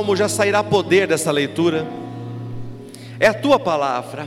salmo 0.00 0.16
já 0.16 0.30
sairá 0.30 0.64
poder 0.64 1.06
dessa 1.06 1.30
leitura. 1.30 1.86
É 3.18 3.26
a 3.26 3.34
tua 3.34 3.58
palavra. 3.58 4.26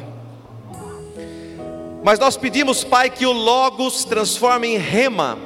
Mas 2.04 2.20
nós 2.20 2.38
pedimos, 2.38 2.84
Pai, 2.84 3.10
que 3.10 3.26
o 3.26 3.32
Logos 3.32 4.06
transforme 4.06 4.68
em 4.68 4.78
rema, 4.78 5.40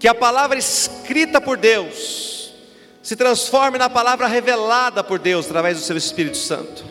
que 0.00 0.08
a 0.08 0.14
palavra 0.14 0.58
escrita 0.58 1.40
por 1.40 1.56
Deus 1.56 2.52
se 3.00 3.14
transforme 3.14 3.78
na 3.78 3.88
palavra 3.88 4.26
revelada 4.26 5.04
por 5.04 5.20
Deus 5.20 5.46
através 5.46 5.78
do 5.78 5.84
seu 5.84 5.96
Espírito 5.96 6.36
Santo. 6.36 6.84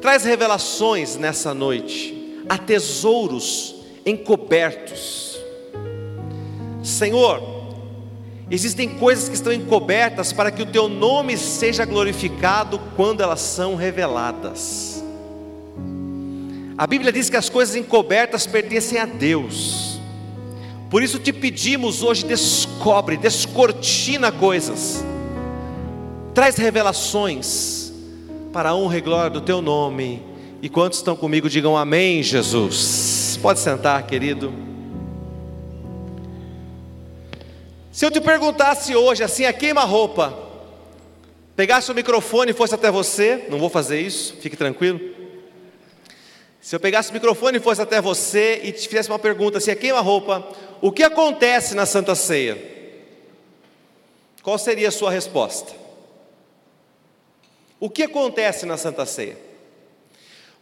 Traz 0.00 0.24
revelações 0.24 1.14
nessa 1.14 1.54
noite, 1.54 2.42
há 2.48 2.58
tesouros 2.58 3.76
encobertos. 4.04 5.38
Senhor, 6.82 7.53
existem 8.50 8.88
coisas 8.88 9.28
que 9.28 9.34
estão 9.34 9.52
encobertas 9.52 10.32
para 10.32 10.50
que 10.50 10.62
o 10.62 10.66
teu 10.66 10.88
nome 10.88 11.36
seja 11.36 11.84
glorificado 11.84 12.78
quando 12.96 13.22
elas 13.22 13.40
são 13.40 13.74
reveladas. 13.74 15.02
A 16.76 16.86
Bíblia 16.86 17.12
diz 17.12 17.30
que 17.30 17.36
as 17.36 17.48
coisas 17.48 17.76
encobertas 17.76 18.46
pertencem 18.46 18.98
a 18.98 19.06
Deus. 19.06 20.00
Por 20.90 21.02
isso 21.02 21.18
te 21.18 21.32
pedimos 21.32 22.02
hoje, 22.02 22.24
descobre, 22.24 23.16
descortina 23.16 24.30
coisas, 24.30 25.04
traz 26.34 26.56
revelações 26.56 27.92
para 28.52 28.70
a 28.70 28.74
honra 28.74 28.98
e 28.98 29.00
glória 29.00 29.30
do 29.30 29.40
teu 29.40 29.60
nome. 29.62 30.22
E 30.62 30.68
quantos 30.68 30.98
estão 30.98 31.16
comigo, 31.16 31.48
digam 31.48 31.76
amém, 31.76 32.22
Jesus. 32.22 33.38
Pode 33.42 33.60
sentar, 33.60 34.02
querido. 34.06 34.73
Se 37.94 38.04
eu 38.04 38.10
te 38.10 38.20
perguntasse 38.20 38.96
hoje, 38.96 39.22
assim, 39.22 39.44
a 39.44 39.52
queima-roupa, 39.52 40.36
pegasse 41.54 41.92
o 41.92 41.94
microfone 41.94 42.50
e 42.50 42.52
fosse 42.52 42.74
até 42.74 42.90
você, 42.90 43.46
não 43.48 43.56
vou 43.56 43.70
fazer 43.70 44.00
isso, 44.00 44.36
fique 44.40 44.56
tranquilo. 44.56 44.98
Se 46.60 46.74
eu 46.74 46.80
pegasse 46.80 47.12
o 47.12 47.14
microfone 47.14 47.58
e 47.58 47.60
fosse 47.60 47.80
até 47.80 48.00
você 48.00 48.62
e 48.64 48.72
te 48.72 48.88
fizesse 48.88 49.08
uma 49.08 49.18
pergunta 49.20 49.58
assim, 49.58 49.70
a 49.70 49.76
queima-roupa, 49.76 50.44
o 50.80 50.90
que 50.90 51.04
acontece 51.04 51.76
na 51.76 51.86
Santa 51.86 52.16
Ceia? 52.16 52.58
Qual 54.42 54.58
seria 54.58 54.88
a 54.88 54.90
sua 54.90 55.12
resposta? 55.12 55.72
O 57.78 57.88
que 57.88 58.02
acontece 58.02 58.66
na 58.66 58.76
Santa 58.76 59.06
Ceia? 59.06 59.38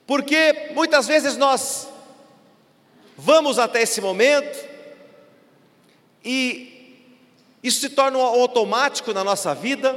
Porque 0.07 0.69
muitas 0.75 1.07
vezes 1.07 1.39
nós 1.39 1.89
vamos 3.17 3.59
até 3.59 3.81
esse 3.81 4.03
momento 4.03 4.69
e 6.23 6.72
isso 7.63 7.81
se 7.81 7.91
torna 7.91 8.19
um 8.19 8.23
automático 8.23 9.13
na 9.13 9.23
nossa 9.23 9.55
vida 9.55 9.97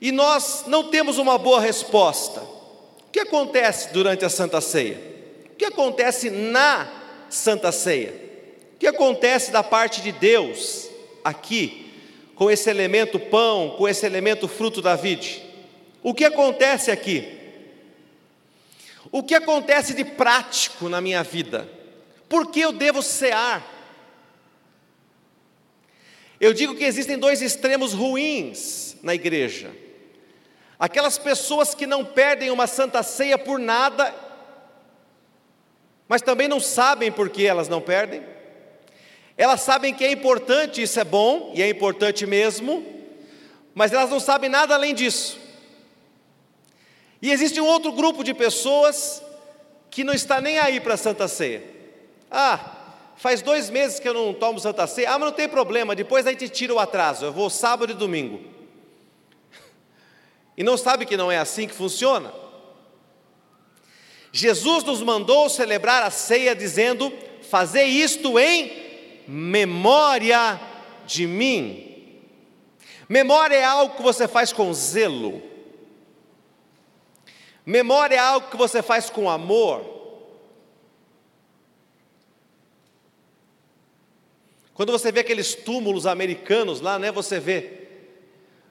e 0.00 0.12
nós 0.12 0.64
não 0.66 0.84
temos 0.84 1.18
uma 1.18 1.36
boa 1.36 1.60
resposta. 1.60 2.40
O 2.40 3.10
que 3.12 3.20
acontece 3.20 3.92
durante 3.92 4.24
a 4.24 4.30
Santa 4.30 4.60
Ceia? 4.60 4.98
O 5.52 5.56
que 5.56 5.64
acontece 5.64 6.30
na 6.30 6.88
Santa 7.28 7.72
Ceia? 7.72 8.14
O 8.74 8.78
que 8.78 8.86
acontece 8.86 9.50
da 9.50 9.62
parte 9.62 10.00
de 10.00 10.12
Deus 10.12 10.88
aqui, 11.24 11.92
com 12.34 12.50
esse 12.50 12.70
elemento 12.70 13.18
pão, 13.18 13.74
com 13.76 13.88
esse 13.88 14.06
elemento 14.06 14.46
fruto 14.46 14.80
da 14.80 14.94
vide? 14.94 15.42
O 16.02 16.14
que 16.14 16.24
acontece 16.24 16.90
aqui? 16.90 17.40
O 19.12 19.22
que 19.22 19.34
acontece 19.34 19.92
de 19.92 20.04
prático 20.04 20.88
na 20.88 21.00
minha 21.00 21.22
vida? 21.22 21.68
Por 22.28 22.46
que 22.46 22.60
eu 22.60 22.72
devo 22.72 23.02
cear? 23.02 23.79
Eu 26.40 26.54
digo 26.54 26.74
que 26.74 26.84
existem 26.84 27.18
dois 27.18 27.42
extremos 27.42 27.92
ruins 27.92 28.96
na 29.02 29.14
igreja. 29.14 29.70
Aquelas 30.78 31.18
pessoas 31.18 31.74
que 31.74 31.86
não 31.86 32.02
perdem 32.02 32.50
uma 32.50 32.66
santa 32.66 33.02
ceia 33.02 33.36
por 33.36 33.58
nada, 33.58 34.14
mas 36.08 36.22
também 36.22 36.48
não 36.48 36.58
sabem 36.58 37.12
por 37.12 37.28
que 37.28 37.46
elas 37.46 37.68
não 37.68 37.82
perdem. 37.82 38.24
Elas 39.36 39.60
sabem 39.60 39.92
que 39.92 40.02
é 40.02 40.10
importante, 40.10 40.80
isso 40.80 40.98
é 40.98 41.04
bom, 41.04 41.52
e 41.54 41.62
é 41.62 41.68
importante 41.68 42.26
mesmo, 42.26 42.84
mas 43.74 43.92
elas 43.92 44.08
não 44.08 44.18
sabem 44.18 44.48
nada 44.48 44.74
além 44.74 44.94
disso. 44.94 45.38
E 47.20 47.30
existe 47.30 47.60
um 47.60 47.66
outro 47.66 47.92
grupo 47.92 48.24
de 48.24 48.32
pessoas 48.32 49.22
que 49.90 50.02
não 50.02 50.14
está 50.14 50.40
nem 50.40 50.58
aí 50.58 50.80
para 50.80 50.94
a 50.94 50.96
Santa 50.96 51.28
Ceia. 51.28 51.62
Ah, 52.30 52.79
Faz 53.20 53.42
dois 53.42 53.68
meses 53.68 54.00
que 54.00 54.08
eu 54.08 54.14
não 54.14 54.32
tomo 54.32 54.58
Santa 54.58 54.86
Ceia. 54.86 55.10
Ah, 55.10 55.18
mas 55.18 55.28
não 55.28 55.36
tem 55.36 55.46
problema, 55.46 55.94
depois 55.94 56.26
a 56.26 56.30
gente 56.30 56.48
tira 56.48 56.72
o 56.72 56.78
atraso. 56.78 57.26
Eu 57.26 57.32
vou 57.32 57.50
sábado 57.50 57.92
e 57.92 57.94
domingo. 57.94 58.40
E 60.56 60.64
não 60.64 60.76
sabe 60.76 61.06
que 61.06 61.16
não 61.16 61.30
é 61.30 61.38
assim 61.38 61.66
que 61.66 61.74
funciona? 61.74 62.32
Jesus 64.32 64.84
nos 64.84 65.02
mandou 65.02 65.48
celebrar 65.48 66.02
a 66.02 66.10
ceia 66.10 66.54
dizendo: 66.54 67.12
Fazer 67.42 67.84
isto 67.84 68.38
em 68.38 68.72
memória 69.26 70.60
de 71.06 71.26
mim. 71.26 72.20
Memória 73.08 73.56
é 73.56 73.64
algo 73.64 73.96
que 73.96 74.02
você 74.02 74.26
faz 74.28 74.52
com 74.52 74.72
zelo. 74.74 75.42
Memória 77.64 78.16
é 78.16 78.18
algo 78.18 78.50
que 78.50 78.56
você 78.56 78.82
faz 78.82 79.08
com 79.08 79.30
amor. 79.30 79.99
Quando 84.80 84.92
você 84.92 85.12
vê 85.12 85.20
aqueles 85.20 85.54
túmulos 85.54 86.06
americanos 86.06 86.80
lá, 86.80 86.98
né, 86.98 87.12
você 87.12 87.38
vê 87.38 87.70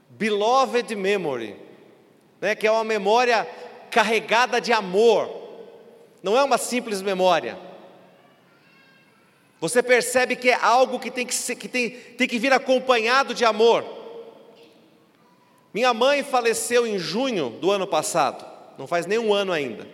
beloved 0.10 0.96
memory, 0.96 1.56
né, 2.42 2.56
que 2.56 2.66
é 2.66 2.72
uma 2.72 2.84
memória 2.84 3.48
carregada 3.92 4.60
de 4.60 4.74
amor. 4.74 5.30
Não 6.24 6.36
é 6.36 6.44
uma 6.44 6.58
simples 6.58 7.04
memória. 7.04 7.60
Você 9.62 9.84
percebe 9.84 10.36
que 10.36 10.50
é 10.50 10.56
algo 10.56 11.00
que 11.00 11.12
tem 11.12 11.28
que, 11.28 11.36
ser, 11.36 11.56
que, 11.56 11.68
tem, 11.68 11.92
tem 11.92 12.28
que 12.28 12.40
vir 12.40 12.54
acompanhado 12.54 13.36
de 13.36 13.46
amor. 13.46 13.86
Minha 15.72 15.94
mãe 15.94 16.24
faleceu 16.24 16.88
em 16.88 16.98
junho 16.98 17.52
do 17.52 17.70
ano 17.70 17.86
passado, 17.86 18.44
não 18.80 18.88
faz 18.88 19.06
nem 19.06 19.20
um 19.20 19.32
ano 19.32 19.52
ainda. 19.52 19.88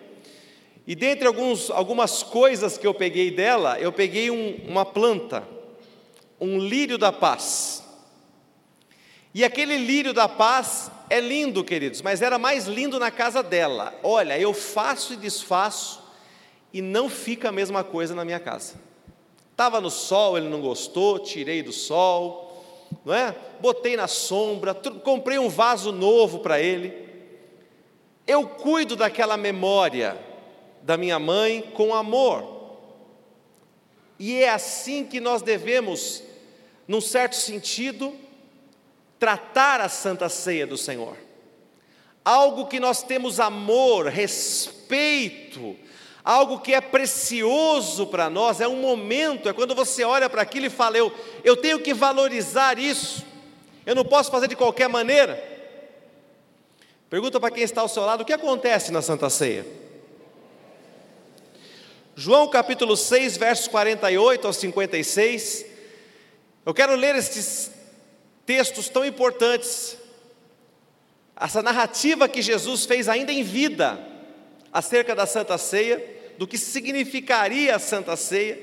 E 0.88 0.96
dentre 0.96 1.28
alguns, 1.28 1.70
algumas 1.70 2.24
coisas 2.24 2.78
que 2.78 2.88
eu 2.88 2.94
peguei 2.94 3.32
dela, 3.32 3.78
eu 3.82 3.92
peguei 3.92 4.32
um, 4.32 4.62
uma 4.66 4.86
planta 4.86 5.55
um 6.46 6.60
lírio 6.60 6.98
da 6.98 7.12
paz. 7.12 7.84
E 9.34 9.44
aquele 9.44 9.78
lírio 9.78 10.14
da 10.14 10.30
paz 10.30 10.90
é 11.10 11.20
lindo, 11.20 11.64
queridos, 11.64 12.02
mas 12.02 12.22
era 12.22 12.38
mais 12.38 12.68
lindo 12.68 13.00
na 13.00 13.12
casa 13.12 13.44
dela. 13.44 13.94
Olha, 14.02 14.40
eu 14.40 14.54
faço 14.54 15.14
e 15.14 15.18
desfaço 15.18 16.02
e 16.72 16.82
não 16.82 17.10
fica 17.10 17.50
a 17.50 17.52
mesma 17.52 17.84
coisa 17.84 18.16
na 18.16 18.24
minha 18.24 18.40
casa. 18.40 18.76
Estava 19.52 19.82
no 19.82 19.90
sol, 19.90 20.38
ele 20.38 20.50
não 20.50 20.62
gostou, 20.62 21.20
tirei 21.20 21.64
do 21.64 21.72
sol, 21.72 22.64
não 23.04 23.14
é? 23.14 23.36
Botei 23.60 23.96
na 23.96 24.08
sombra, 24.08 24.74
comprei 24.74 25.40
um 25.40 25.50
vaso 25.50 25.92
novo 25.92 26.40
para 26.40 26.62
ele. 26.62 27.06
Eu 28.28 28.48
cuido 28.48 28.96
daquela 28.96 29.38
memória 29.38 30.18
da 30.82 30.98
minha 30.98 31.20
mãe 31.20 31.62
com 31.74 31.94
amor. 31.94 32.56
E 34.20 34.36
é 34.36 34.50
assim 34.50 35.04
que 35.04 35.20
nós 35.20 35.42
devemos, 35.42 36.24
num 36.88 37.02
certo 37.02 37.36
sentido, 37.36 38.14
tratar 39.20 39.82
a 39.82 39.90
Santa 39.90 40.30
Ceia 40.30 40.68
do 40.68 40.78
Senhor. 40.78 41.18
Algo 42.24 42.68
que 42.68 42.80
nós 42.80 43.04
temos 43.04 43.40
amor, 43.40 44.08
respeito, 44.08 45.76
algo 46.24 46.60
que 46.60 46.74
é 46.74 46.82
precioso 46.82 48.08
para 48.08 48.30
nós, 48.30 48.60
é 48.60 48.68
um 48.68 48.82
momento, 48.82 49.48
é 49.48 49.54
quando 49.54 49.76
você 49.76 50.04
olha 50.04 50.30
para 50.30 50.42
aquilo 50.42 50.66
e 50.66 50.72
fala: 50.72 50.98
eu, 50.98 51.12
eu 51.44 51.56
tenho 51.56 51.80
que 51.80 51.94
valorizar 51.94 52.80
isso, 52.80 53.24
eu 53.86 53.96
não 53.96 54.04
posso 54.04 54.32
fazer 54.32 54.48
de 54.48 54.56
qualquer 54.56 54.90
maneira. 54.90 55.54
Pergunta 57.10 57.40
para 57.40 57.52
quem 57.52 57.64
está 57.64 57.82
ao 57.82 57.88
seu 57.88 58.04
lado: 58.04 58.22
o 58.22 58.26
que 58.26 58.34
acontece 58.34 58.92
na 58.92 59.02
Santa 59.02 59.30
Ceia? 59.30 59.66
João 62.16 62.48
capítulo 62.48 62.96
6, 62.96 63.38
versos 63.38 63.68
48 63.68 64.48
ao 64.48 64.54
56. 64.54 65.75
Eu 66.66 66.74
quero 66.74 66.96
ler 66.96 67.16
estes 67.16 67.72
textos 68.44 68.90
tão 68.90 69.06
importantes, 69.06 69.98
essa 71.36 71.62
narrativa 71.62 72.28
que 72.28 72.42
Jesus 72.42 72.86
fez 72.86 73.08
ainda 73.08 73.32
em 73.32 73.44
vida 73.44 74.00
acerca 74.74 75.14
da 75.14 75.28
Santa 75.28 75.60
Ceia, 75.60 76.04
do 76.40 76.48
que 76.48 76.58
significaria 76.58 77.76
a 77.76 77.80
Santa 77.80 78.16
Ceia. 78.16 78.60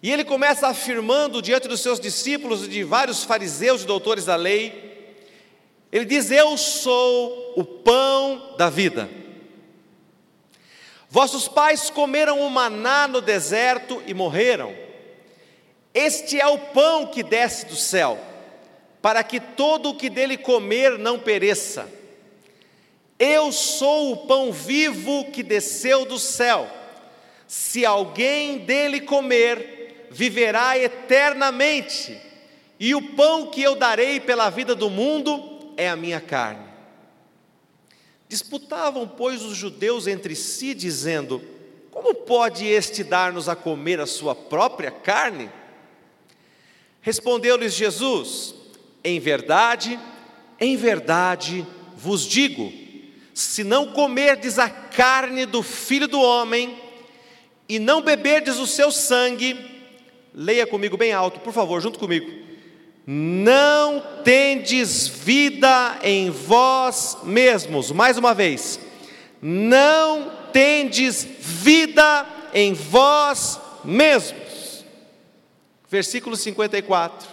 E 0.00 0.12
ele 0.12 0.22
começa 0.22 0.68
afirmando 0.68 1.42
diante 1.42 1.66
dos 1.66 1.80
seus 1.80 1.98
discípulos 1.98 2.64
e 2.64 2.68
de 2.68 2.84
vários 2.84 3.24
fariseus 3.24 3.82
e 3.82 3.86
doutores 3.86 4.26
da 4.26 4.36
lei, 4.36 5.08
ele 5.90 6.04
diz: 6.04 6.30
Eu 6.30 6.56
sou 6.56 7.54
o 7.56 7.64
pão 7.64 8.54
da 8.56 8.70
vida. 8.70 9.10
Vossos 11.10 11.48
pais 11.48 11.90
comeram 11.90 12.40
o 12.40 12.50
maná 12.50 13.08
no 13.08 13.20
deserto 13.20 14.00
e 14.06 14.14
morreram. 14.14 14.83
Este 15.94 16.40
é 16.40 16.46
o 16.48 16.58
pão 16.58 17.06
que 17.06 17.22
desce 17.22 17.66
do 17.66 17.76
céu, 17.76 18.18
para 19.00 19.22
que 19.22 19.38
todo 19.38 19.90
o 19.90 19.96
que 19.96 20.10
dele 20.10 20.36
comer 20.36 20.98
não 20.98 21.20
pereça. 21.20 21.88
Eu 23.16 23.52
sou 23.52 24.10
o 24.10 24.26
pão 24.26 24.52
vivo 24.52 25.30
que 25.30 25.40
desceu 25.40 26.04
do 26.04 26.18
céu. 26.18 26.68
Se 27.46 27.86
alguém 27.86 28.58
dele 28.58 29.02
comer, 29.02 30.08
viverá 30.10 30.76
eternamente. 30.76 32.20
E 32.80 32.92
o 32.92 33.14
pão 33.14 33.46
que 33.52 33.62
eu 33.62 33.76
darei 33.76 34.18
pela 34.18 34.50
vida 34.50 34.74
do 34.74 34.90
mundo 34.90 35.72
é 35.76 35.88
a 35.88 35.94
minha 35.94 36.20
carne. 36.20 36.64
Disputavam, 38.28 39.06
pois, 39.06 39.42
os 39.42 39.56
judeus 39.56 40.08
entre 40.08 40.34
si, 40.34 40.74
dizendo: 40.74 41.40
Como 41.92 42.14
pode 42.14 42.66
este 42.66 43.04
dar-nos 43.04 43.48
a 43.48 43.54
comer 43.54 44.00
a 44.00 44.06
sua 44.06 44.34
própria 44.34 44.90
carne? 44.90 45.48
Respondeu-lhes 47.04 47.74
Jesus: 47.74 48.54
Em 49.04 49.20
verdade, 49.20 50.00
em 50.58 50.74
verdade 50.74 51.64
vos 51.94 52.26
digo, 52.26 52.72
se 53.34 53.62
não 53.62 53.92
comerdes 53.92 54.58
a 54.58 54.70
carne 54.70 55.44
do 55.44 55.62
filho 55.62 56.08
do 56.08 56.18
homem 56.18 56.78
e 57.68 57.78
não 57.78 58.00
beberdes 58.00 58.56
o 58.56 58.66
seu 58.66 58.90
sangue, 58.90 59.54
leia 60.34 60.66
comigo 60.66 60.96
bem 60.96 61.12
alto, 61.12 61.40
por 61.40 61.52
favor, 61.52 61.78
junto 61.82 61.98
comigo. 61.98 62.42
Não 63.06 64.02
tendes 64.24 65.06
vida 65.06 65.98
em 66.02 66.30
vós 66.30 67.18
mesmos. 67.22 67.92
Mais 67.92 68.16
uma 68.16 68.32
vez. 68.32 68.80
Não 69.42 70.32
tendes 70.54 71.22
vida 71.22 72.26
em 72.54 72.72
vós 72.72 73.60
mesmos. 73.84 74.43
Versículo 75.88 76.36
54. 76.36 77.28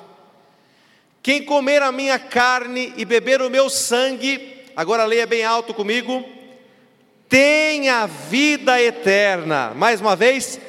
Quem 1.24 1.44
comer 1.46 1.82
a 1.82 1.92
minha 1.92 2.18
carne 2.18 2.94
e 2.98 3.06
beber 3.06 3.42
o 3.42 3.50
meu 3.50 3.70
sangue, 3.70 4.66
agora 4.76 5.06
leia 5.06 5.28
bem 5.28 5.44
alto 5.44 5.74
comigo, 5.74 6.26
tem 7.30 7.90
a 7.90 8.08
vida 8.08 8.82
eterna. 8.82 9.72
Mais 9.76 10.02
uma 10.02 10.16
vez, 10.16 10.60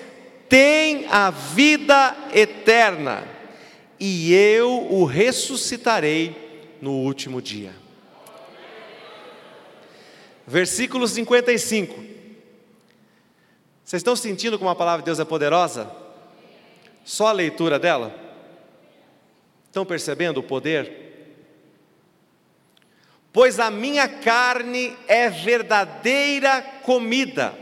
tem 0.48 1.06
a 1.10 1.30
vida 1.30 2.14
eterna, 2.34 3.26
e 3.98 4.34
eu 4.34 4.86
o 4.90 5.04
ressuscitarei 5.04 6.76
no 6.80 6.92
último 6.92 7.40
dia. 7.40 7.74
Versículo 10.46 11.08
55. 11.08 11.94
Vocês 13.84 14.00
estão 14.00 14.14
sentindo 14.14 14.58
como 14.58 14.70
a 14.70 14.74
palavra 14.74 15.00
de 15.00 15.06
Deus 15.06 15.18
é 15.18 15.24
poderosa? 15.24 16.01
Só 17.04 17.28
a 17.28 17.32
leitura 17.32 17.78
dela? 17.78 18.14
Estão 19.66 19.84
percebendo 19.84 20.38
o 20.38 20.42
poder? 20.42 21.02
Pois 23.32 23.58
a 23.58 23.70
minha 23.70 24.06
carne 24.06 24.94
é 25.08 25.30
verdadeira 25.30 26.60
comida, 26.82 27.54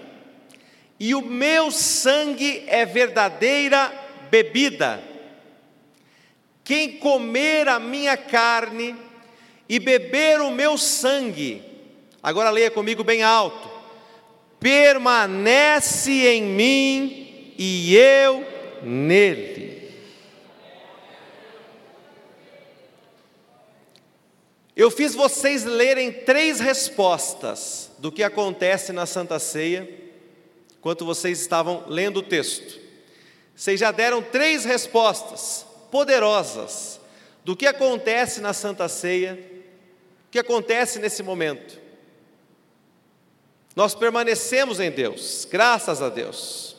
e 0.99 1.15
o 1.15 1.23
meu 1.23 1.71
sangue 1.71 2.65
é 2.67 2.85
verdadeira 2.85 3.93
bebida. 4.31 5.01
Quem 6.65 6.99
comer 6.99 7.69
a 7.69 7.79
minha 7.79 8.17
carne 8.17 8.97
e 9.69 9.79
beber 9.79 10.41
o 10.41 10.51
meu 10.51 10.77
sangue, 10.77 11.63
agora 12.21 12.51
leia 12.51 12.71
comigo 12.71 13.05
bem 13.05 13.23
alto: 13.23 13.71
permanece 14.59 16.27
em 16.27 16.43
mim 16.43 17.55
e 17.57 17.97
eu 17.97 18.60
nele. 18.83 19.81
Eu 24.77 24.91
fiz 24.91 25.15
vocês 25.15 25.65
lerem 25.65 26.11
três 26.11 26.59
respostas 26.59 27.91
do 27.99 28.11
que 28.11 28.23
acontece 28.23 28.93
na 28.93 29.05
Santa 29.05 29.39
Ceia, 29.39 29.89
enquanto 30.79 31.05
vocês 31.05 31.41
estavam 31.41 31.85
lendo 31.87 32.19
o 32.19 32.23
texto. 32.23 32.81
Vocês 33.55 33.79
já 33.79 33.93
deram 33.93 34.23
três 34.23 34.65
respostas 34.65 35.67
poderosas 35.91 36.99
do 37.45 37.55
que 37.55 37.67
acontece 37.67 38.41
na 38.41 38.55
Santa 38.55 38.89
Ceia, 38.89 39.39
o 40.29 40.31
que 40.31 40.39
acontece 40.39 40.99
nesse 40.99 41.23
momento. 41.23 41.79
Nós 43.77 43.95
permanecemos 43.95 44.81
em 44.81 44.91
Deus, 44.91 45.47
graças 45.51 46.01
a 46.01 46.09
Deus. 46.09 46.70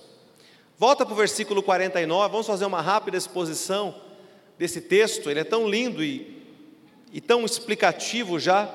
Volta 0.81 1.05
para 1.05 1.13
o 1.13 1.15
versículo 1.15 1.61
49, 1.61 2.31
vamos 2.31 2.47
fazer 2.47 2.65
uma 2.65 2.81
rápida 2.81 3.15
exposição 3.15 3.93
desse 4.57 4.81
texto, 4.81 5.29
ele 5.29 5.41
é 5.41 5.43
tão 5.43 5.69
lindo 5.69 6.03
e 6.03 6.41
e 7.13 7.21
tão 7.21 7.45
explicativo 7.45 8.39
já, 8.39 8.67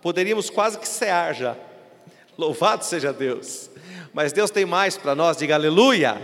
poderíamos 0.00 0.48
quase 0.48 0.78
que 0.78 0.86
cear 0.86 1.34
já. 1.34 1.56
Louvado 2.38 2.84
seja 2.84 3.12
Deus. 3.12 3.68
Mas 4.12 4.32
Deus 4.32 4.48
tem 4.48 4.64
mais 4.64 4.96
para 4.96 5.16
nós, 5.16 5.36
diga 5.36 5.56
aleluia. 5.56 6.22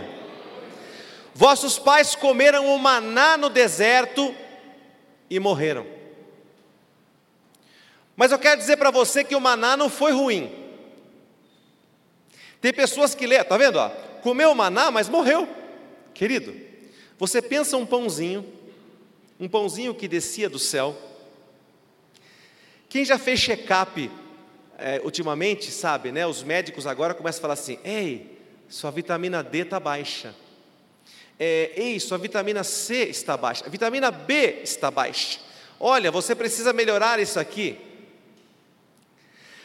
Vossos 1.35 1.77
pais 1.77 2.15
comeram 2.15 2.73
o 2.73 2.79
maná 2.79 3.37
no 3.37 3.51
deserto 3.51 4.33
e 5.29 5.41
morreram. 5.41 5.89
Mas 8.15 8.31
eu 8.31 8.39
quero 8.39 8.61
dizer 8.61 8.77
para 8.77 8.93
você 8.93 9.25
que 9.25 9.35
o 9.35 9.41
maná 9.41 9.77
não 9.77 9.91
foi 9.91 10.13
ruim. 10.13 10.55
Tem 12.61 12.73
pessoas 12.73 13.13
que 13.13 13.27
lê, 13.27 13.43
tá 13.43 13.57
vendo? 13.57 13.77
Ó, 13.77 13.91
comeu 14.23 14.55
maná, 14.55 14.91
mas 14.91 15.09
morreu. 15.09 15.49
Querido, 16.15 16.55
você 17.19 17.41
pensa 17.43 17.77
um 17.77 17.87
pãozinho, 17.87 18.47
um 19.39 19.49
pãozinho 19.49 19.95
que 19.95 20.09
descia 20.09 20.49
do 20.49 20.59
céu, 20.59 20.97
quem 22.89 23.05
já 23.05 23.19
fez 23.19 23.41
check-up 23.41 24.11
é, 24.77 25.01
ultimamente, 25.05 25.71
sabe, 25.71 26.11
né? 26.11 26.27
Os 26.27 26.43
médicos 26.43 26.87
agora 26.87 27.15
começam 27.15 27.39
a 27.39 27.43
falar 27.43 27.55
assim: 27.55 27.79
ei, 27.85 28.39
sua 28.69 28.91
vitamina 28.91 29.43
D 29.43 29.59
está 29.59 29.79
baixa. 29.79 30.35
É, 31.39 31.73
ei, 31.77 32.01
sua 32.01 32.19
vitamina 32.19 32.65
C 32.65 33.05
está 33.05 33.37
baixa. 33.37 33.69
Vitamina 33.69 34.11
B 34.11 34.61
está 34.63 34.91
baixa. 34.91 35.39
Olha, 35.79 36.11
você 36.11 36.35
precisa 36.35 36.73
melhorar 36.73 37.21
isso 37.21 37.39
aqui. 37.39 37.79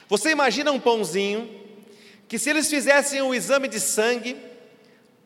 Você 0.08 0.30
imagina 0.30 0.72
um 0.72 0.80
pãozinho 0.80 1.65
que, 2.28 2.40
se 2.40 2.50
eles 2.50 2.70
fizessem 2.70 3.22
um 3.22 3.34
exame 3.34 3.68
de 3.68 3.80
sangue, 3.80 4.36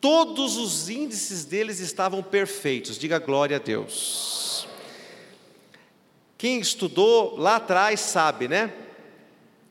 todos 0.00 0.56
os 0.56 0.88
índices 0.88 1.44
deles 1.44 1.80
estavam 1.80 2.22
perfeitos. 2.22 2.98
Diga 2.98 3.18
glória 3.18 3.56
a 3.56 3.60
Deus. 3.60 4.66
Quem 6.36 6.58
estudou 6.58 7.36
lá 7.36 7.56
atrás 7.56 8.00
sabe, 8.00 8.48
né? 8.48 8.72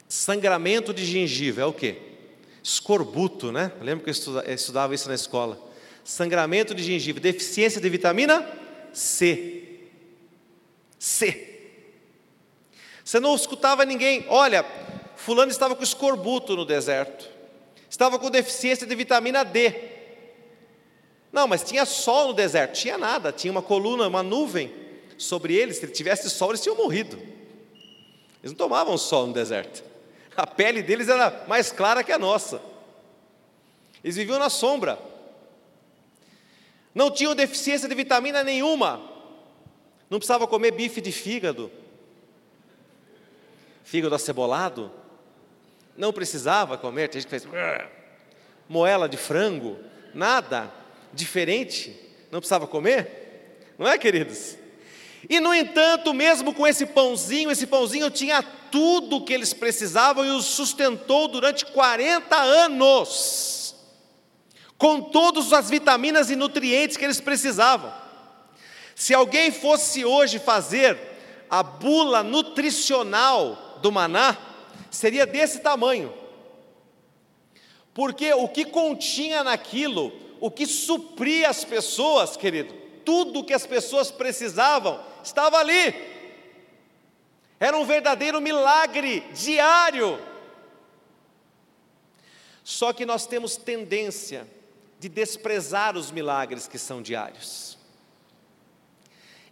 Sangramento 0.08 0.94
de 0.94 1.06
gengiva 1.06 1.62
é 1.62 1.66
o 1.66 1.74
quê? 1.74 1.98
Escorbuto, 2.64 3.52
né? 3.52 3.72
Eu 3.80 3.86
lembro 3.86 4.04
que 4.04 4.10
eu 4.10 4.54
estudava 4.54 4.94
isso 4.94 5.08
na 5.08 5.16
escola. 5.16 5.60
Sangramento 6.04 6.74
de 6.74 6.84
gengiva, 6.84 7.20
deficiência 7.20 7.82
de 7.82 7.90
vitamina 7.90 8.48
C. 8.94 9.64
C. 10.98 11.48
Você 13.04 13.20
não 13.20 13.36
escutava 13.36 13.86
ninguém, 13.86 14.26
olha, 14.28 14.64
fulano 15.20 15.52
estava 15.52 15.76
com 15.76 15.84
escorbuto 15.84 16.56
no 16.56 16.66
deserto. 16.66 17.30
Estava 17.90 18.18
com 18.18 18.30
deficiência 18.30 18.88
de 18.88 18.96
vitamina 18.96 19.44
D. 19.44 19.74
Não, 21.32 21.48
mas 21.48 21.64
tinha 21.64 21.86
sol 21.86 22.30
no 22.30 22.34
deserto, 22.34 22.74
tinha 22.74 22.98
nada, 22.98 23.32
tinha 23.32 23.52
uma 23.52 23.62
coluna, 23.62 24.08
uma 24.08 24.24
nuvem 24.24 24.74
sobre 25.18 25.54
eles, 25.54 25.78
se 25.78 25.88
tivesse 25.88 26.30
sol, 26.30 26.50
eles 26.50 26.62
tinham 26.62 26.76
morrido. 26.76 27.18
Eles 28.42 28.52
não 28.52 28.56
tomavam 28.56 28.98
sol 28.98 29.28
no 29.28 29.34
deserto. 29.34 29.84
A 30.36 30.48
pele 30.48 30.82
deles 30.82 31.10
era 31.10 31.46
mais 31.48 31.72
clara 31.72 32.04
que 32.04 32.12
a 32.12 32.18
nossa. 32.18 32.62
Eles 34.04 34.16
viviam 34.16 34.40
na 34.40 34.50
sombra. 34.50 34.98
Não 36.96 37.12
tinham 37.12 37.36
deficiência 37.36 37.90
de 37.90 37.94
vitamina 37.94 38.44
nenhuma. 38.44 39.02
Não 40.10 40.18
precisava 40.18 40.48
comer 40.48 40.72
bife 40.72 41.02
de 41.02 41.12
fígado. 41.12 41.70
Fígado 43.84 44.16
acebolado. 44.16 44.99
Não 46.00 46.14
precisava 46.14 46.78
comer. 46.78 47.10
Tem 47.10 47.20
gente 47.20 47.30
que 47.30 47.40
fez 47.40 47.48
moela 48.70 49.10
de 49.10 49.18
frango. 49.18 49.78
Nada 50.14 50.72
diferente. 51.14 51.94
Não 52.32 52.40
precisava 52.40 52.66
comer. 52.66 53.68
Não 53.78 53.86
é, 53.86 53.98
queridos? 53.98 54.58
E 55.30 55.42
no 55.42 55.54
entanto, 55.54 56.14
mesmo 56.14 56.54
com 56.54 56.66
esse 56.66 56.86
pãozinho, 56.86 57.52
esse 57.52 57.68
pãozinho 57.68 58.10
tinha 58.10 58.42
tudo 58.42 59.18
o 59.18 59.26
que 59.26 59.34
eles 59.34 59.54
precisavam 59.54 60.26
e 60.26 60.30
os 60.30 60.46
sustentou 60.46 61.28
durante 61.28 61.66
40 61.66 62.34
anos, 62.34 63.76
com 64.78 65.02
todas 65.02 65.52
as 65.52 65.70
vitaminas 65.70 66.30
e 66.30 66.36
nutrientes 66.38 66.96
que 66.96 67.04
eles 67.04 67.20
precisavam. 67.20 67.94
Se 68.96 69.14
alguém 69.14 69.52
fosse 69.52 70.06
hoje 70.06 70.40
fazer 70.40 70.98
a 71.50 71.62
bula 71.62 72.24
nutricional 72.24 73.80
do 73.82 73.92
maná, 73.92 74.38
seria 74.90 75.26
desse 75.26 75.60
tamanho. 75.60 76.14
Porque 77.94 78.34
o 78.34 78.48
que 78.48 78.66
continha 78.66 79.44
naquilo, 79.44 80.14
o 80.40 80.50
que 80.50 80.66
supria 80.66 81.50
as 81.50 81.66
pessoas, 81.66 82.38
querido, 82.38 82.74
tudo 83.04 83.44
que 83.44 83.54
as 83.54 83.66
pessoas 83.66 84.12
precisavam 84.12 85.04
estava 85.24 85.58
ali. 85.58 85.94
Era 87.60 87.78
um 87.78 87.86
verdadeiro 87.86 88.40
milagre 88.40 89.22
diário. 89.34 90.20
Só 92.64 92.94
que 92.94 93.06
nós 93.06 93.26
temos 93.26 93.58
tendência 93.58 94.48
de 95.00 95.10
desprezar 95.10 95.98
os 95.98 96.12
milagres 96.12 96.68
que 96.68 96.78
são 96.78 97.02
diários. 97.02 97.78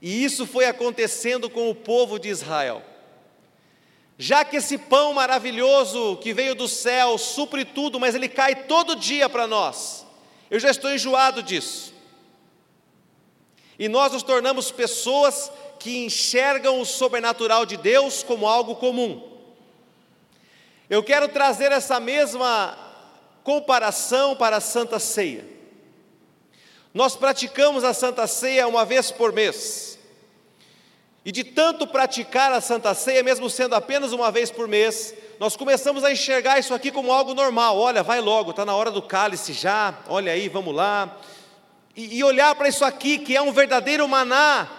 E 0.02 0.24
isso 0.24 0.46
foi 0.46 0.66
acontecendo 0.66 1.50
com 1.50 1.70
o 1.70 1.76
povo 1.76 2.20
de 2.20 2.30
Israel. 2.30 2.84
Já 4.18 4.44
que 4.44 4.58
esse 4.58 4.78
pão 4.78 5.14
maravilhoso 5.14 6.18
que 6.18 6.34
veio 6.34 6.56
do 6.56 6.68
céu 6.68 7.18
supre 7.18 7.64
tudo, 7.64 8.00
mas 8.00 8.16
ele 8.16 8.28
cai 8.28 8.56
todo 8.64 8.96
dia 8.96 9.30
para 9.30 9.46
nós, 9.46 10.06
eu 10.50 10.60
já 10.60 10.72
estou 10.72 10.92
enjoado 10.92 11.44
disso. 11.44 11.94
E 13.78 13.88
nós 13.88 14.12
nos 14.12 14.24
tornamos 14.24 14.72
pessoas 14.72 15.52
que 15.80 16.00
enxergam 16.04 16.82
o 16.82 16.86
sobrenatural 16.86 17.66
de 17.66 17.78
Deus 17.78 18.24
como 18.24 18.48
algo 18.48 18.76
comum. 18.76 19.38
Eu 20.90 21.04
quero 21.04 21.28
trazer 21.28 21.72
essa 21.72 22.00
mesma 22.00 22.76
comparação 23.44 24.36
para 24.36 24.58
a 24.58 24.62
Santa 24.62 24.98
Ceia. 24.98 25.46
Nós 26.94 27.16
praticamos 27.16 27.84
a 27.84 27.94
Santa 27.94 28.26
Ceia 28.26 28.68
uma 28.68 28.84
vez 28.84 29.12
por 29.12 29.32
mês. 29.32 29.97
E 31.28 31.32
de 31.34 31.44
tanto 31.44 31.86
praticar 31.86 32.54
a 32.54 32.62
Santa 32.62 32.94
Ceia, 32.94 33.22
mesmo 33.22 33.50
sendo 33.50 33.76
apenas 33.76 34.14
uma 34.14 34.32
vez 34.32 34.50
por 34.50 34.66
mês, 34.66 35.14
nós 35.38 35.58
começamos 35.58 36.06
a 36.06 36.10
enxergar 36.10 36.58
isso 36.58 36.74
aqui 36.74 36.90
como 36.90 37.12
algo 37.12 37.34
normal. 37.34 37.78
Olha, 37.78 38.02
vai 38.02 38.22
logo, 38.22 38.52
está 38.52 38.64
na 38.64 38.74
hora 38.74 38.90
do 38.90 39.02
cálice 39.02 39.52
já, 39.52 39.94
olha 40.08 40.32
aí, 40.32 40.48
vamos 40.48 40.74
lá. 40.74 41.18
E, 41.94 42.20
e 42.20 42.24
olhar 42.24 42.56
para 42.56 42.70
isso 42.70 42.86
aqui, 42.86 43.18
que 43.18 43.36
é 43.36 43.42
um 43.42 43.52
verdadeiro 43.52 44.08
maná, 44.08 44.70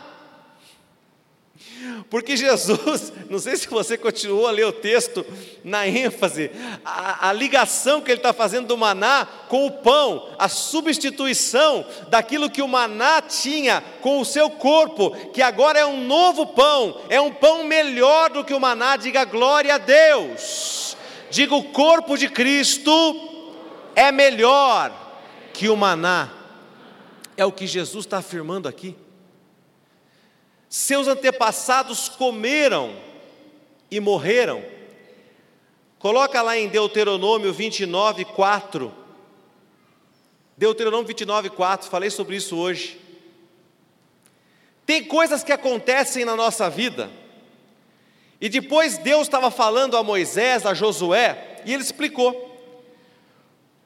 porque 2.11 2.37
Jesus, 2.37 3.13
não 3.29 3.39
sei 3.39 3.57
se 3.57 3.69
você 3.69 3.97
continuou 3.97 4.47
a 4.47 4.51
ler 4.51 4.65
o 4.65 4.73
texto 4.73 5.25
na 5.63 5.87
ênfase, 5.87 6.51
a, 6.85 7.29
a 7.29 7.33
ligação 7.33 8.01
que 8.01 8.11
ele 8.11 8.19
está 8.19 8.33
fazendo 8.33 8.69
do 8.69 8.77
maná 8.77 9.27
com 9.49 9.67
o 9.67 9.71
pão, 9.71 10.35
a 10.39 10.49
substituição 10.49 11.85
daquilo 12.09 12.51
que 12.51 12.63
o 12.63 12.69
maná 12.69 13.21
tinha 13.23 13.83
com 14.01 14.21
o 14.21 14.25
seu 14.25 14.51
corpo, 14.51 15.11
que 15.33 15.43
agora 15.43 15.79
é 15.79 15.87
um 15.87 16.05
novo 16.05 16.47
pão, 16.47 17.03
é 17.09 17.21
um 17.21 17.33
pão 17.33 17.65
melhor 17.65 18.31
do 18.31 18.45
que 18.45 18.55
o 18.55 18.61
maná, 18.61 18.97
diga 18.97 19.25
glória 19.25 19.75
a 19.75 19.79
Deus. 19.79 20.97
Diga 21.31 21.55
o 21.55 21.65
corpo 21.65 22.17
de 22.17 22.29
Cristo 22.29 23.29
é 23.95 24.13
melhor 24.13 24.93
que 25.53 25.69
o 25.69 25.77
maná, 25.77 26.31
é 27.37 27.45
o 27.45 27.51
que 27.51 27.67
Jesus 27.67 28.05
está 28.07 28.19
afirmando 28.19 28.69
aqui. 28.69 28.97
Seus 30.69 31.09
antepassados 31.09 32.09
comeram 32.09 32.95
e 33.91 34.01
morreram. 34.01 34.63
Coloca 35.99 36.43
lá 36.43 36.57
em 36.57 36.69
Deuteronômio 36.69 37.53
29, 37.53 38.25
4. 38.27 38.95
Deuteronômio 40.57 41.07
29, 41.07 41.51
4, 41.51 41.89
falei 41.89 42.11
sobre 42.11 42.37
isso 42.37 42.57
hoje. 42.57 43.01
Tem 44.85 45.05
coisas 45.05 45.45
que 45.45 45.53
acontecem 45.53 46.25
na 46.25 46.35
nossa 46.35 46.69
vida, 46.71 47.11
e 48.41 48.49
depois 48.49 48.99
Deus 48.99 49.23
estava 49.23 49.51
falando 49.51 49.97
a 49.97 50.03
Moisés, 50.03 50.65
a 50.65 50.73
Josué, 50.73 51.61
e 51.65 51.75
ele 51.75 51.83
explicou. 51.83 52.47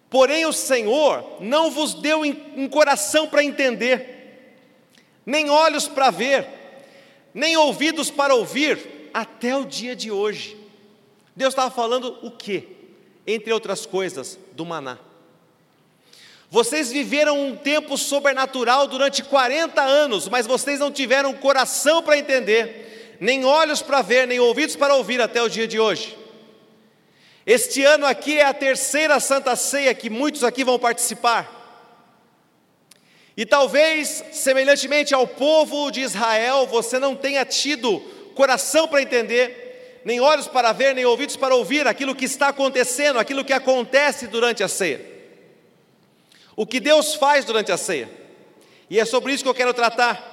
Porém, 0.09 0.47
o 0.47 0.53
Senhor 0.53 1.39
não 1.41 1.71
vos 1.71 1.95
deu 1.95 2.21
um 2.21 2.69
coração 2.69 3.27
para 3.27 3.43
entender, 3.43 4.47
nem 5.27 5.51
olhos 5.51 5.89
para 5.89 6.11
ver, 6.11 6.62
nem 7.35 7.57
ouvidos 7.57 8.11
para 8.11 8.35
ouvir, 8.35 9.11
até 9.13 9.57
o 9.57 9.65
dia 9.65 9.95
de 9.95 10.11
hoje. 10.11 10.57
Deus 11.35 11.53
estava 11.53 11.71
falando 11.71 12.19
o 12.23 12.31
que? 12.31 12.69
Entre 13.27 13.53
outras 13.53 13.87
coisas, 13.87 14.39
do 14.53 14.65
maná. 14.65 14.99
Vocês 16.51 16.93
viveram 16.93 17.49
um 17.49 17.57
tempo 17.57 17.97
sobrenatural 17.97 18.87
durante 18.87 19.23
40 19.23 19.81
anos, 19.81 20.29
mas 20.29 20.47
vocês 20.47 20.79
não 20.79 20.93
tiveram 20.93 21.33
coração 21.33 22.03
para 22.03 22.19
entender, 22.19 23.17
nem 23.19 23.45
olhos 23.45 23.81
para 23.81 24.03
ver, 24.03 24.27
nem 24.27 24.39
ouvidos 24.39 24.77
para 24.77 24.95
ouvir 24.95 25.21
até 25.21 25.43
o 25.43 25.49
dia 25.49 25.67
de 25.67 25.81
hoje. 25.81 26.19
Este 27.47 27.83
ano 27.85 28.05
aqui 28.07 28.39
é 28.39 28.45
a 28.45 28.53
terceira 28.53 29.19
Santa 29.19 29.57
Ceia 29.57 29.95
que 29.95 30.11
muitos 30.11 30.45
aqui 30.45 30.63
vão 30.63 30.79
participar. 30.79 31.62
E 33.37 33.47
talvez, 33.47 34.23
semelhantemente 34.33 35.15
ao 35.15 35.27
povo 35.27 35.91
de 35.91 36.01
Israel, 36.01 36.67
você 36.67 36.99
não 36.99 37.17
tenha 37.17 37.45
tido 37.45 38.01
coração 38.35 38.87
para 38.87 39.03
entender, 39.03 40.03
nem 40.05 40.21
olhos 40.21 40.49
para 40.49 40.73
ver, 40.73 40.95
nem 40.95 41.05
ouvidos 41.05 41.37
para 41.37 41.55
ouvir 41.55 41.87
aquilo 41.87 42.15
que 42.15 42.27
está 42.27 42.49
acontecendo, 42.49 43.19
aquilo 43.19 43.45
que 43.45 43.53
acontece 43.53 44.27
durante 44.27 44.63
a 44.63 44.69
ceia. 44.69 45.11
O 46.55 46.67
que 46.67 46.81
Deus 46.81 47.15
faz 47.15 47.45
durante 47.45 47.73
a 47.73 47.77
ceia. 47.79 48.11
E 48.91 49.01
é 49.01 49.05
sobre 49.05 49.33
isso 49.33 49.43
que 49.43 49.49
eu 49.49 49.55
quero 49.55 49.73
tratar. 49.73 50.31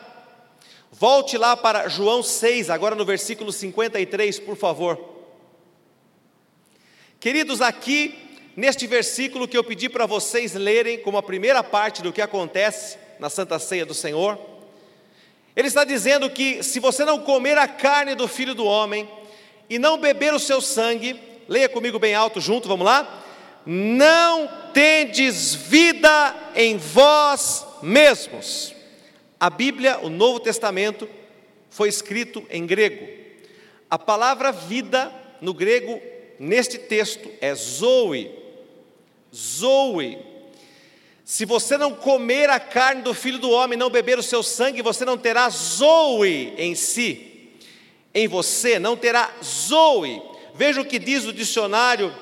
Volte 0.91 1.37
lá 1.37 1.55
para 1.55 1.87
João 1.87 2.21
6, 2.21 2.69
agora 2.69 2.95
no 2.95 3.05
versículo 3.05 3.53
53, 3.53 4.39
por 4.39 4.57
favor. 4.57 4.99
Queridos, 7.19 7.61
aqui 7.61 8.28
neste 8.59 8.85
versículo 8.85 9.47
que 9.47 9.57
eu 9.57 9.63
pedi 9.63 9.87
para 9.87 10.05
vocês 10.05 10.53
lerem 10.53 10.99
como 10.99 11.17
a 11.17 11.23
primeira 11.23 11.63
parte 11.63 12.01
do 12.01 12.11
que 12.11 12.21
acontece 12.21 12.97
na 13.17 13.29
Santa 13.29 13.57
Ceia 13.57 13.85
do 13.85 13.93
Senhor. 13.93 14.37
Ele 15.55 15.69
está 15.69 15.85
dizendo 15.85 16.29
que 16.29 16.61
se 16.61 16.77
você 16.77 17.05
não 17.05 17.19
comer 17.19 17.57
a 17.57 17.69
carne 17.69 18.15
do 18.15 18.27
filho 18.27 18.53
do 18.53 18.65
homem 18.65 19.09
e 19.69 19.79
não 19.79 19.97
beber 19.97 20.33
o 20.33 20.39
seu 20.39 20.59
sangue, 20.59 21.17
leia 21.47 21.69
comigo 21.69 21.97
bem 21.97 22.13
alto 22.13 22.41
junto, 22.41 22.67
vamos 22.67 22.85
lá? 22.85 23.23
Não 23.65 24.49
tendes 24.73 25.55
vida 25.55 26.35
em 26.53 26.75
vós 26.75 27.65
mesmos. 27.81 28.75
A 29.39 29.49
Bíblia, 29.49 29.99
o 30.01 30.09
Novo 30.09 30.37
Testamento, 30.37 31.07
foi 31.69 31.87
escrito 31.87 32.45
em 32.49 32.65
grego. 32.65 33.07
A 33.89 33.97
palavra 33.97 34.51
vida 34.51 35.13
no 35.39 35.53
grego 35.53 36.01
neste 36.37 36.77
texto 36.77 37.31
é 37.39 37.55
zoe, 37.55 38.38
Zoe. 39.35 40.17
Se 41.23 41.45
você 41.45 41.77
não 41.77 41.93
comer 41.93 42.49
a 42.49 42.59
carne 42.59 43.03
do 43.03 43.13
filho 43.13 43.37
do 43.37 43.51
homem, 43.51 43.77
não 43.77 43.89
beber 43.89 44.17
o 44.17 44.23
seu 44.23 44.41
sangue, 44.41 44.81
você 44.81 45.05
não 45.05 45.17
terá 45.17 45.47
Zoe 45.49 46.53
em 46.57 46.73
si. 46.73 47.51
Em 48.13 48.27
você 48.27 48.79
não 48.79 48.97
terá 48.97 49.31
Zoe. 49.43 50.21
Veja 50.55 50.81
o 50.81 50.85
que 50.85 50.97
diz 50.97 51.25
o 51.25 51.33
dicionário 51.33 52.13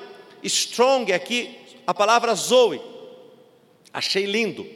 Strong 0.42 1.12
aqui, 1.12 1.56
a 1.86 1.94
palavra 1.94 2.34
Zoe. 2.34 2.80
Achei 3.92 4.26
lindo. 4.26 4.66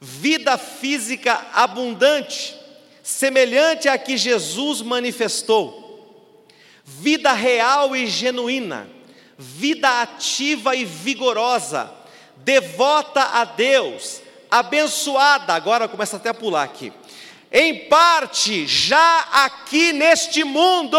Vida 0.00 0.56
física 0.56 1.46
abundante, 1.52 2.56
semelhante 3.02 3.88
à 3.88 3.98
que 3.98 4.16
Jesus 4.16 4.80
manifestou. 4.80 6.42
Vida 6.82 7.32
real 7.32 7.94
e 7.94 8.06
genuína 8.06 8.99
vida 9.40 10.02
ativa 10.02 10.76
e 10.76 10.84
vigorosa, 10.84 11.90
devota 12.36 13.22
a 13.22 13.46
Deus, 13.46 14.20
abençoada, 14.50 15.54
agora 15.54 15.88
começa 15.88 16.18
até 16.18 16.28
a 16.28 16.34
pular 16.34 16.62
aqui, 16.62 16.92
em 17.50 17.88
parte 17.88 18.66
já 18.66 19.20
aqui 19.32 19.94
neste 19.94 20.44
mundo, 20.44 20.98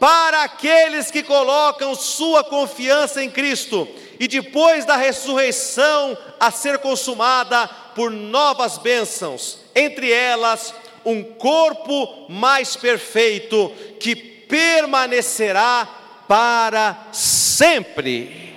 para 0.00 0.42
aqueles 0.42 1.08
que 1.08 1.22
colocam 1.22 1.94
sua 1.94 2.42
confiança 2.42 3.22
em 3.22 3.30
Cristo, 3.30 3.86
e 4.18 4.26
depois 4.26 4.84
da 4.84 4.96
ressurreição 4.96 6.18
a 6.40 6.50
ser 6.50 6.78
consumada 6.78 7.68
por 7.94 8.10
novas 8.10 8.76
bênçãos, 8.76 9.60
entre 9.72 10.10
elas 10.10 10.74
um 11.04 11.22
corpo 11.22 12.26
mais 12.28 12.74
perfeito 12.74 13.72
que 14.00 14.16
permanecerá 14.16 16.05
para 16.28 17.08
sempre. 17.12 18.56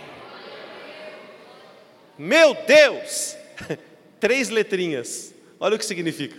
Meu 2.17 2.53
Deus! 2.65 3.35
Três 4.19 4.49
letrinhas. 4.49 5.33
Olha 5.59 5.75
o 5.75 5.79
que 5.79 5.85
significa. 5.85 6.37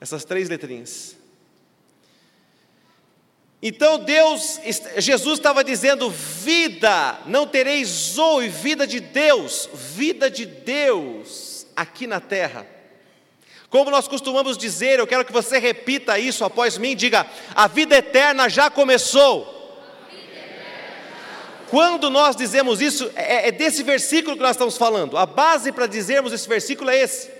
Essas 0.00 0.24
três 0.24 0.48
letrinhas. 0.48 1.16
Então 3.62 4.00
Deus, 4.00 4.60
Jesus 4.98 5.38
estava 5.38 5.62
dizendo: 5.62 6.10
vida, 6.10 7.20
não 7.26 7.46
tereis 7.46 7.88
zoe, 7.88 8.48
vida 8.48 8.86
de 8.86 8.98
Deus, 8.98 9.68
vida 9.72 10.28
de 10.28 10.44
Deus 10.44 11.66
aqui 11.76 12.08
na 12.08 12.18
terra. 12.18 12.66
Como 13.70 13.90
nós 13.90 14.08
costumamos 14.08 14.58
dizer, 14.58 14.98
eu 14.98 15.06
quero 15.06 15.24
que 15.24 15.32
você 15.32 15.58
repita 15.58 16.18
isso 16.18 16.44
após 16.44 16.76
mim, 16.76 16.96
diga: 16.96 17.24
a 17.54 17.68
vida 17.68 17.96
eterna 17.96 18.48
já 18.48 18.68
começou. 18.68 19.51
Quando 21.72 22.10
nós 22.10 22.36
dizemos 22.36 22.82
isso, 22.82 23.10
é, 23.16 23.48
é 23.48 23.50
desse 23.50 23.82
versículo 23.82 24.36
que 24.36 24.42
nós 24.42 24.50
estamos 24.50 24.76
falando. 24.76 25.16
A 25.16 25.24
base 25.24 25.72
para 25.72 25.86
dizermos 25.86 26.30
esse 26.30 26.46
versículo 26.46 26.90
é 26.90 27.00
esse. 27.00 27.30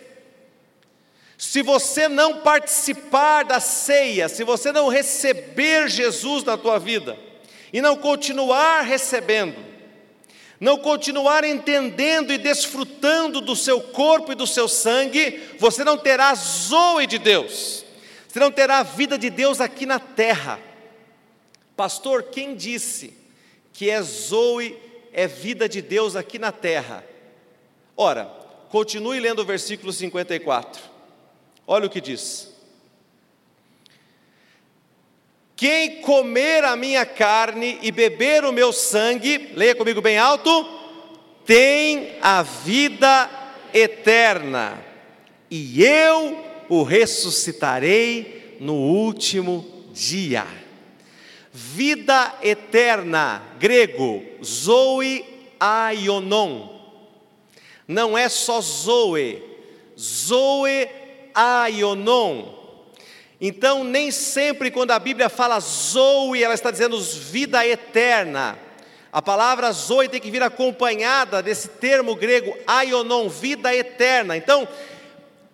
Se 1.37 1.61
você 1.61 2.09
não 2.09 2.39
participar 2.39 3.43
da 3.43 3.61
ceia, 3.61 4.31
se 4.31 4.43
você 4.43 4.73
não 4.73 4.89
receber 4.89 5.87
Jesus 5.87 6.45
na 6.45 6.57
tua 6.57 6.79
vida 6.79 7.15
e 7.75 7.83
não 7.83 7.95
continuar 7.95 8.81
recebendo, 8.81 9.63
não 10.59 10.79
continuar 10.79 11.45
entendendo 11.45 12.33
e 12.33 12.39
desfrutando 12.39 13.39
do 13.39 13.55
seu 13.55 13.83
corpo 13.83 14.33
e 14.33 14.35
do 14.35 14.47
seu 14.47 14.67
sangue, 14.67 15.43
você 15.59 15.85
não 15.85 15.99
terá 15.99 16.35
zoe 16.35 17.07
de 17.07 17.19
Deus. 17.19 17.85
Você 18.27 18.41
não 18.41 18.51
terá 18.51 18.79
a 18.79 18.83
vida 18.83 19.19
de 19.19 19.29
Deus 19.29 19.61
aqui 19.61 19.85
na 19.85 19.99
terra. 19.99 20.59
Pastor, 21.77 22.23
quem 22.23 22.55
disse 22.55 23.21
que 23.83 23.91
é 23.91 24.01
zoe, 24.01 24.79
é 25.13 25.27
vida 25.27 25.69
de 25.69 25.83
Deus 25.83 26.15
aqui 26.15 26.39
na 26.39 26.53
terra? 26.53 27.05
Ora, 27.97 28.27
continue 28.69 29.19
lendo 29.19 29.41
o 29.41 29.45
versículo 29.45 29.93
54. 29.93 30.81
Olha 31.67 31.87
o 31.87 31.91
que 31.91 32.01
diz: 32.01 32.55
Quem 35.57 36.01
comer 36.01 36.63
a 36.63 36.77
minha 36.77 37.05
carne 37.05 37.81
e 37.83 37.91
beber 37.91 38.45
o 38.45 38.53
meu 38.53 38.73
sangue, 38.73 39.51
leia 39.57 39.75
comigo 39.75 40.01
bem 40.01 40.17
alto, 40.17 40.65
tem 41.45 42.19
a 42.23 42.41
vida 42.41 43.29
eterna, 43.75 44.79
e 45.51 45.83
eu 45.83 46.39
o 46.69 46.85
ressuscitarei 46.85 48.59
no 48.61 48.75
último 48.75 49.89
dia. 49.93 50.62
Vida 51.53 52.35
eterna, 52.43 53.43
grego, 53.59 54.23
zoe 54.43 55.23
aionon. 55.61 56.69
Não 57.87 58.17
é 58.17 58.29
só 58.29 58.61
zoe, 58.61 59.43
zoe 59.99 60.89
aionon. 61.35 62.63
Então, 63.39 63.85
nem 63.85 64.11
sempre 64.11 64.71
quando 64.71 64.93
a 64.93 64.99
Bíblia 64.99 65.29
fala 65.29 65.61
zoe, 65.61 66.43
ela 66.43 66.55
está 66.55 66.71
dizendo 66.71 66.99
vida 67.01 67.67
eterna. 67.67 68.57
A 69.13 69.21
palavra 69.21 69.73
zoe 69.73 70.09
tem 70.09 70.21
que 70.21 70.31
vir 70.31 70.43
acompanhada 70.43 71.43
desse 71.43 71.69
termo 71.69 72.15
grego 72.15 72.57
aionon, 72.67 73.29
vida 73.29 73.75
eterna. 73.75 74.37
Então, 74.37 74.67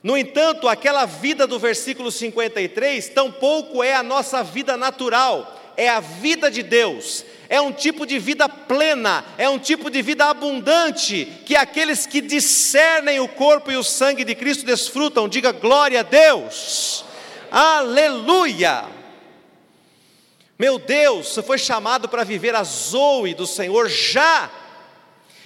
no 0.00 0.16
entanto, 0.16 0.68
aquela 0.68 1.06
vida 1.06 1.44
do 1.44 1.58
versículo 1.58 2.12
53 2.12 3.08
tampouco 3.08 3.82
é 3.82 3.94
a 3.94 4.02
nossa 4.02 4.44
vida 4.44 4.76
natural, 4.76 5.57
é 5.78 5.88
a 5.88 6.00
vida 6.00 6.50
de 6.50 6.62
Deus, 6.62 7.24
é 7.48 7.60
um 7.60 7.72
tipo 7.72 8.04
de 8.04 8.18
vida 8.18 8.48
plena, 8.48 9.24
é 9.38 9.48
um 9.48 9.58
tipo 9.58 9.88
de 9.88 10.02
vida 10.02 10.26
abundante, 10.26 11.24
que 11.46 11.56
aqueles 11.56 12.04
que 12.04 12.20
discernem 12.20 13.20
o 13.20 13.28
corpo 13.28 13.70
e 13.70 13.76
o 13.76 13.84
sangue 13.84 14.24
de 14.24 14.34
Cristo 14.34 14.66
desfrutam. 14.66 15.28
Diga 15.28 15.52
glória 15.52 16.00
a 16.00 16.02
Deus, 16.02 17.04
aleluia. 17.50 18.84
Meu 20.58 20.80
Deus, 20.80 21.28
você 21.28 21.42
foi 21.42 21.56
chamado 21.56 22.08
para 22.08 22.24
viver 22.24 22.56
a 22.56 22.64
zoe 22.64 23.32
do 23.32 23.46
Senhor 23.46 23.88
já 23.88 24.50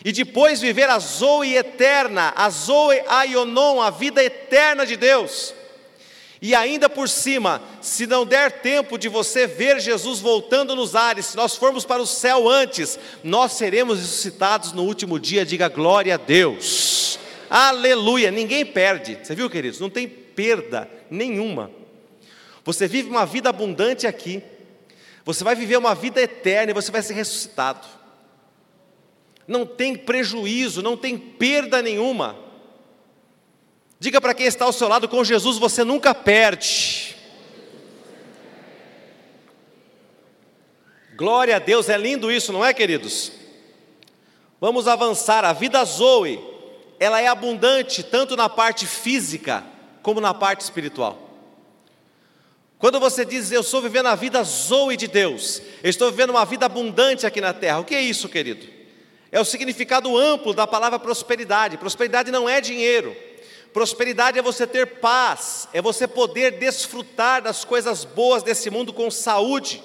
e 0.04 0.10
depois 0.10 0.60
viver 0.60 0.88
a 0.88 0.98
Zoe 0.98 1.54
eterna, 1.54 2.32
a 2.34 2.50
Zoe 2.50 3.00
Aionon, 3.06 3.80
a 3.80 3.90
vida 3.90 4.24
eterna 4.24 4.84
de 4.84 4.96
Deus. 4.96 5.54
E 6.42 6.56
ainda 6.56 6.90
por 6.90 7.08
cima, 7.08 7.62
se 7.80 8.04
não 8.04 8.26
der 8.26 8.60
tempo 8.60 8.98
de 8.98 9.08
você 9.08 9.46
ver 9.46 9.80
Jesus 9.80 10.18
voltando 10.18 10.74
nos 10.74 10.96
ares, 10.96 11.26
se 11.26 11.36
nós 11.36 11.54
formos 11.56 11.84
para 11.84 12.02
o 12.02 12.06
céu 12.06 12.48
antes, 12.48 12.98
nós 13.22 13.52
seremos 13.52 14.00
ressuscitados 14.00 14.72
no 14.72 14.82
último 14.82 15.20
dia, 15.20 15.46
diga 15.46 15.68
glória 15.68 16.14
a 16.14 16.18
Deus. 16.18 17.16
Aleluia, 17.48 18.32
ninguém 18.32 18.66
perde. 18.66 19.20
Você 19.22 19.36
viu, 19.36 19.48
queridos? 19.48 19.78
Não 19.78 19.88
tem 19.88 20.08
perda 20.08 20.90
nenhuma. 21.08 21.70
Você 22.64 22.88
vive 22.88 23.08
uma 23.08 23.24
vida 23.24 23.48
abundante 23.48 24.06
aqui. 24.06 24.42
Você 25.24 25.44
vai 25.44 25.54
viver 25.54 25.76
uma 25.76 25.94
vida 25.94 26.20
eterna 26.20 26.72
e 26.72 26.74
você 26.74 26.90
vai 26.90 27.02
ser 27.02 27.14
ressuscitado 27.14 28.02
não 29.46 29.66
tem 29.66 29.96
prejuízo, 29.96 30.82
não 30.82 30.96
tem 30.96 31.18
perda 31.18 31.82
nenhuma. 31.82 32.36
Diga 34.02 34.20
para 34.20 34.34
quem 34.34 34.46
está 34.46 34.64
ao 34.64 34.72
seu 34.72 34.88
lado, 34.88 35.08
com 35.08 35.22
Jesus 35.22 35.58
você 35.58 35.84
nunca 35.84 36.12
perde. 36.12 37.14
Glória 41.14 41.54
a 41.54 41.60
Deus, 41.60 41.88
é 41.88 41.96
lindo 41.96 42.28
isso, 42.28 42.52
não 42.52 42.64
é, 42.64 42.74
queridos? 42.74 43.30
Vamos 44.60 44.88
avançar. 44.88 45.44
A 45.44 45.52
vida 45.52 45.84
Zoe, 45.84 46.40
ela 46.98 47.20
é 47.20 47.28
abundante 47.28 48.02
tanto 48.02 48.36
na 48.36 48.48
parte 48.48 48.88
física 48.88 49.64
como 50.02 50.20
na 50.20 50.34
parte 50.34 50.62
espiritual. 50.62 51.30
Quando 52.80 52.98
você 52.98 53.24
diz, 53.24 53.52
eu 53.52 53.60
estou 53.60 53.80
vivendo 53.80 54.06
a 54.06 54.16
vida 54.16 54.42
Zoe 54.42 54.96
de 54.96 55.06
Deus, 55.06 55.62
eu 55.80 55.88
estou 55.88 56.10
vivendo 56.10 56.30
uma 56.30 56.44
vida 56.44 56.66
abundante 56.66 57.24
aqui 57.24 57.40
na 57.40 57.52
terra, 57.52 57.78
o 57.78 57.84
que 57.84 57.94
é 57.94 58.02
isso, 58.02 58.28
querido? 58.28 58.66
É 59.30 59.40
o 59.40 59.44
significado 59.44 60.18
amplo 60.18 60.52
da 60.52 60.66
palavra 60.66 60.98
prosperidade. 60.98 61.78
Prosperidade 61.78 62.32
não 62.32 62.48
é 62.48 62.60
dinheiro. 62.60 63.16
Prosperidade 63.72 64.38
é 64.38 64.42
você 64.42 64.66
ter 64.66 64.86
paz, 64.98 65.68
é 65.72 65.80
você 65.80 66.06
poder 66.06 66.58
desfrutar 66.58 67.40
das 67.42 67.64
coisas 67.64 68.04
boas 68.04 68.42
desse 68.42 68.68
mundo 68.68 68.92
com 68.92 69.10
saúde, 69.10 69.82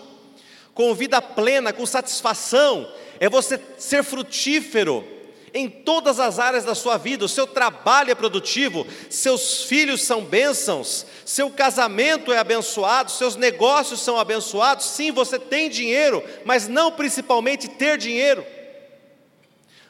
com 0.73 0.93
vida 0.93 1.21
plena, 1.21 1.71
com 1.71 1.85
satisfação, 1.85 2.91
é 3.19 3.29
você 3.29 3.59
ser 3.77 4.03
frutífero 4.03 5.07
em 5.53 5.69
todas 5.69 6.19
as 6.19 6.37
áreas 6.37 6.65
da 6.65 6.75
sua 6.75 6.97
vida. 6.97 7.23
O 7.23 7.29
seu 7.29 7.47
trabalho 7.47 8.11
é 8.11 8.15
produtivo, 8.15 8.85
seus 9.09 9.63
filhos 9.63 10.03
são 10.03 10.23
bênçãos, 10.23 11.05
seu 11.25 11.49
casamento 11.49 12.33
é 12.33 12.37
abençoado, 12.37 13.09
seus 13.09 13.35
negócios 13.35 14.01
são 14.01 14.19
abençoados. 14.19 14.85
Sim, 14.85 15.11
você 15.11 15.39
tem 15.39 15.69
dinheiro, 15.69 16.21
mas 16.43 16.67
não 16.67 16.91
principalmente 16.91 17.69
ter 17.69 17.97
dinheiro 17.97 18.45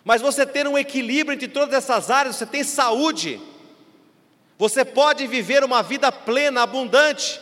mas 0.07 0.21
você 0.21 0.45
ter 0.45 0.65
um 0.65 0.77
equilíbrio 0.77 1.35
entre 1.35 1.49
todas 1.49 1.75
essas 1.75 2.09
áreas, 2.09 2.37
você 2.37 2.45
tem 2.45 2.63
saúde, 2.63 3.41
você 4.57 4.83
pode 4.83 5.27
viver 5.27 5.63
uma 5.63 5.83
vida 5.83 6.11
plena, 6.11 6.63
abundante. 6.63 7.39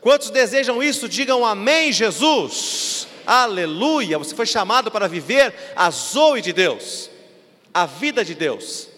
Quantos 0.00 0.30
desejam 0.30 0.82
isso? 0.82 1.08
Digam 1.08 1.44
amém, 1.44 1.92
Jesus. 1.92 3.06
Aleluia. 3.24 4.18
Você 4.18 4.34
foi 4.34 4.46
chamado 4.46 4.90
para 4.90 5.08
viver 5.08 5.54
a 5.76 5.90
zoe 5.90 6.40
de 6.40 6.52
Deus, 6.52 7.08
a 7.72 7.86
vida 7.86 8.24
de 8.24 8.34
Deus. 8.34 8.88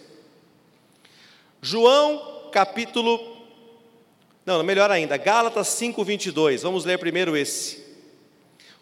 João 1.61 2.49
capítulo. 2.51 3.37
Não, 4.45 4.63
melhor 4.63 4.89
ainda, 4.89 5.15
Gálatas 5.17 5.67
5:22. 5.67 6.63
Vamos 6.63 6.85
ler 6.85 6.97
primeiro 6.97 7.37
esse. 7.37 7.87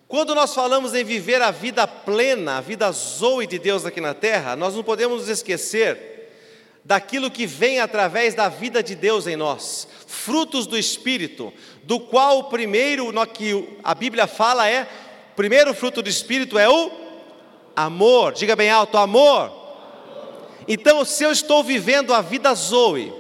Quando 0.08 0.34
nós 0.34 0.54
falamos 0.54 0.94
em 0.94 1.04
viver 1.04 1.42
a 1.42 1.52
vida 1.52 1.86
plena, 1.86 2.60
a 2.60 2.62
vida 2.62 2.90
zoe 2.94 3.46
de 3.46 3.60
Deus 3.60 3.86
aqui 3.86 4.00
na 4.00 4.14
terra, 4.14 4.56
nós 4.56 4.74
não 4.74 4.84
podemos 4.84 5.20
nos 5.22 5.30
esquecer 5.30 6.17
daquilo 6.88 7.30
que 7.30 7.46
vem 7.46 7.82
através 7.82 8.34
da 8.34 8.48
vida 8.48 8.82
de 8.82 8.96
Deus 8.96 9.28
em 9.28 9.36
nós, 9.36 9.86
frutos 10.08 10.66
do 10.66 10.78
Espírito, 10.78 11.54
do 11.84 12.00
qual 12.00 12.40
o 12.40 12.44
primeiro 12.46 13.12
que 13.28 13.78
a 13.84 13.94
Bíblia 13.94 14.26
fala 14.26 14.70
é, 14.70 14.84
o 15.34 15.36
primeiro 15.36 15.74
fruto 15.74 16.02
do 16.02 16.08
Espírito 16.08 16.58
é 16.58 16.70
o 16.70 16.90
amor, 17.76 18.32
diga 18.32 18.56
bem 18.56 18.70
alto, 18.70 18.98
amor. 18.98 19.52
Então, 20.66 21.04
se 21.04 21.26
eu 21.26 21.32
estou 21.32 21.62
vivendo 21.62 22.14
a 22.14 22.22
vida 22.22 22.56
zoe, 22.56 23.14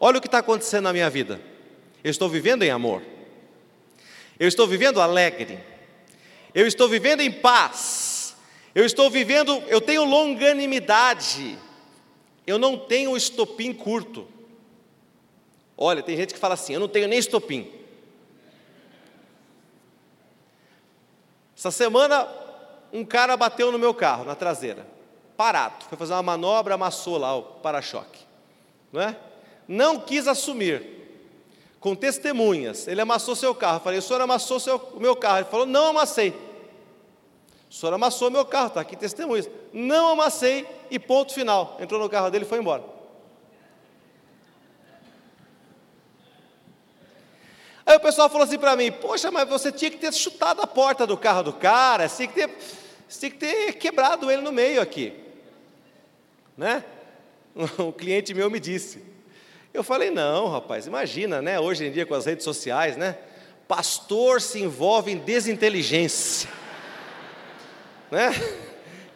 olha 0.00 0.18
o 0.18 0.20
que 0.20 0.26
está 0.26 0.38
acontecendo 0.38 0.84
na 0.84 0.92
minha 0.92 1.08
vida, 1.08 1.40
eu 2.02 2.10
estou 2.10 2.28
vivendo 2.28 2.64
em 2.64 2.70
amor, 2.70 3.02
eu 4.36 4.48
estou 4.48 4.66
vivendo 4.66 5.00
alegre, 5.00 5.60
eu 6.52 6.66
estou 6.66 6.88
vivendo 6.88 7.20
em 7.20 7.30
paz, 7.30 8.34
eu 8.74 8.84
estou 8.84 9.08
vivendo, 9.08 9.62
eu 9.68 9.80
tenho 9.80 10.04
longanimidade, 10.04 11.56
eu 12.46 12.58
não 12.58 12.78
tenho 12.78 13.16
estopim 13.16 13.72
curto. 13.72 14.26
Olha, 15.76 16.02
tem 16.02 16.16
gente 16.16 16.32
que 16.32 16.40
fala 16.40 16.54
assim: 16.54 16.74
eu 16.74 16.80
não 16.80 16.88
tenho 16.88 17.08
nem 17.08 17.18
estopim. 17.18 17.70
Essa 21.56 21.70
semana, 21.70 22.28
um 22.92 23.04
cara 23.04 23.36
bateu 23.36 23.72
no 23.72 23.78
meu 23.78 23.94
carro, 23.94 24.24
na 24.24 24.34
traseira, 24.34 24.86
parado, 25.36 25.86
foi 25.88 25.96
fazer 25.96 26.12
uma 26.12 26.22
manobra, 26.22 26.74
amassou 26.74 27.16
lá 27.16 27.34
o 27.34 27.42
para-choque, 27.42 28.20
não 28.92 29.00
é? 29.00 29.16
Não 29.66 29.98
quis 29.98 30.28
assumir, 30.28 30.96
com 31.80 31.94
testemunhas, 31.94 32.86
ele 32.86 33.00
amassou 33.00 33.34
seu 33.34 33.54
carro. 33.54 33.76
Eu 33.76 33.80
falei, 33.80 33.98
o 33.98 34.02
senhor 34.02 34.20
amassou 34.20 34.60
seu, 34.60 34.76
o 34.76 35.00
meu 35.00 35.16
carro? 35.16 35.38
Ele 35.38 35.44
falou, 35.46 35.66
não 35.66 35.88
amassei. 35.88 36.45
Senhor 37.76 37.92
amassou 37.92 38.30
meu 38.30 38.42
carro, 38.42 38.68
está 38.68 38.80
aqui 38.80 38.96
testemunhas. 38.96 39.50
Não 39.70 40.08
amassei 40.08 40.66
e 40.90 40.98
ponto 40.98 41.34
final. 41.34 41.76
Entrou 41.78 42.00
no 42.00 42.08
carro 42.08 42.30
dele 42.30 42.46
e 42.46 42.48
foi 42.48 42.58
embora. 42.58 42.82
Aí 47.84 47.94
o 47.94 48.00
pessoal 48.00 48.30
falou 48.30 48.44
assim 48.44 48.58
para 48.58 48.74
mim: 48.76 48.90
Poxa, 48.90 49.30
mas 49.30 49.46
você 49.46 49.70
tinha 49.70 49.90
que 49.90 49.98
ter 49.98 50.10
chutado 50.14 50.62
a 50.62 50.66
porta 50.66 51.06
do 51.06 51.18
carro 51.18 51.42
do 51.42 51.52
cara, 51.52 52.08
tinha 52.08 52.26
que 52.26 52.34
ter, 52.34 52.50
tinha 53.10 53.30
que 53.30 53.36
ter 53.36 53.72
quebrado 53.74 54.30
ele 54.30 54.40
no 54.40 54.52
meio 54.52 54.80
aqui. 54.80 55.12
Né? 56.56 56.82
Um 57.78 57.92
cliente 57.92 58.32
meu 58.32 58.48
me 58.48 58.58
disse. 58.58 59.04
Eu 59.74 59.84
falei: 59.84 60.10
Não, 60.10 60.48
rapaz, 60.48 60.86
imagina, 60.86 61.42
né? 61.42 61.60
Hoje 61.60 61.84
em 61.84 61.92
dia 61.92 62.06
com 62.06 62.14
as 62.14 62.24
redes 62.24 62.42
sociais, 62.42 62.96
né? 62.96 63.18
Pastor 63.68 64.40
se 64.40 64.62
envolve 64.62 65.12
em 65.12 65.18
desinteligência, 65.18 66.48
né? 68.10 68.30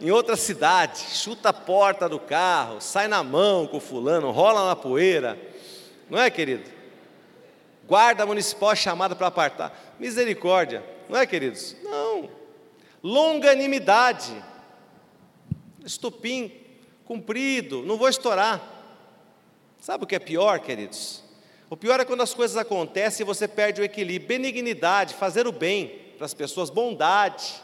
Em 0.00 0.10
outra 0.10 0.34
cidade, 0.34 0.98
chuta 0.98 1.50
a 1.50 1.52
porta 1.52 2.08
do 2.08 2.18
carro, 2.18 2.80
sai 2.80 3.06
na 3.06 3.22
mão 3.22 3.66
com 3.66 3.76
o 3.76 3.80
fulano, 3.80 4.30
rola 4.30 4.66
na 4.66 4.74
poeira, 4.74 5.38
não 6.08 6.18
é, 6.18 6.30
querido? 6.30 6.70
Guarda 7.86 8.24
municipal 8.24 8.74
chamada 8.74 9.14
para 9.14 9.26
apartar, 9.26 9.94
misericórdia, 9.98 10.82
não 11.08 11.18
é, 11.18 11.26
queridos? 11.26 11.76
Não, 11.82 12.30
longanimidade, 13.02 14.32
estupim 15.84 16.50
comprido, 17.04 17.82
não 17.82 17.98
vou 17.98 18.08
estourar. 18.08 18.60
Sabe 19.78 20.04
o 20.04 20.06
que 20.06 20.14
é 20.14 20.18
pior, 20.18 20.60
queridos? 20.60 21.22
O 21.68 21.76
pior 21.76 22.00
é 22.00 22.04
quando 22.04 22.22
as 22.22 22.34
coisas 22.34 22.56
acontecem 22.56 23.24
e 23.24 23.26
você 23.26 23.46
perde 23.46 23.80
o 23.80 23.84
equilíbrio. 23.84 24.28
Benignidade, 24.28 25.14
fazer 25.14 25.46
o 25.46 25.52
bem 25.52 26.14
para 26.16 26.26
as 26.26 26.34
pessoas, 26.34 26.68
bondade. 26.68 27.62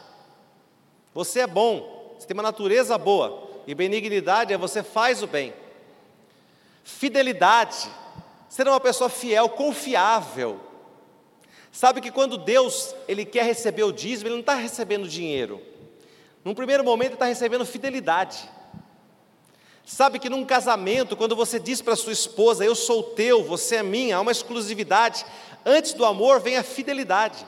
Você 1.13 1.41
é 1.41 1.47
bom, 1.47 2.15
você 2.17 2.27
tem 2.27 2.33
uma 2.35 2.43
natureza 2.43 2.97
boa. 2.97 3.47
E 3.65 3.75
benignidade 3.75 4.53
é 4.53 4.57
você 4.57 4.81
faz 4.81 5.21
o 5.21 5.27
bem. 5.27 5.53
Fidelidade, 6.83 7.89
ser 8.47 8.67
uma 8.67 8.79
pessoa 8.79 9.09
fiel, 9.09 9.49
confiável. 9.49 10.59
Sabe 11.71 12.01
que 12.01 12.11
quando 12.11 12.37
Deus 12.37 12.95
ele 13.07 13.25
quer 13.25 13.43
receber 13.43 13.83
o 13.83 13.91
dízimo, 13.91 14.27
Ele 14.27 14.35
não 14.35 14.41
está 14.41 14.55
recebendo 14.55 15.07
dinheiro. 15.07 15.61
Num 16.43 16.55
primeiro 16.55 16.83
momento, 16.83 17.09
Ele 17.09 17.15
está 17.15 17.25
recebendo 17.25 17.65
fidelidade. 17.65 18.49
Sabe 19.85 20.17
que 20.17 20.29
num 20.29 20.43
casamento, 20.43 21.15
quando 21.15 21.35
você 21.35 21.59
diz 21.59 21.81
para 21.81 21.95
sua 21.95 22.11
esposa, 22.13 22.65
eu 22.65 22.73
sou 22.73 23.03
teu, 23.03 23.43
você 23.43 23.77
é 23.77 23.83
minha, 23.83 24.17
há 24.17 24.21
uma 24.21 24.31
exclusividade. 24.31 25.25
Antes 25.65 25.93
do 25.93 26.03
amor 26.03 26.39
vem 26.39 26.57
a 26.57 26.63
fidelidade. 26.63 27.45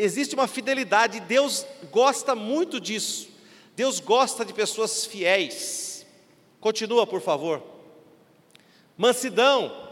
Existe 0.00 0.34
uma 0.34 0.46
fidelidade 0.46 1.20
Deus 1.20 1.66
gosta 1.90 2.34
muito 2.34 2.80
disso. 2.80 3.28
Deus 3.74 4.00
gosta 4.00 4.44
de 4.44 4.52
pessoas 4.52 5.04
fiéis. 5.04 6.06
Continua, 6.60 7.06
por 7.06 7.20
favor. 7.20 7.62
Mansidão. 8.96 9.86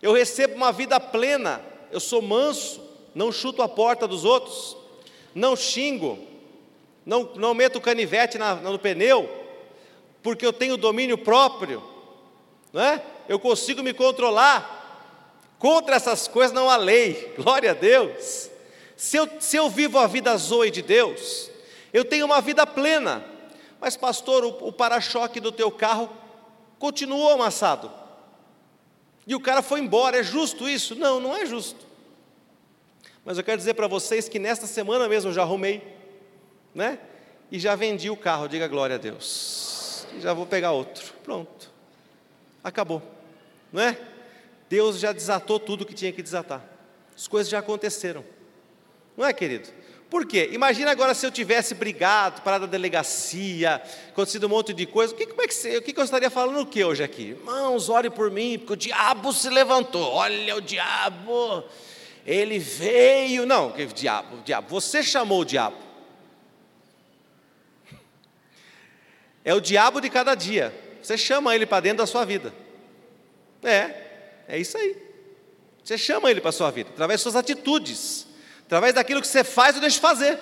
Eu 0.00 0.12
recebo 0.12 0.54
uma 0.54 0.70
vida 0.70 1.00
plena. 1.00 1.60
Eu 1.90 2.00
sou 2.00 2.20
manso, 2.20 2.82
não 3.14 3.32
chuto 3.32 3.62
a 3.62 3.68
porta 3.68 4.06
dos 4.06 4.24
outros, 4.24 4.76
não 5.34 5.54
xingo, 5.54 6.18
não, 7.06 7.30
não 7.36 7.54
meto 7.54 7.80
canivete 7.80 8.36
na, 8.36 8.56
no 8.56 8.78
pneu 8.78 9.44
porque 10.24 10.46
eu 10.46 10.54
tenho 10.54 10.78
domínio 10.78 11.18
próprio, 11.18 11.84
não 12.72 12.80
é? 12.80 13.02
eu 13.28 13.38
consigo 13.38 13.82
me 13.82 13.92
controlar. 13.92 14.80
Contra 15.58 15.96
essas 15.96 16.26
coisas 16.26 16.52
não 16.52 16.68
há 16.68 16.76
lei, 16.76 17.34
glória 17.36 17.72
a 17.72 17.74
Deus. 17.74 18.50
Se 18.96 19.16
eu, 19.16 19.28
se 19.40 19.56
eu 19.56 19.68
vivo 19.68 19.98
a 19.98 20.06
vida 20.06 20.36
zoe 20.36 20.70
de 20.70 20.82
Deus, 20.82 21.50
eu 21.92 22.04
tenho 22.04 22.26
uma 22.26 22.40
vida 22.40 22.66
plena. 22.66 23.24
Mas, 23.80 23.96
pastor, 23.96 24.44
o, 24.44 24.68
o 24.68 24.72
para-choque 24.72 25.40
do 25.40 25.52
teu 25.52 25.70
carro 25.70 26.10
continuou 26.78 27.30
amassado. 27.30 27.90
E 29.26 29.34
o 29.34 29.40
cara 29.40 29.62
foi 29.62 29.80
embora, 29.80 30.18
é 30.18 30.22
justo 30.22 30.68
isso? 30.68 30.94
Não, 30.94 31.18
não 31.18 31.36
é 31.36 31.46
justo. 31.46 31.86
Mas 33.24 33.38
eu 33.38 33.44
quero 33.44 33.56
dizer 33.56 33.74
para 33.74 33.86
vocês 33.86 34.28
que 34.28 34.38
nesta 34.38 34.66
semana 34.66 35.08
mesmo 35.08 35.30
eu 35.30 35.34
já 35.34 35.42
arrumei, 35.42 35.82
né? 36.74 36.98
E 37.50 37.58
já 37.58 37.74
vendi 37.74 38.10
o 38.10 38.16
carro, 38.16 38.48
diga 38.48 38.68
glória 38.68 38.96
a 38.96 38.98
Deus 38.98 39.74
já 40.20 40.32
vou 40.32 40.46
pegar 40.46 40.72
outro. 40.72 41.12
Pronto. 41.22 41.70
Acabou. 42.62 43.02
Não 43.72 43.82
é? 43.82 43.98
Deus 44.68 44.98
já 44.98 45.12
desatou 45.12 45.58
tudo 45.58 45.84
que 45.84 45.94
tinha 45.94 46.12
que 46.12 46.22
desatar. 46.22 46.64
As 47.14 47.28
coisas 47.28 47.50
já 47.50 47.58
aconteceram. 47.58 48.24
Não 49.16 49.24
é, 49.24 49.32
querido? 49.32 49.68
Por 50.10 50.26
quê? 50.26 50.50
Imagina 50.52 50.90
agora 50.90 51.12
se 51.14 51.26
eu 51.26 51.30
tivesse 51.30 51.74
brigado, 51.74 52.42
parado 52.42 52.66
na 52.66 52.70
delegacia, 52.70 53.82
acontecido 54.08 54.46
um 54.46 54.50
monte 54.50 54.72
de 54.72 54.86
coisa. 54.86 55.12
O 55.12 55.16
que, 55.16 55.26
como 55.26 55.42
é 55.42 55.48
que, 55.48 55.76
o 55.76 55.82
que 55.82 55.98
eu 55.98 56.04
estaria 56.04 56.30
falando 56.30 56.60
o 56.60 56.66
que 56.66 56.84
hoje 56.84 57.02
aqui? 57.02 57.30
Irmãos, 57.30 57.88
ore 57.88 58.10
por 58.10 58.30
mim, 58.30 58.58
porque 58.58 58.72
o 58.74 58.76
diabo 58.76 59.32
se 59.32 59.48
levantou. 59.48 60.12
Olha 60.12 60.54
o 60.56 60.60
diabo, 60.60 61.64
ele 62.24 62.58
veio. 62.58 63.44
Não, 63.44 63.72
que 63.72 63.86
diabo, 63.86 64.36
diabo. 64.44 64.68
Você 64.68 65.02
chamou 65.02 65.40
o 65.40 65.44
diabo. 65.44 65.76
É 69.44 69.52
o 69.52 69.60
diabo 69.60 70.00
de 70.00 70.08
cada 70.08 70.34
dia. 70.34 70.72
Você 71.02 71.18
chama 71.18 71.54
ele 71.54 71.66
para 71.66 71.80
dentro 71.80 71.98
da 71.98 72.06
sua 72.06 72.24
vida. 72.24 72.54
É, 73.62 73.94
é 74.48 74.58
isso 74.58 74.78
aí. 74.78 74.96
Você 75.82 75.98
chama 75.98 76.30
ele 76.30 76.40
para 76.40 76.50
a 76.50 76.52
sua 76.52 76.70
vida, 76.70 76.90
através 76.90 77.18
das 77.18 77.22
suas 77.22 77.36
atitudes, 77.36 78.26
através 78.74 78.92
daquilo 78.92 79.20
que 79.20 79.28
você 79.28 79.44
faz 79.44 79.76
ou 79.76 79.80
deixa 79.80 79.94
de 79.94 80.02
fazer. 80.02 80.36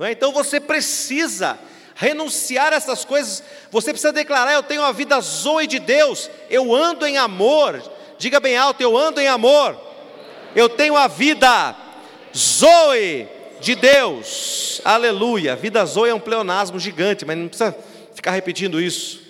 É? 0.00 0.10
Então 0.10 0.32
você 0.32 0.58
precisa 0.58 1.56
renunciar 1.94 2.72
a 2.72 2.76
essas 2.76 3.04
coisas, 3.04 3.40
você 3.70 3.92
precisa 3.92 4.12
declarar: 4.12 4.52
Eu 4.52 4.64
tenho 4.64 4.82
uma 4.82 4.92
vida 4.92 5.20
zoe 5.20 5.68
de 5.68 5.78
Deus, 5.78 6.28
eu 6.50 6.74
ando 6.74 7.06
em 7.06 7.16
amor. 7.16 7.80
Diga 8.18 8.40
bem 8.40 8.56
alto: 8.56 8.80
Eu 8.80 8.96
ando 8.96 9.20
em 9.20 9.28
amor. 9.28 9.78
Eu 10.56 10.68
tenho 10.68 10.96
a 10.96 11.06
vida 11.06 11.76
zoe 12.36 13.28
de 13.60 13.76
Deus. 13.76 14.80
Aleluia. 14.84 15.54
Vida 15.54 15.84
zoe 15.86 16.10
é 16.10 16.14
um 16.14 16.18
pleonasmo 16.20 16.80
gigante, 16.80 17.24
mas 17.24 17.38
não 17.38 17.46
precisa 17.46 17.76
ficar 18.12 18.32
repetindo 18.32 18.80
isso. 18.80 19.22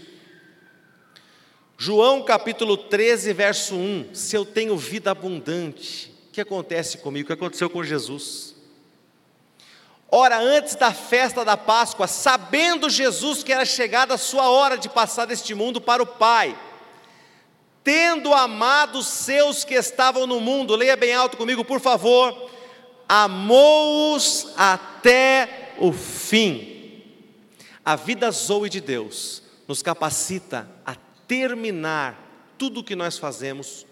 João 1.76 2.22
capítulo 2.22 2.78
13, 2.78 3.30
verso 3.34 3.74
1. 3.74 4.14
Se 4.14 4.34
eu 4.34 4.46
tenho 4.46 4.74
vida 4.74 5.10
abundante, 5.10 6.11
que 6.32 6.40
acontece 6.40 6.98
comigo? 6.98 7.24
O 7.24 7.26
que 7.28 7.32
aconteceu 7.32 7.68
com 7.68 7.84
Jesus? 7.84 8.54
Ora, 10.10 10.38
antes 10.38 10.74
da 10.74 10.92
festa 10.92 11.44
da 11.44 11.56
Páscoa, 11.56 12.06
sabendo 12.06 12.90
Jesus 12.90 13.42
que 13.42 13.52
era 13.52 13.64
chegada 13.64 14.14
a 14.14 14.18
sua 14.18 14.50
hora 14.50 14.76
de 14.76 14.88
passar 14.88 15.26
deste 15.26 15.54
mundo 15.54 15.80
para 15.80 16.02
o 16.02 16.06
Pai, 16.06 16.58
tendo 17.84 18.32
amado 18.34 18.98
os 18.98 19.06
seus 19.06 19.64
que 19.64 19.74
estavam 19.74 20.26
no 20.26 20.40
mundo, 20.40 20.76
leia 20.76 20.96
bem 20.96 21.14
alto 21.14 21.36
comigo, 21.36 21.64
por 21.64 21.80
favor 21.80 22.50
amou-os 23.12 24.54
até 24.56 25.74
o 25.78 25.92
fim. 25.92 27.02
A 27.84 27.94
vida 27.94 28.30
zoe 28.30 28.70
de 28.70 28.80
Deus 28.80 29.42
nos 29.68 29.82
capacita 29.82 30.66
a 30.86 30.94
terminar 31.28 32.18
tudo 32.56 32.80
o 32.80 32.84
que 32.84 32.96
nós 32.96 33.18
fazemos 33.18 33.86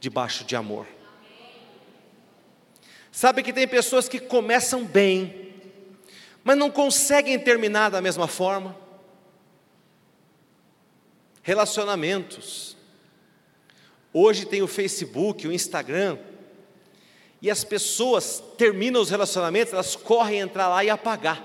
debaixo 0.00 0.42
de 0.42 0.56
amor. 0.56 0.97
Sabe 3.18 3.42
que 3.42 3.52
tem 3.52 3.66
pessoas 3.66 4.08
que 4.08 4.20
começam 4.20 4.84
bem, 4.84 5.52
mas 6.44 6.56
não 6.56 6.70
conseguem 6.70 7.36
terminar 7.36 7.90
da 7.90 8.00
mesma 8.00 8.28
forma? 8.28 8.76
Relacionamentos. 11.42 12.76
Hoje 14.12 14.46
tem 14.46 14.62
o 14.62 14.68
Facebook, 14.68 15.48
o 15.48 15.52
Instagram, 15.52 16.16
e 17.42 17.50
as 17.50 17.64
pessoas 17.64 18.40
terminam 18.56 19.02
os 19.02 19.10
relacionamentos, 19.10 19.74
elas 19.74 19.96
correm 19.96 20.38
entrar 20.38 20.68
lá 20.68 20.84
e 20.84 20.88
apagar. 20.88 21.44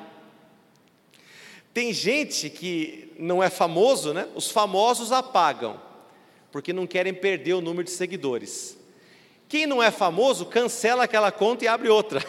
Tem 1.74 1.92
gente 1.92 2.52
que 2.52 3.12
não 3.18 3.42
é 3.42 3.50
famoso, 3.50 4.14
né? 4.14 4.30
Os 4.36 4.52
famosos 4.52 5.12
apagam, 5.12 5.82
porque 6.52 6.72
não 6.72 6.86
querem 6.86 7.16
perder 7.16 7.54
o 7.54 7.62
número 7.62 7.84
de 7.84 7.90
seguidores. 7.90 8.78
Quem 9.54 9.68
não 9.68 9.84
é 9.84 9.92
famoso, 9.92 10.48
cancela 10.48 11.04
aquela 11.04 11.32
conta 11.32 11.63
e 11.63 11.68
abre 11.68 11.88
outra. 11.88 12.26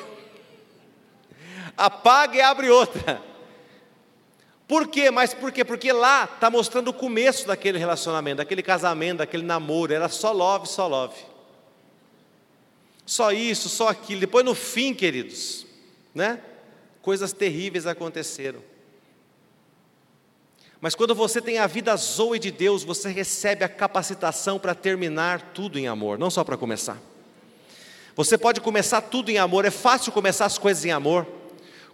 Apaga 1.75 2.37
e 2.37 2.43
abre 2.43 2.69
outra. 2.69 3.19
Por 4.69 4.89
quê? 4.89 5.11
Mas 5.11 5.33
por 5.33 5.51
quê? 5.51 5.65
Porque 5.65 5.91
lá 5.91 6.25
está 6.25 6.51
mostrando 6.51 6.89
o 6.89 6.93
começo 6.93 7.47
daquele 7.47 7.79
relacionamento, 7.79 8.37
daquele 8.37 8.63
casamento, 8.63 9.21
daquele 9.21 9.43
namoro. 9.43 9.95
Era 9.95 10.11
só 10.11 10.33
love, 10.33 10.69
só 10.69 10.87
love 10.87 11.17
só 13.07 13.33
isso, 13.33 13.71
só 13.71 13.89
aquilo. 13.89 14.21
Depois 14.21 14.45
no 14.45 14.55
fim, 14.55 14.93
queridos, 14.93 15.65
né? 16.15 16.43
Coisas 17.01 17.33
terríveis 17.33 17.87
aconteceram. 17.87 18.63
Mas 20.79 20.95
quando 20.95 21.15
você 21.15 21.41
tem 21.41 21.57
a 21.57 21.67
vida 21.67 21.97
zoe 21.97 22.39
de 22.39 22.51
Deus, 22.51 22.85
você 22.85 23.09
recebe 23.09 23.65
a 23.65 23.69
capacitação 23.71 24.59
para 24.59 24.75
terminar 24.75 25.55
tudo 25.55 25.79
em 25.79 25.89
amor, 25.89 26.19
não 26.19 26.29
só 26.29 26.45
para 26.45 26.59
começar. 26.59 27.14
Você 28.17 28.39
pode 28.39 28.61
começar 28.61 29.01
tudo 29.01 29.31
em 29.31 29.39
amor, 29.39 29.65
é 29.65 29.71
fácil 29.71 30.13
começar 30.13 30.45
as 30.47 30.59
coisas 30.59 30.85
em 30.85 30.93
amor. 30.93 31.27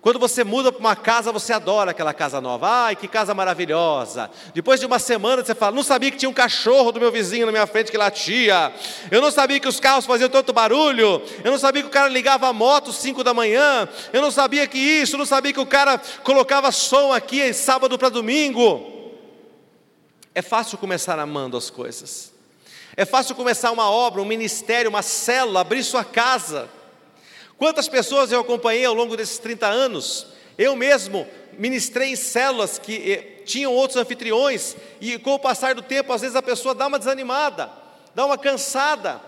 Quando 0.00 0.18
você 0.18 0.42
muda 0.42 0.72
para 0.72 0.80
uma 0.80 0.96
casa, 0.96 1.30
você 1.30 1.52
adora 1.52 1.90
aquela 1.90 2.14
casa 2.14 2.40
nova. 2.40 2.66
Ai, 2.66 2.96
que 2.96 3.06
casa 3.06 3.34
maravilhosa. 3.34 4.30
Depois 4.54 4.80
de 4.80 4.86
uma 4.86 4.98
semana, 4.98 5.44
você 5.44 5.54
fala: 5.54 5.76
Não 5.76 5.82
sabia 5.82 6.10
que 6.10 6.16
tinha 6.16 6.28
um 6.28 6.34
cachorro 6.34 6.90
do 6.90 6.98
meu 6.98 7.12
vizinho 7.12 7.44
na 7.44 7.52
minha 7.52 7.66
frente 7.66 7.90
que 7.90 7.98
latia. 7.98 8.72
Eu 9.10 9.20
não 9.20 9.30
sabia 9.30 9.60
que 9.60 9.68
os 9.68 9.78
carros 9.78 10.06
faziam 10.06 10.30
tanto 10.30 10.54
barulho. 10.54 11.22
Eu 11.44 11.50
não 11.50 11.58
sabia 11.58 11.82
que 11.82 11.88
o 11.88 11.92
cara 11.92 12.08
ligava 12.08 12.48
a 12.48 12.52
moto 12.52 12.88
às 12.88 12.96
5 12.96 13.22
da 13.22 13.34
manhã. 13.34 13.86
Eu 14.10 14.22
não 14.22 14.30
sabia 14.30 14.66
que 14.66 14.78
isso. 14.78 15.16
Eu 15.16 15.18
não 15.18 15.26
sabia 15.26 15.52
que 15.52 15.60
o 15.60 15.66
cara 15.66 16.00
colocava 16.24 16.72
som 16.72 17.12
aqui 17.12 17.52
sábado 17.52 17.98
para 17.98 18.08
domingo. 18.08 19.12
É 20.34 20.40
fácil 20.40 20.78
começar 20.78 21.18
amando 21.18 21.58
as 21.58 21.68
coisas. 21.68 22.29
É 23.00 23.06
fácil 23.06 23.34
começar 23.34 23.70
uma 23.70 23.90
obra, 23.90 24.20
um 24.20 24.26
ministério, 24.26 24.90
uma 24.90 25.00
célula, 25.00 25.62
abrir 25.62 25.82
sua 25.82 26.04
casa. 26.04 26.68
Quantas 27.56 27.88
pessoas 27.88 28.30
eu 28.30 28.40
acompanhei 28.40 28.84
ao 28.84 28.92
longo 28.92 29.16
desses 29.16 29.38
30 29.38 29.66
anos? 29.66 30.26
Eu 30.58 30.76
mesmo 30.76 31.26
ministrei 31.56 32.10
em 32.10 32.16
células 32.16 32.78
que 32.78 33.10
eh, 33.10 33.42
tinham 33.46 33.72
outros 33.72 33.96
anfitriões, 33.96 34.76
e 35.00 35.18
com 35.18 35.32
o 35.32 35.38
passar 35.38 35.74
do 35.74 35.80
tempo, 35.80 36.12
às 36.12 36.20
vezes 36.20 36.36
a 36.36 36.42
pessoa 36.42 36.74
dá 36.74 36.88
uma 36.88 36.98
desanimada, 36.98 37.72
dá 38.14 38.26
uma 38.26 38.36
cansada. 38.36 39.18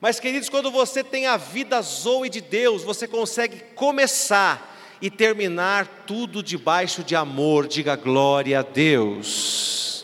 Mas, 0.00 0.20
queridos, 0.20 0.48
quando 0.48 0.70
você 0.70 1.02
tem 1.02 1.26
a 1.26 1.36
vida 1.36 1.82
zoe 1.82 2.28
de 2.28 2.40
Deus, 2.40 2.84
você 2.84 3.08
consegue 3.08 3.58
começar 3.74 4.96
e 5.02 5.10
terminar 5.10 6.04
tudo 6.06 6.44
debaixo 6.44 7.02
de 7.02 7.16
amor, 7.16 7.66
diga 7.66 7.96
glória 7.96 8.60
a 8.60 8.62
Deus. 8.62 9.95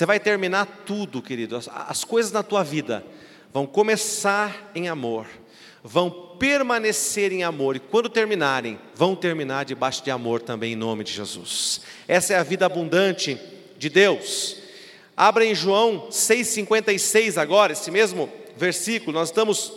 Você 0.00 0.06
vai 0.06 0.18
terminar 0.18 0.64
tudo, 0.86 1.20
querido, 1.20 1.54
as, 1.54 1.68
as 1.68 2.04
coisas 2.04 2.32
na 2.32 2.42
tua 2.42 2.64
vida 2.64 3.04
vão 3.52 3.66
começar 3.66 4.72
em 4.74 4.88
amor, 4.88 5.26
vão 5.84 6.10
permanecer 6.38 7.34
em 7.34 7.42
amor, 7.42 7.76
e 7.76 7.80
quando 7.80 8.08
terminarem, 8.08 8.80
vão 8.94 9.14
terminar 9.14 9.66
debaixo 9.66 10.02
de 10.02 10.10
amor 10.10 10.40
também, 10.40 10.72
em 10.72 10.76
nome 10.76 11.04
de 11.04 11.12
Jesus. 11.12 11.82
Essa 12.08 12.32
é 12.32 12.38
a 12.38 12.42
vida 12.42 12.64
abundante 12.64 13.38
de 13.76 13.90
Deus. 13.90 14.56
Abra 15.14 15.44
em 15.44 15.54
João 15.54 16.08
6,56 16.10 17.36
agora, 17.36 17.74
esse 17.74 17.90
mesmo 17.90 18.32
versículo, 18.56 19.12
nós 19.12 19.28
estamos 19.28 19.70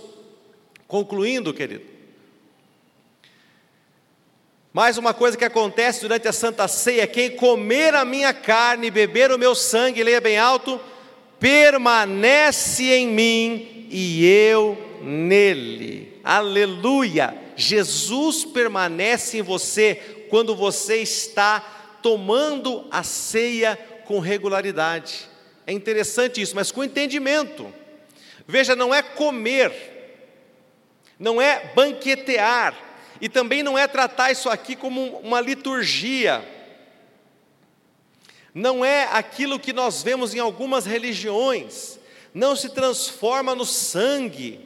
concluindo, 0.87 1.53
querido. 1.53 1.92
Mais 4.73 4.97
uma 4.97 5.13
coisa 5.13 5.37
que 5.37 5.45
acontece 5.45 6.01
durante 6.01 6.27
a 6.27 6.33
Santa 6.33 6.67
Ceia: 6.67 7.05
quem 7.05 7.29
comer 7.29 7.93
a 7.93 8.03
minha 8.03 8.33
carne 8.33 8.87
e 8.87 8.91
beber 8.91 9.31
o 9.31 9.37
meu 9.37 9.53
sangue, 9.53 10.03
leia 10.03 10.19
bem 10.19 10.39
alto, 10.39 10.81
permanece 11.39 12.91
em 12.91 13.07
mim 13.07 13.87
e 13.91 14.25
eu 14.25 14.75
nele. 15.03 16.19
Aleluia! 16.23 17.37
Jesus 17.55 18.45
permanece 18.45 19.37
em 19.37 19.41
você 19.43 20.25
quando 20.31 20.55
você 20.55 20.95
está 20.97 21.59
tomando 22.01 22.87
a 22.89 23.03
ceia 23.03 23.77
com 24.05 24.17
regularidade. 24.17 25.29
É 25.67 25.71
interessante 25.71 26.41
isso, 26.41 26.55
mas 26.55 26.71
com 26.71 26.83
entendimento. 26.83 27.71
Veja, 28.47 28.75
não 28.75 28.91
é 28.91 29.03
comer, 29.03 29.71
não 31.19 31.39
é 31.39 31.71
banquetear, 31.75 32.75
e 33.23 33.29
também 33.29 33.63
não 33.63 33.77
é 33.77 33.87
tratar 33.87 34.33
isso 34.33 34.49
aqui 34.49 34.75
como 34.75 35.01
uma 35.19 35.39
liturgia. 35.39 36.45
Não 38.53 38.83
é 38.83 39.05
aquilo 39.13 39.57
que 39.57 39.71
nós 39.71 40.03
vemos 40.03 40.35
em 40.35 40.39
algumas 40.39 40.85
religiões. 40.85 41.97
Não 42.33 42.53
se 42.53 42.67
transforma 42.67 43.55
no 43.55 43.65
sangue, 43.65 44.59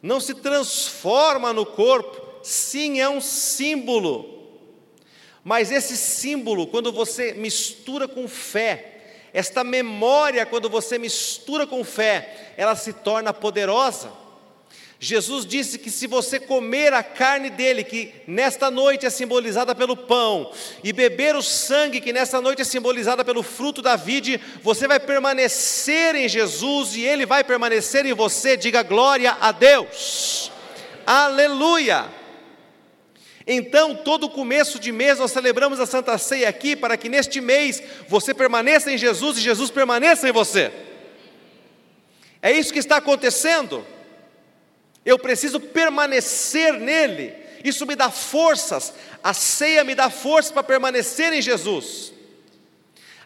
não 0.00 0.20
se 0.20 0.34
transforma 0.34 1.52
no 1.52 1.66
corpo. 1.66 2.44
Sim, 2.44 3.00
é 3.00 3.08
um 3.08 3.20
símbolo. 3.20 4.52
Mas 5.42 5.72
esse 5.72 5.96
símbolo, 5.96 6.68
quando 6.68 6.92
você 6.92 7.32
mistura 7.32 8.06
com 8.06 8.28
fé, 8.28 9.00
esta 9.32 9.64
memória, 9.64 10.46
quando 10.46 10.70
você 10.70 10.96
mistura 10.96 11.66
com 11.66 11.82
fé, 11.82 12.54
ela 12.56 12.76
se 12.76 12.92
torna 12.92 13.34
poderosa. 13.34 14.12
Jesus 15.04 15.44
disse 15.44 15.78
que 15.78 15.90
se 15.90 16.06
você 16.06 16.40
comer 16.40 16.94
a 16.94 17.02
carne 17.02 17.50
dele, 17.50 17.84
que 17.84 18.10
nesta 18.26 18.70
noite 18.70 19.04
é 19.04 19.10
simbolizada 19.10 19.74
pelo 19.74 19.94
pão, 19.94 20.50
e 20.82 20.94
beber 20.94 21.36
o 21.36 21.42
sangue, 21.42 22.00
que 22.00 22.10
nesta 22.10 22.40
noite 22.40 22.62
é 22.62 22.64
simbolizada 22.64 23.22
pelo 23.22 23.42
fruto 23.42 23.82
da 23.82 23.96
vide, 23.96 24.40
você 24.62 24.88
vai 24.88 24.98
permanecer 24.98 26.14
em 26.14 26.26
Jesus 26.26 26.96
e 26.96 27.02
ele 27.02 27.26
vai 27.26 27.44
permanecer 27.44 28.06
em 28.06 28.14
você. 28.14 28.56
Diga 28.56 28.82
glória 28.82 29.36
a 29.42 29.52
Deus. 29.52 30.50
Aleluia. 31.06 32.06
Então, 33.46 33.94
todo 33.94 34.30
começo 34.30 34.78
de 34.78 34.90
mês 34.90 35.18
nós 35.18 35.32
celebramos 35.32 35.78
a 35.80 35.84
Santa 35.84 36.16
Ceia 36.16 36.48
aqui 36.48 36.74
para 36.74 36.96
que 36.96 37.10
neste 37.10 37.42
mês 37.42 37.82
você 38.08 38.32
permaneça 38.32 38.90
em 38.90 38.96
Jesus 38.96 39.36
e 39.36 39.42
Jesus 39.42 39.70
permaneça 39.70 40.26
em 40.26 40.32
você. 40.32 40.72
É 42.40 42.50
isso 42.50 42.72
que 42.72 42.78
está 42.78 42.96
acontecendo. 42.96 43.86
Eu 45.04 45.18
preciso 45.18 45.60
permanecer 45.60 46.72
nele. 46.74 47.34
Isso 47.62 47.86
me 47.86 47.94
dá 47.94 48.10
forças. 48.10 48.94
A 49.22 49.32
ceia 49.34 49.84
me 49.84 49.94
dá 49.94 50.10
força 50.10 50.52
para 50.52 50.62
permanecer 50.62 51.32
em 51.32 51.42
Jesus. 51.42 52.12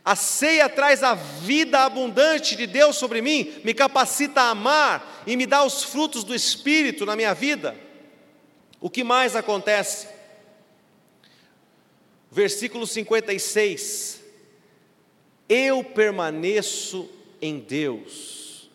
A 0.05 0.17
ceia 0.17 0.69
traz 0.69 1.03
a 1.03 1.15
vida 1.15 1.81
abundante 1.81 2.57
de 2.57 2.67
Deus 2.67 2.97
sobre 2.97 3.21
mim, 3.21 3.61
me 3.63 3.75
capacita 3.75 4.41
a 4.41 4.51
amar 4.51 5.23
e 5.27 5.37
me 5.37 5.45
dá 5.45 5.63
os 5.63 5.83
frutos 5.83 6.25
do 6.25 6.35
Espírito 6.35 7.05
na 7.05 7.15
minha 7.15 7.35
vida. 7.35 7.77
O 8.81 8.89
que 8.89 9.05
mais 9.05 9.37
acontece? 9.37 10.09
Versículo 12.31 12.87
56. 12.87 14.23
Eu 15.49 15.83
permaneço 15.85 17.09
em 17.43 17.59
Deus. 17.59 18.71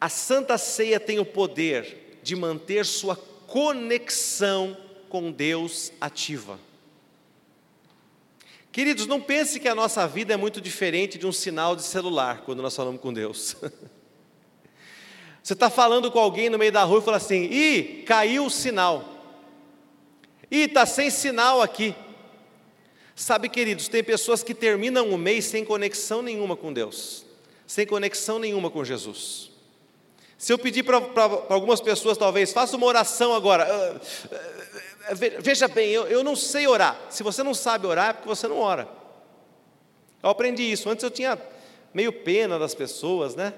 A 0.00 0.08
Santa 0.08 0.56
Ceia 0.56 1.00
tem 1.00 1.18
o 1.18 1.24
poder 1.24 2.09
de 2.22 2.36
manter 2.36 2.84
sua 2.84 3.16
conexão 3.46 4.76
com 5.08 5.30
Deus 5.30 5.92
ativa. 6.00 6.58
Queridos, 8.72 9.06
não 9.06 9.20
pense 9.20 9.58
que 9.58 9.66
a 9.66 9.74
nossa 9.74 10.06
vida 10.06 10.32
é 10.32 10.36
muito 10.36 10.60
diferente 10.60 11.18
de 11.18 11.26
um 11.26 11.32
sinal 11.32 11.74
de 11.74 11.82
celular 11.82 12.42
quando 12.42 12.62
nós 12.62 12.76
falamos 12.76 13.00
com 13.00 13.12
Deus. 13.12 13.56
Você 15.42 15.54
está 15.54 15.68
falando 15.68 16.10
com 16.12 16.18
alguém 16.18 16.48
no 16.48 16.58
meio 16.58 16.70
da 16.70 16.84
rua 16.84 17.00
e 17.00 17.02
fala 17.02 17.16
assim: 17.16 17.48
ih, 17.50 18.04
caiu 18.06 18.46
o 18.46 18.50
sinal. 18.50 19.04
Ih, 20.48 20.64
está 20.64 20.86
sem 20.86 21.10
sinal 21.10 21.60
aqui. 21.60 21.94
Sabe, 23.16 23.48
queridos, 23.48 23.88
tem 23.88 24.04
pessoas 24.04 24.42
que 24.42 24.54
terminam 24.54 25.10
o 25.10 25.18
mês 25.18 25.46
sem 25.46 25.64
conexão 25.64 26.22
nenhuma 26.22 26.56
com 26.56 26.72
Deus, 26.72 27.26
sem 27.66 27.86
conexão 27.86 28.38
nenhuma 28.38 28.70
com 28.70 28.84
Jesus. 28.84 29.49
Se 30.40 30.54
eu 30.54 30.58
pedir 30.58 30.84
para 30.84 30.96
algumas 31.50 31.82
pessoas, 31.82 32.16
talvez, 32.16 32.50
faça 32.50 32.74
uma 32.74 32.86
oração 32.86 33.34
agora. 33.34 33.68
Ah, 33.70 34.00
ah, 35.10 35.14
veja 35.38 35.68
bem, 35.68 35.90
eu, 35.90 36.06
eu 36.06 36.24
não 36.24 36.34
sei 36.34 36.66
orar. 36.66 36.98
Se 37.10 37.22
você 37.22 37.42
não 37.42 37.52
sabe 37.52 37.86
orar, 37.86 38.08
é 38.08 38.12
porque 38.14 38.26
você 38.26 38.48
não 38.48 38.56
ora. 38.56 38.88
Eu 40.22 40.30
aprendi 40.30 40.62
isso. 40.62 40.88
Antes 40.88 41.04
eu 41.04 41.10
tinha 41.10 41.38
meio 41.92 42.10
pena 42.10 42.58
das 42.58 42.74
pessoas, 42.74 43.36
né? 43.36 43.52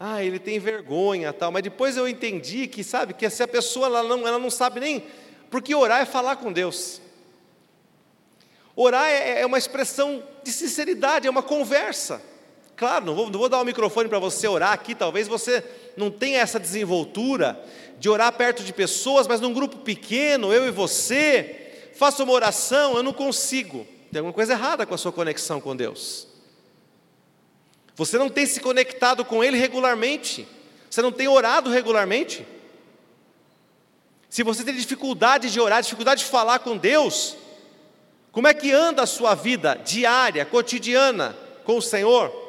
Ah, 0.00 0.24
ele 0.24 0.38
tem 0.38 0.58
vergonha 0.58 1.34
tal. 1.34 1.52
Mas 1.52 1.62
depois 1.62 1.98
eu 1.98 2.08
entendi 2.08 2.66
que, 2.66 2.82
sabe, 2.82 3.12
que 3.12 3.28
se 3.28 3.42
a 3.42 3.48
pessoa 3.48 3.84
ela 3.84 4.02
não, 4.02 4.26
ela 4.26 4.38
não 4.38 4.48
sabe 4.48 4.80
nem. 4.80 5.04
Porque 5.50 5.74
orar 5.74 6.00
é 6.00 6.06
falar 6.06 6.36
com 6.36 6.50
Deus. 6.50 6.98
Orar 8.74 9.04
é, 9.06 9.42
é 9.42 9.46
uma 9.46 9.58
expressão 9.58 10.22
de 10.42 10.50
sinceridade, 10.50 11.26
é 11.26 11.30
uma 11.30 11.42
conversa. 11.42 12.22
Claro, 12.74 13.04
não 13.04 13.14
vou, 13.14 13.30
não 13.30 13.38
vou 13.38 13.50
dar 13.50 13.60
o 13.60 13.64
microfone 13.66 14.08
para 14.08 14.18
você 14.18 14.48
orar 14.48 14.72
aqui, 14.72 14.94
talvez 14.94 15.28
você 15.28 15.64
não 15.96 16.10
tenha 16.10 16.40
essa 16.40 16.60
desenvoltura 16.60 17.58
de 17.98 18.08
orar 18.08 18.32
perto 18.32 18.62
de 18.62 18.72
pessoas, 18.72 19.26
mas 19.26 19.40
num 19.40 19.52
grupo 19.52 19.78
pequeno, 19.78 20.52
eu 20.52 20.66
e 20.66 20.70
você, 20.70 21.90
faça 21.94 22.22
uma 22.22 22.32
oração, 22.32 22.96
eu 22.96 23.02
não 23.02 23.12
consigo. 23.12 23.86
Tem 24.12 24.18
alguma 24.18 24.32
coisa 24.32 24.52
errada 24.52 24.84
com 24.84 24.94
a 24.94 24.98
sua 24.98 25.12
conexão 25.12 25.60
com 25.60 25.74
Deus. 25.74 26.28
Você 27.94 28.18
não 28.18 28.28
tem 28.28 28.44
se 28.44 28.60
conectado 28.60 29.24
com 29.24 29.42
Ele 29.42 29.56
regularmente, 29.56 30.46
você 30.90 31.00
não 31.00 31.10
tem 31.10 31.28
orado 31.28 31.70
regularmente. 31.70 32.46
Se 34.28 34.42
você 34.42 34.62
tem 34.62 34.74
dificuldade 34.74 35.50
de 35.50 35.58
orar, 35.58 35.80
dificuldade 35.82 36.22
de 36.22 36.30
falar 36.30 36.58
com 36.58 36.76
Deus, 36.76 37.36
como 38.30 38.46
é 38.46 38.52
que 38.52 38.70
anda 38.70 39.02
a 39.02 39.06
sua 39.06 39.34
vida 39.34 39.80
diária, 39.82 40.44
cotidiana 40.44 41.34
com 41.64 41.78
o 41.78 41.82
Senhor? 41.82 42.45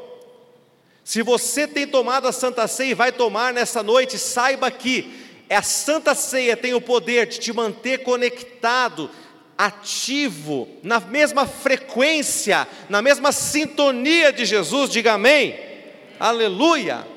Se 1.08 1.24
você 1.24 1.65
tem 1.65 1.88
tomado 1.88 2.28
a 2.28 2.34
Santa 2.34 2.67
Ceia 2.67 2.91
e 2.91 2.93
vai 2.93 3.13
tomar 3.13 3.54
nessa 3.54 3.82
noite, 3.82 4.20
saiba 4.20 4.70
que 4.70 5.10
a 5.50 5.62
Santa 5.62 6.13
Ceia 6.13 6.58
tem 6.58 6.74
o 6.74 6.82
poder 6.82 7.28
de 7.28 7.39
te 7.39 7.54
manter 7.54 8.04
conectado, 8.04 9.10
ativo, 9.58 10.67
na 10.84 11.00
mesma 11.00 11.48
frequência, 11.48 12.67
na 12.89 13.02
mesma 13.02 13.32
sintonia 13.32 14.34
de 14.34 14.43
Jesus, 14.43 14.89
diga 14.89 15.13
amém. 15.13 15.58
Aleluia. 16.20 17.08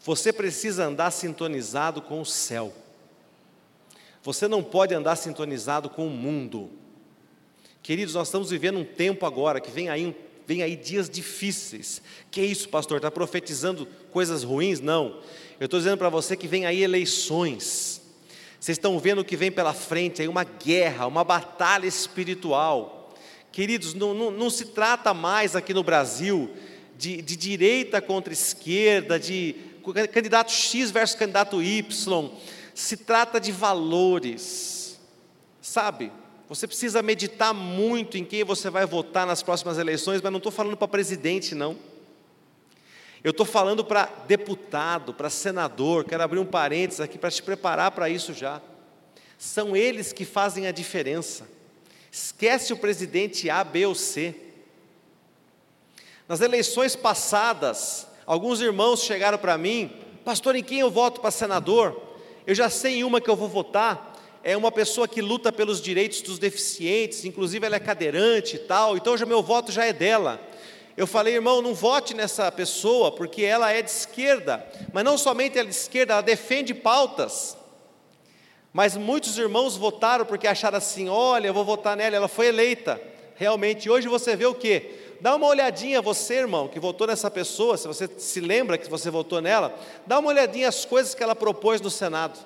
Você 0.00 0.30
precisa 0.30 0.84
andar 0.84 1.12
sintonizado 1.12 2.02
com 2.02 2.20
o 2.20 2.26
céu. 2.26 2.70
Você 4.22 4.46
não 4.46 4.62
pode 4.62 4.92
andar 4.92 5.16
sintonizado 5.16 5.88
com 5.88 6.06
o 6.06 6.10
mundo. 6.10 6.70
Queridos, 7.82 8.12
nós 8.12 8.28
estamos 8.28 8.50
vivendo 8.50 8.78
um 8.78 8.84
tempo 8.84 9.24
agora 9.24 9.58
que 9.58 9.70
vem 9.70 9.88
aí 9.88 10.04
um 10.04 10.25
vem 10.46 10.62
aí 10.62 10.76
dias 10.76 11.10
difíceis. 11.10 12.00
Que 12.30 12.40
isso, 12.40 12.68
pastor? 12.68 12.98
Está 12.98 13.10
profetizando 13.10 13.86
coisas 14.10 14.42
ruins? 14.42 14.80
Não. 14.80 15.20
Eu 15.58 15.64
estou 15.64 15.80
dizendo 15.80 15.98
para 15.98 16.08
você 16.08 16.36
que 16.36 16.46
vem 16.46 16.66
aí 16.66 16.82
eleições. 16.82 18.00
Vocês 18.60 18.76
estão 18.76 18.98
vendo 18.98 19.20
o 19.20 19.24
que 19.24 19.36
vem 19.36 19.50
pela 19.50 19.74
frente 19.74 20.22
aí 20.22 20.28
uma 20.28 20.44
guerra, 20.44 21.06
uma 21.06 21.24
batalha 21.24 21.86
espiritual. 21.86 23.14
Queridos, 23.52 23.94
não, 23.94 24.12
não, 24.12 24.30
não 24.30 24.50
se 24.50 24.66
trata 24.66 25.14
mais 25.14 25.56
aqui 25.56 25.72
no 25.72 25.82
Brasil 25.82 26.50
de, 26.96 27.22
de 27.22 27.36
direita 27.36 28.00
contra 28.00 28.32
esquerda, 28.32 29.18
de 29.18 29.56
candidato 30.12 30.50
X 30.52 30.90
versus 30.90 31.16
candidato 31.16 31.62
Y. 31.62 32.30
Se 32.74 32.96
trata 32.96 33.40
de 33.40 33.52
valores, 33.52 34.98
sabe? 35.62 36.12
Você 36.48 36.66
precisa 36.66 37.02
meditar 37.02 37.52
muito 37.52 38.16
em 38.16 38.24
quem 38.24 38.44
você 38.44 38.70
vai 38.70 38.86
votar 38.86 39.26
nas 39.26 39.42
próximas 39.42 39.78
eleições, 39.78 40.22
mas 40.22 40.30
não 40.30 40.38
estou 40.38 40.52
falando 40.52 40.76
para 40.76 40.86
presidente, 40.86 41.54
não. 41.54 41.76
Eu 43.24 43.32
estou 43.32 43.44
falando 43.44 43.84
para 43.84 44.06
deputado, 44.28 45.12
para 45.12 45.28
senador, 45.28 46.04
quero 46.04 46.22
abrir 46.22 46.38
um 46.38 46.46
parênteses 46.46 47.00
aqui 47.00 47.18
para 47.18 47.30
te 47.30 47.42
preparar 47.42 47.90
para 47.90 48.08
isso 48.08 48.32
já. 48.32 48.62
São 49.36 49.76
eles 49.76 50.12
que 50.12 50.24
fazem 50.24 50.68
a 50.68 50.72
diferença. 50.72 51.48
Esquece 52.12 52.72
o 52.72 52.76
presidente 52.76 53.50
A, 53.50 53.64
B 53.64 53.84
ou 53.84 53.94
C. 53.96 54.34
Nas 56.28 56.40
eleições 56.40 56.94
passadas, 56.94 58.06
alguns 58.24 58.60
irmãos 58.60 59.02
chegaram 59.02 59.38
para 59.38 59.58
mim, 59.58 59.90
pastor, 60.24 60.54
em 60.54 60.62
quem 60.62 60.78
eu 60.78 60.90
voto 60.90 61.20
para 61.20 61.32
senador? 61.32 62.00
Eu 62.46 62.54
já 62.54 62.70
sei 62.70 62.98
em 62.98 63.04
uma 63.04 63.20
que 63.20 63.28
eu 63.28 63.36
vou 63.36 63.48
votar. 63.48 64.15
É 64.48 64.56
uma 64.56 64.70
pessoa 64.70 65.08
que 65.08 65.20
luta 65.20 65.50
pelos 65.50 65.82
direitos 65.82 66.20
dos 66.20 66.38
deficientes, 66.38 67.24
inclusive 67.24 67.66
ela 67.66 67.74
é 67.74 67.80
cadeirante 67.80 68.54
e 68.54 68.58
tal, 68.60 68.96
então 68.96 69.16
já 69.16 69.26
meu 69.26 69.42
voto 69.42 69.72
já 69.72 69.84
é 69.84 69.92
dela. 69.92 70.40
Eu 70.96 71.04
falei, 71.04 71.34
irmão, 71.34 71.60
não 71.60 71.74
vote 71.74 72.14
nessa 72.14 72.52
pessoa, 72.52 73.10
porque 73.10 73.42
ela 73.42 73.72
é 73.72 73.82
de 73.82 73.90
esquerda, 73.90 74.64
mas 74.92 75.02
não 75.02 75.18
somente 75.18 75.58
ela 75.58 75.66
é 75.66 75.70
de 75.72 75.76
esquerda, 75.76 76.12
ela 76.12 76.22
defende 76.22 76.72
pautas. 76.72 77.58
Mas 78.72 78.96
muitos 78.96 79.36
irmãos 79.36 79.76
votaram 79.76 80.24
porque 80.24 80.46
acharam 80.46 80.78
assim: 80.78 81.08
olha, 81.08 81.48
eu 81.48 81.52
vou 81.52 81.64
votar 81.64 81.96
nela, 81.96 82.14
ela 82.14 82.28
foi 82.28 82.46
eleita. 82.46 83.00
Realmente, 83.34 83.90
hoje 83.90 84.06
você 84.06 84.36
vê 84.36 84.46
o 84.46 84.54
quê? 84.54 84.90
Dá 85.20 85.34
uma 85.34 85.48
olhadinha, 85.48 86.00
você, 86.00 86.34
irmão, 86.34 86.68
que 86.68 86.78
votou 86.78 87.08
nessa 87.08 87.28
pessoa, 87.28 87.76
se 87.76 87.88
você 87.88 88.08
se 88.16 88.38
lembra 88.38 88.78
que 88.78 88.88
você 88.88 89.10
votou 89.10 89.40
nela, 89.40 89.76
dá 90.06 90.20
uma 90.20 90.28
olhadinha 90.28 90.68
as 90.68 90.84
coisas 90.84 91.16
que 91.16 91.22
ela 91.24 91.34
propôs 91.34 91.80
no 91.80 91.90
Senado. 91.90 92.38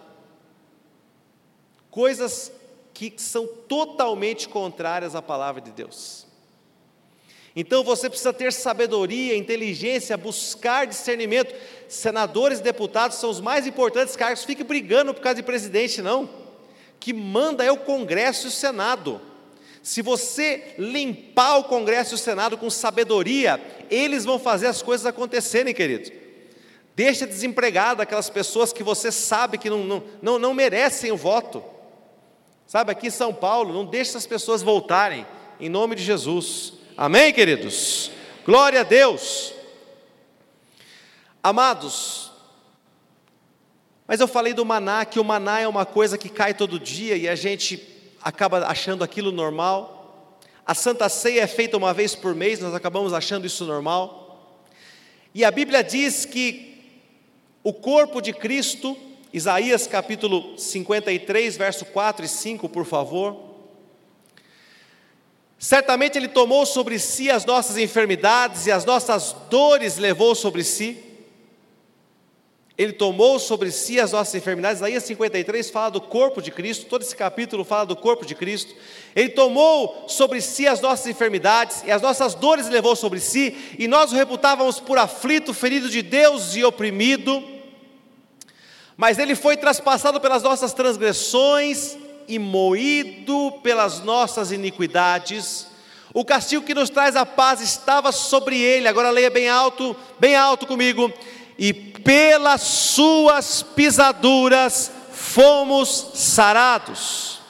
Coisas 1.91 2.53
que 2.93 3.13
são 3.17 3.47
totalmente 3.47 4.49
contrárias 4.49 5.15
à 5.15 5.23
palavra 5.23 5.61
de 5.61 5.71
Deus. 5.71 6.27
Então 7.55 7.83
você 7.83 8.09
precisa 8.09 8.33
ter 8.33 8.53
sabedoria, 8.53 9.37
inteligência, 9.37 10.17
buscar 10.17 10.87
discernimento. 10.87 11.55
Senadores 11.89 12.61
e 12.61 12.63
deputados 12.63 13.17
são 13.17 13.29
os 13.29 13.41
mais 13.41 13.67
importantes 13.67 14.15
cargos, 14.15 14.45
fique 14.45 14.63
brigando 14.63 15.13
por 15.13 15.21
causa 15.21 15.37
de 15.37 15.43
presidente, 15.43 16.01
não. 16.01 16.29
Que 17.01 17.13
manda 17.13 17.65
é 17.65 17.73
o 17.73 17.79
Congresso 17.79 18.47
e 18.47 18.49
o 18.49 18.53
Senado. 18.53 19.21
Se 19.83 20.03
você 20.03 20.75
limpar 20.79 21.57
o 21.57 21.65
Congresso 21.65 22.15
e 22.15 22.17
o 22.17 22.19
Senado 22.19 22.57
com 22.57 22.69
sabedoria, 22.69 23.61
eles 23.91 24.25
vão 24.25 24.39
fazer 24.39 24.67
as 24.67 24.83
coisas 24.83 25.07
acontecerem, 25.07 25.75
querido. 25.75 26.13
Deixa 26.95 27.27
desempregado 27.27 28.03
aquelas 28.03 28.29
pessoas 28.29 28.73
que 28.73 28.83
você 28.83 29.11
sabe 29.11 29.57
que 29.57 29.71
não, 29.71 29.83
não, 29.85 30.05
não, 30.21 30.39
não 30.39 30.55
merecem 30.55 31.11
o 31.11 31.17
voto. 31.17 31.65
Sabe, 32.71 32.93
aqui 32.93 33.09
em 33.09 33.11
São 33.11 33.35
Paulo, 33.35 33.75
não 33.75 33.85
deixe 33.85 34.11
essas 34.11 34.29
pessoas 34.29 34.63
voltarem, 34.63 35.27
em 35.59 35.69
nome 35.69 35.97
de 35.97 36.05
Jesus. 36.05 36.75
Amém, 36.97 37.33
queridos? 37.33 38.13
Glória 38.47 38.83
a 38.83 38.85
Deus. 38.85 39.53
Amados, 41.43 42.31
mas 44.07 44.21
eu 44.21 44.29
falei 44.29 44.55
do 44.55 44.65
maná, 44.65 45.05
que 45.05 45.19
o 45.19 45.25
maná 45.25 45.59
é 45.59 45.67
uma 45.67 45.85
coisa 45.85 46.17
que 46.17 46.29
cai 46.29 46.55
todo 46.55 46.79
dia 46.79 47.17
e 47.17 47.29
a 47.29 47.35
gente 47.35 47.85
acaba 48.23 48.65
achando 48.65 49.03
aquilo 49.03 49.33
normal. 49.33 50.39
A 50.65 50.73
Santa 50.73 51.09
Ceia 51.09 51.41
é 51.41 51.49
feita 51.49 51.77
uma 51.77 51.93
vez 51.93 52.15
por 52.15 52.37
mês, 52.37 52.61
nós 52.61 52.73
acabamos 52.73 53.13
achando 53.13 53.49
isso 53.49 53.65
normal. 53.65 54.63
E 55.35 55.45
a 55.45 55.51
Bíblia 55.51 55.83
diz 55.83 56.25
que 56.25 56.85
o 57.65 57.73
corpo 57.73 58.21
de 58.21 58.33
Cristo, 58.33 58.97
Isaías 59.33 59.87
capítulo 59.87 60.59
53, 60.59 61.57
verso 61.57 61.85
4 61.85 62.25
e 62.25 62.29
5, 62.29 62.69
por 62.69 62.85
favor. 62.85 63.37
Certamente 65.57 66.19
Ele 66.19 66.27
tomou 66.27 66.67
sobre 66.67 66.99
si 66.99 67.31
as 67.31 67.45
nossas 67.45 67.77
enfermidades 67.77 68.67
e 68.67 68.73
as 68.73 68.85
nossas 68.85 69.37
dores 69.49 69.99
levou 69.99 70.35
sobre 70.35 70.65
si. 70.65 71.05
Ele 72.77 72.95
tomou 72.95 73.39
sobre 73.39 73.71
si 73.71 74.01
as 74.01 74.11
nossas 74.11 74.35
enfermidades. 74.35 74.79
Isaías 74.79 75.05
53 75.05 75.71
fala 75.71 75.91
do 75.91 76.01
corpo 76.01 76.41
de 76.41 76.51
Cristo, 76.51 76.87
todo 76.87 77.03
esse 77.03 77.15
capítulo 77.15 77.63
fala 77.63 77.85
do 77.85 77.95
corpo 77.95 78.25
de 78.25 78.35
Cristo. 78.35 78.75
Ele 79.15 79.29
tomou 79.29 80.07
sobre 80.09 80.41
si 80.41 80.67
as 80.67 80.81
nossas 80.81 81.07
enfermidades 81.07 81.85
e 81.85 81.91
as 81.91 82.01
nossas 82.01 82.35
dores 82.35 82.69
levou 82.71 82.97
sobre 82.97 83.21
si, 83.21 83.77
e 83.79 83.87
nós 83.87 84.13
o 84.13 84.17
reputávamos 84.17 84.81
por 84.81 84.97
aflito, 84.97 85.53
ferido 85.53 85.91
de 85.91 86.01
Deus 86.01 86.57
e 86.57 86.65
oprimido. 86.65 87.60
Mas 89.01 89.19
ele 89.19 89.35
foi 89.35 89.57
traspassado 89.57 90.21
pelas 90.21 90.43
nossas 90.43 90.75
transgressões 90.75 91.97
e 92.29 92.39
moído 92.39 93.51
pelas 93.63 94.01
nossas 94.01 94.53
iniquidades. 94.53 95.69
O 96.13 96.23
castigo 96.23 96.67
que 96.67 96.75
nos 96.75 96.91
traz 96.91 97.17
a 97.17 97.25
paz 97.25 97.63
estava 97.63 98.13
sobre 98.13 98.61
ele. 98.61 98.87
Agora 98.87 99.09
leia 99.09 99.31
bem 99.31 99.49
alto, 99.49 99.97
bem 100.19 100.37
alto 100.37 100.67
comigo 100.67 101.11
e 101.59 101.73
pelas 101.73 102.61
suas 102.61 103.63
pisaduras 103.63 104.93
fomos 105.15 106.11
sarados. 106.17 107.41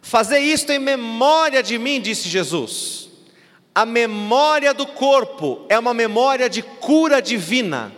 Fazer 0.00 0.38
isto 0.38 0.72
em 0.72 0.78
memória 0.78 1.62
de 1.62 1.78
mim, 1.78 2.00
disse 2.00 2.30
Jesus. 2.30 3.01
A 3.74 3.86
memória 3.86 4.74
do 4.74 4.86
corpo 4.86 5.64
é 5.68 5.78
uma 5.78 5.94
memória 5.94 6.48
de 6.48 6.62
cura 6.62 7.22
divina. 7.22 7.92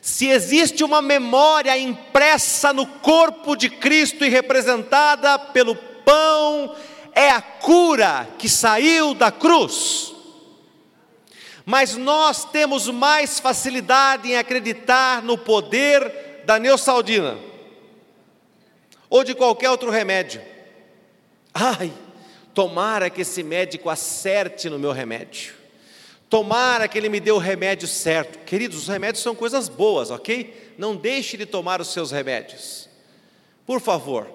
Se 0.00 0.28
existe 0.28 0.82
uma 0.82 1.02
memória 1.02 1.76
impressa 1.76 2.72
no 2.72 2.86
corpo 2.86 3.56
de 3.56 3.68
Cristo 3.68 4.24
e 4.24 4.28
representada 4.28 5.38
pelo 5.38 5.74
pão, 5.74 6.74
é 7.14 7.30
a 7.30 7.40
cura 7.40 8.28
que 8.38 8.48
saiu 8.48 9.14
da 9.14 9.30
cruz. 9.30 10.14
Mas 11.66 11.96
nós 11.96 12.44
temos 12.44 12.88
mais 12.88 13.40
facilidade 13.40 14.30
em 14.30 14.36
acreditar 14.36 15.22
no 15.22 15.38
poder 15.38 16.42
da 16.44 16.58
neosaldina 16.58 17.38
ou 19.08 19.24
de 19.24 19.34
qualquer 19.34 19.70
outro 19.70 19.90
remédio. 19.90 20.42
Ai, 21.54 21.92
tomara 22.54 23.10
que 23.10 23.22
esse 23.22 23.42
médico 23.42 23.90
acerte 23.90 24.70
no 24.70 24.78
meu 24.78 24.92
remédio. 24.92 25.54
Tomara 26.30 26.88
que 26.88 26.96
ele 26.96 27.08
me 27.08 27.20
dê 27.20 27.30
o 27.30 27.38
remédio 27.38 27.86
certo. 27.86 28.38
Queridos, 28.46 28.78
os 28.78 28.88
remédios 28.88 29.22
são 29.22 29.34
coisas 29.34 29.68
boas, 29.68 30.10
ok? 30.10 30.74
Não 30.78 30.96
deixe 30.96 31.36
de 31.36 31.44
tomar 31.44 31.80
os 31.80 31.92
seus 31.92 32.10
remédios. 32.10 32.88
Por 33.66 33.80
favor. 33.80 34.28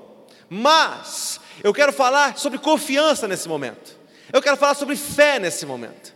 Mas 0.49 1.39
eu 1.63 1.73
quero 1.73 1.91
falar 1.91 2.37
sobre 2.37 2.59
confiança 2.59 3.27
nesse 3.27 3.47
momento. 3.47 3.97
Eu 4.31 4.41
quero 4.41 4.57
falar 4.57 4.75
sobre 4.75 4.95
fé 4.95 5.39
nesse 5.39 5.65
momento. 5.65 6.13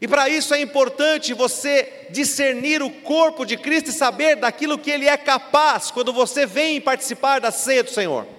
E 0.00 0.06
para 0.06 0.28
isso 0.28 0.54
é 0.54 0.60
importante 0.60 1.32
você 1.32 2.08
discernir 2.10 2.82
o 2.82 2.90
corpo 2.90 3.46
de 3.46 3.56
Cristo 3.56 3.88
e 3.88 3.94
saber 3.94 4.36
daquilo 4.36 4.78
que 4.78 4.90
Ele 4.90 5.08
é 5.08 5.16
capaz 5.16 5.90
quando 5.90 6.12
você 6.12 6.44
vem 6.44 6.80
participar 6.80 7.40
da 7.40 7.50
ceia 7.50 7.82
do 7.82 7.90
Senhor. 7.90 8.35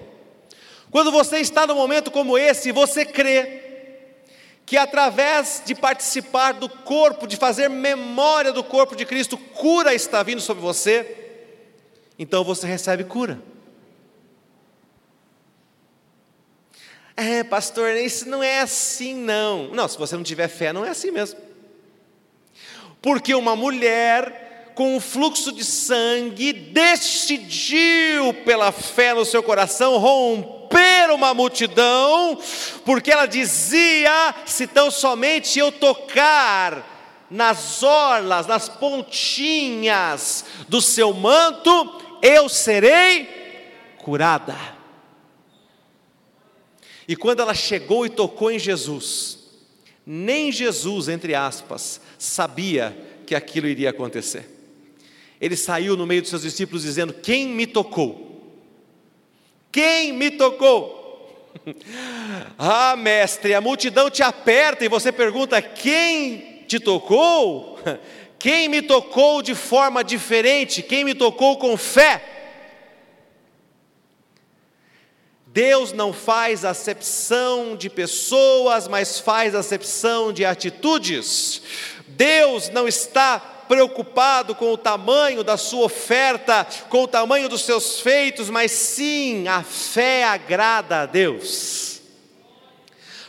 Quando 0.89 1.11
você 1.11 1.37
está 1.39 1.67
num 1.67 1.75
momento 1.75 2.09
como 2.09 2.37
esse, 2.37 2.71
você 2.71 3.05
crê 3.05 3.63
que 4.65 4.75
através 4.75 5.63
de 5.65 5.73
participar 5.73 6.51
do 6.51 6.67
corpo, 6.67 7.25
de 7.25 7.37
fazer 7.37 7.69
memória 7.69 8.51
do 8.51 8.61
corpo 8.61 8.97
de 8.97 9.05
Cristo, 9.05 9.37
cura 9.37 9.93
está 9.93 10.21
vindo 10.23 10.41
sobre 10.41 10.61
você, 10.61 11.15
então 12.19 12.43
você 12.43 12.67
recebe 12.67 13.05
cura. 13.05 13.41
É, 17.15 17.43
pastor, 17.43 17.95
isso 17.95 18.27
não 18.29 18.43
é 18.43 18.59
assim, 18.59 19.13
não. 19.13 19.69
Não, 19.69 19.87
se 19.87 19.97
você 19.97 20.15
não 20.15 20.23
tiver 20.23 20.49
fé, 20.49 20.73
não 20.73 20.85
é 20.85 20.89
assim 20.89 21.11
mesmo. 21.11 21.39
Porque 23.01 23.33
uma 23.33 23.55
mulher 23.55 24.73
com 24.75 24.97
um 24.97 24.99
fluxo 24.99 25.51
de 25.51 25.63
sangue 25.63 26.51
decidiu, 26.51 28.33
pela 28.45 28.71
fé 28.71 29.13
no 29.13 29.25
seu 29.25 29.41
coração, 29.41 29.97
romper 29.97 30.56
uma 31.17 31.33
multidão, 31.33 32.39
porque 32.85 33.11
ela 33.11 33.25
dizia: 33.25 34.33
se 34.45 34.67
tão 34.67 34.89
somente 34.89 35.59
eu 35.59 35.71
tocar 35.71 37.27
nas 37.29 37.83
orlas, 37.83 38.47
nas 38.47 38.69
pontinhas 38.69 40.45
do 40.69 40.81
seu 40.81 41.13
manto, 41.13 42.01
eu 42.21 42.47
serei 42.47 43.27
curada. 43.97 44.55
E 47.07 47.15
quando 47.15 47.41
ela 47.41 47.53
chegou 47.53 48.05
e 48.05 48.09
tocou 48.09 48.51
em 48.51 48.59
Jesus, 48.59 49.39
nem 50.05 50.51
Jesus, 50.51 51.07
entre 51.07 51.35
aspas, 51.35 52.01
sabia 52.17 52.95
que 53.25 53.35
aquilo 53.35 53.67
iria 53.67 53.89
acontecer. 53.89 54.49
Ele 55.39 55.55
saiu 55.55 55.95
no 55.95 56.05
meio 56.05 56.21
dos 56.21 56.29
seus 56.29 56.41
discípulos 56.41 56.83
dizendo: 56.83 57.13
Quem 57.13 57.47
me 57.47 57.67
tocou? 57.67 58.26
Quem 59.71 60.13
me 60.13 60.31
tocou? 60.31 60.97
ah, 62.57 62.95
mestre, 62.95 63.53
a 63.53 63.61
multidão 63.61 64.09
te 64.09 64.23
aperta 64.23 64.85
e 64.85 64.89
você 64.89 65.11
pergunta: 65.11 65.61
quem 65.61 66.63
te 66.67 66.79
tocou? 66.79 67.79
Quem 68.39 68.69
me 68.69 68.83
tocou 68.83 69.41
de 69.41 69.55
forma 69.55 70.03
diferente? 70.03 70.83
Quem 70.83 71.03
me 71.03 71.15
tocou 71.15 71.57
com 71.57 71.75
fé? 71.75 72.21
Deus 75.47 75.91
não 75.91 76.13
faz 76.13 76.63
acepção 76.63 77.75
de 77.75 77.89
pessoas, 77.89 78.87
mas 78.87 79.19
faz 79.19 79.55
acepção 79.55 80.31
de 80.31 80.45
atitudes. 80.45 81.63
Deus 82.09 82.69
não 82.69 82.87
está 82.87 83.56
preocupado 83.67 84.55
com 84.55 84.71
o 84.71 84.77
tamanho 84.77 85.43
da 85.43 85.57
sua 85.57 85.85
oferta, 85.85 86.65
com 86.89 87.03
o 87.03 87.07
tamanho 87.07 87.49
dos 87.49 87.63
seus 87.63 87.99
feitos, 87.99 88.49
mas 88.49 88.71
sim 88.71 89.47
a 89.47 89.61
fé 89.63 90.23
agrada 90.23 91.01
a 91.01 91.05
Deus. 91.05 92.01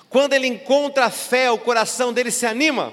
Quando 0.08 0.32
ele 0.32 0.46
encontra 0.46 1.06
a 1.06 1.10
fé, 1.10 1.50
o 1.50 1.58
coração 1.58 2.12
dele 2.12 2.30
se 2.30 2.46
anima. 2.46 2.92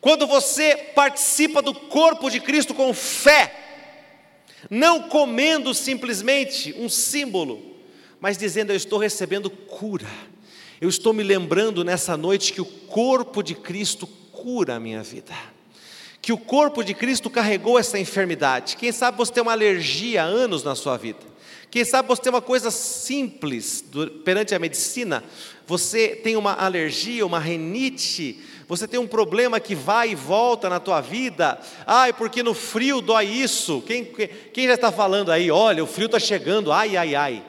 Quando 0.00 0.26
você 0.26 0.74
participa 0.94 1.60
do 1.60 1.74
corpo 1.74 2.30
de 2.30 2.40
Cristo 2.40 2.74
com 2.74 2.92
fé, 2.94 3.54
não 4.70 5.02
comendo 5.02 5.74
simplesmente 5.74 6.74
um 6.78 6.88
símbolo, 6.88 7.76
mas 8.18 8.38
dizendo: 8.38 8.72
Eu 8.72 8.76
estou 8.76 8.98
recebendo 8.98 9.50
cura. 9.50 10.08
Eu 10.80 10.88
estou 10.88 11.12
me 11.12 11.22
lembrando 11.22 11.84
nessa 11.84 12.16
noite 12.16 12.52
que 12.52 12.60
o 12.60 12.64
corpo 12.64 13.42
de 13.42 13.54
Cristo 13.54 14.06
cura 14.06 14.74
a 14.74 14.80
minha 14.80 15.02
vida 15.02 15.32
que 16.22 16.32
o 16.32 16.38
corpo 16.38 16.84
de 16.84 16.94
Cristo 16.94 17.28
carregou 17.28 17.76
essa 17.76 17.98
enfermidade. 17.98 18.76
Quem 18.76 18.92
sabe 18.92 19.18
você 19.18 19.32
tem 19.32 19.42
uma 19.42 19.50
alergia 19.50 20.22
há 20.22 20.24
anos 20.24 20.62
na 20.62 20.76
sua 20.76 20.96
vida. 20.96 21.18
Quem 21.68 21.84
sabe 21.84 22.06
você 22.06 22.22
tem 22.22 22.30
uma 22.30 22.40
coisa 22.40 22.70
simples 22.70 23.84
perante 24.24 24.54
a 24.54 24.58
medicina. 24.58 25.24
Você 25.66 26.10
tem 26.10 26.36
uma 26.36 26.52
alergia, 26.52 27.26
uma 27.26 27.40
renite. 27.40 28.38
Você 28.68 28.86
tem 28.86 29.00
um 29.00 29.06
problema 29.06 29.58
que 29.58 29.74
vai 29.74 30.10
e 30.10 30.14
volta 30.14 30.70
na 30.70 30.78
tua 30.78 31.00
vida. 31.00 31.58
Ai, 31.84 32.12
porque 32.12 32.40
no 32.40 32.54
frio 32.54 33.00
dói 33.00 33.26
isso. 33.26 33.82
Quem, 33.84 34.04
quem 34.04 34.68
já 34.68 34.74
está 34.74 34.92
falando 34.92 35.32
aí? 35.32 35.50
Olha, 35.50 35.82
o 35.82 35.88
frio 35.88 36.06
está 36.06 36.20
chegando. 36.20 36.70
Ai, 36.70 36.96
ai, 36.96 37.14
ai. 37.16 37.44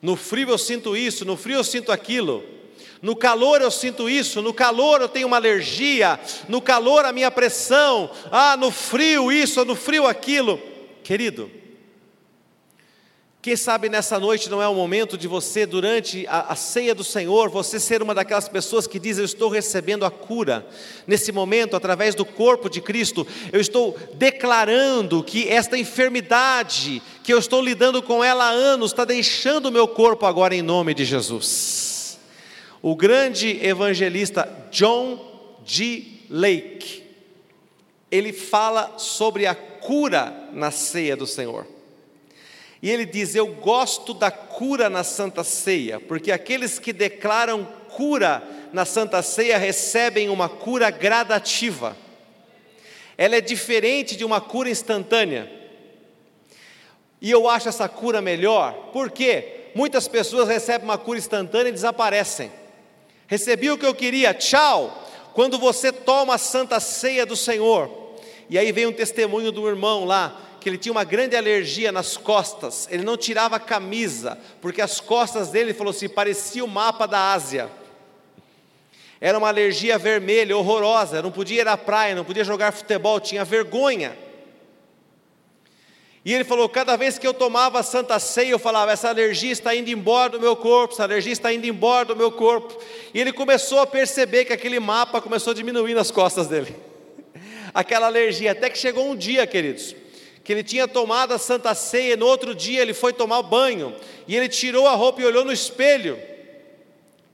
No 0.00 0.14
frio 0.14 0.50
eu 0.50 0.58
sinto 0.58 0.96
isso, 0.96 1.24
no 1.24 1.36
frio 1.36 1.56
eu 1.56 1.64
sinto 1.64 1.90
aquilo. 1.90 2.44
No 3.02 3.14
calor 3.14 3.60
eu 3.60 3.70
sinto 3.70 4.08
isso, 4.08 4.40
no 4.40 4.54
calor 4.54 5.00
eu 5.00 5.08
tenho 5.08 5.26
uma 5.26 5.36
alergia, 5.36 6.18
no 6.48 6.60
calor 6.60 7.04
a 7.04 7.12
minha 7.12 7.30
pressão, 7.30 8.10
ah, 8.30 8.56
no 8.56 8.70
frio 8.70 9.30
isso, 9.30 9.64
no 9.64 9.76
frio 9.76 10.06
aquilo. 10.06 10.60
Querido, 11.02 11.50
quem 13.46 13.54
sabe 13.54 13.88
nessa 13.88 14.18
noite 14.18 14.50
não 14.50 14.60
é 14.60 14.66
o 14.66 14.74
momento 14.74 15.16
de 15.16 15.28
você, 15.28 15.64
durante 15.64 16.26
a, 16.26 16.52
a, 16.52 16.56
ceia 16.56 16.92
do 16.92 17.04
Senhor, 17.04 17.48
você 17.48 17.78
ser 17.78 18.02
uma 18.02 18.12
daquelas 18.12 18.48
pessoas 18.48 18.88
que 18.88 18.98
diz: 18.98 19.18
Eu 19.18 19.24
estou 19.24 19.48
recebendo 19.48 20.04
a 20.04 20.10
cura. 20.10 20.66
Nesse 21.06 21.30
momento, 21.30 21.76
através 21.76 22.12
do 22.12 22.24
corpo 22.24 22.68
de 22.68 22.80
Cristo, 22.80 23.24
eu 23.52 23.60
estou 23.60 23.96
declarando 24.14 25.22
que 25.22 25.48
esta 25.48 25.78
enfermidade, 25.78 27.00
que 27.22 27.32
eu 27.32 27.38
estou 27.38 27.62
lidando 27.62 28.02
com 28.02 28.24
ela 28.24 28.46
há 28.46 28.50
anos, 28.50 28.90
está 28.90 29.04
deixando 29.04 29.66
o 29.66 29.72
meu 29.72 29.86
corpo 29.86 30.26
agora 30.26 30.52
em 30.52 30.60
nome 30.60 30.92
de 30.92 31.04
Jesus. 31.04 31.95
O 32.88 32.94
grande 32.94 33.66
evangelista 33.66 34.48
John 34.70 35.58
G. 35.64 36.04
Lake, 36.30 37.02
ele 38.12 38.32
fala 38.32 38.96
sobre 38.96 39.44
a 39.44 39.56
cura 39.56 40.32
na 40.52 40.70
ceia 40.70 41.16
do 41.16 41.26
Senhor. 41.26 41.66
E 42.80 42.88
ele 42.88 43.04
diz: 43.04 43.34
Eu 43.34 43.48
gosto 43.48 44.14
da 44.14 44.30
cura 44.30 44.88
na 44.88 45.02
Santa 45.02 45.42
Ceia, 45.42 45.98
porque 45.98 46.30
aqueles 46.30 46.78
que 46.78 46.92
declaram 46.92 47.64
cura 47.88 48.40
na 48.72 48.84
Santa 48.84 49.20
Ceia 49.20 49.58
recebem 49.58 50.28
uma 50.28 50.48
cura 50.48 50.88
gradativa. 50.88 51.96
Ela 53.18 53.34
é 53.34 53.40
diferente 53.40 54.14
de 54.14 54.24
uma 54.24 54.40
cura 54.40 54.70
instantânea. 54.70 55.50
E 57.20 57.32
eu 57.32 57.48
acho 57.48 57.68
essa 57.68 57.88
cura 57.88 58.22
melhor, 58.22 58.90
porque 58.92 59.70
muitas 59.74 60.06
pessoas 60.06 60.46
recebem 60.46 60.84
uma 60.84 60.96
cura 60.96 61.18
instantânea 61.18 61.70
e 61.70 61.72
desaparecem. 61.72 62.64
Recebi 63.26 63.70
o 63.70 63.78
que 63.78 63.86
eu 63.86 63.94
queria, 63.94 64.32
tchau. 64.32 65.04
Quando 65.34 65.58
você 65.58 65.92
toma 65.92 66.34
a 66.34 66.38
santa 66.38 66.80
ceia 66.80 67.26
do 67.26 67.36
Senhor, 67.36 67.90
e 68.48 68.58
aí 68.58 68.72
vem 68.72 68.86
um 68.86 68.92
testemunho 68.92 69.50
do 69.50 69.68
irmão 69.68 70.04
lá, 70.04 70.40
que 70.60 70.68
ele 70.68 70.78
tinha 70.78 70.92
uma 70.92 71.04
grande 71.04 71.36
alergia 71.36 71.92
nas 71.92 72.16
costas, 72.16 72.88
ele 72.90 73.04
não 73.04 73.16
tirava 73.16 73.56
a 73.56 73.60
camisa, 73.60 74.38
porque 74.60 74.80
as 74.80 75.00
costas 75.00 75.48
dele, 75.48 75.74
falou 75.74 75.90
assim, 75.90 76.08
parecia 76.08 76.64
o 76.64 76.68
mapa 76.68 77.06
da 77.06 77.32
Ásia. 77.32 77.70
Era 79.20 79.38
uma 79.38 79.48
alergia 79.48 79.98
vermelha, 79.98 80.56
horrorosa, 80.56 81.22
não 81.22 81.30
podia 81.30 81.60
ir 81.60 81.68
à 81.68 81.76
praia, 81.76 82.14
não 82.14 82.24
podia 82.24 82.44
jogar 82.44 82.72
futebol, 82.72 83.18
tinha 83.20 83.44
vergonha. 83.44 84.16
E 86.26 86.34
ele 86.34 86.42
falou: 86.42 86.68
cada 86.68 86.96
vez 86.96 87.20
que 87.20 87.26
eu 87.26 87.32
tomava 87.32 87.78
a 87.78 87.84
santa 87.84 88.18
ceia, 88.18 88.50
eu 88.50 88.58
falava: 88.58 88.90
essa 88.90 89.08
alergia 89.08 89.52
está 89.52 89.72
indo 89.76 89.88
embora 89.88 90.30
do 90.30 90.40
meu 90.40 90.56
corpo, 90.56 90.92
essa 90.92 91.04
alergia 91.04 91.32
está 91.32 91.52
indo 91.52 91.64
embora 91.64 92.04
do 92.06 92.16
meu 92.16 92.32
corpo. 92.32 92.76
E 93.14 93.20
ele 93.20 93.32
começou 93.32 93.78
a 93.78 93.86
perceber 93.86 94.44
que 94.44 94.52
aquele 94.52 94.80
mapa 94.80 95.20
começou 95.20 95.52
a 95.52 95.54
diminuir 95.54 95.94
nas 95.94 96.10
costas 96.10 96.48
dele. 96.48 96.74
Aquela 97.72 98.06
alergia, 98.06 98.50
até 98.50 98.68
que 98.68 98.76
chegou 98.76 99.08
um 99.08 99.14
dia, 99.14 99.46
queridos, 99.46 99.94
que 100.42 100.52
ele 100.52 100.64
tinha 100.64 100.88
tomado 100.88 101.32
a 101.32 101.38
santa 101.38 101.72
ceia, 101.76 102.14
e 102.14 102.16
no 102.16 102.26
outro 102.26 102.56
dia 102.56 102.82
ele 102.82 102.92
foi 102.92 103.12
tomar 103.12 103.42
banho, 103.42 103.94
e 104.26 104.34
ele 104.34 104.48
tirou 104.48 104.88
a 104.88 104.94
roupa 104.94 105.22
e 105.22 105.24
olhou 105.24 105.44
no 105.44 105.52
espelho, 105.52 106.20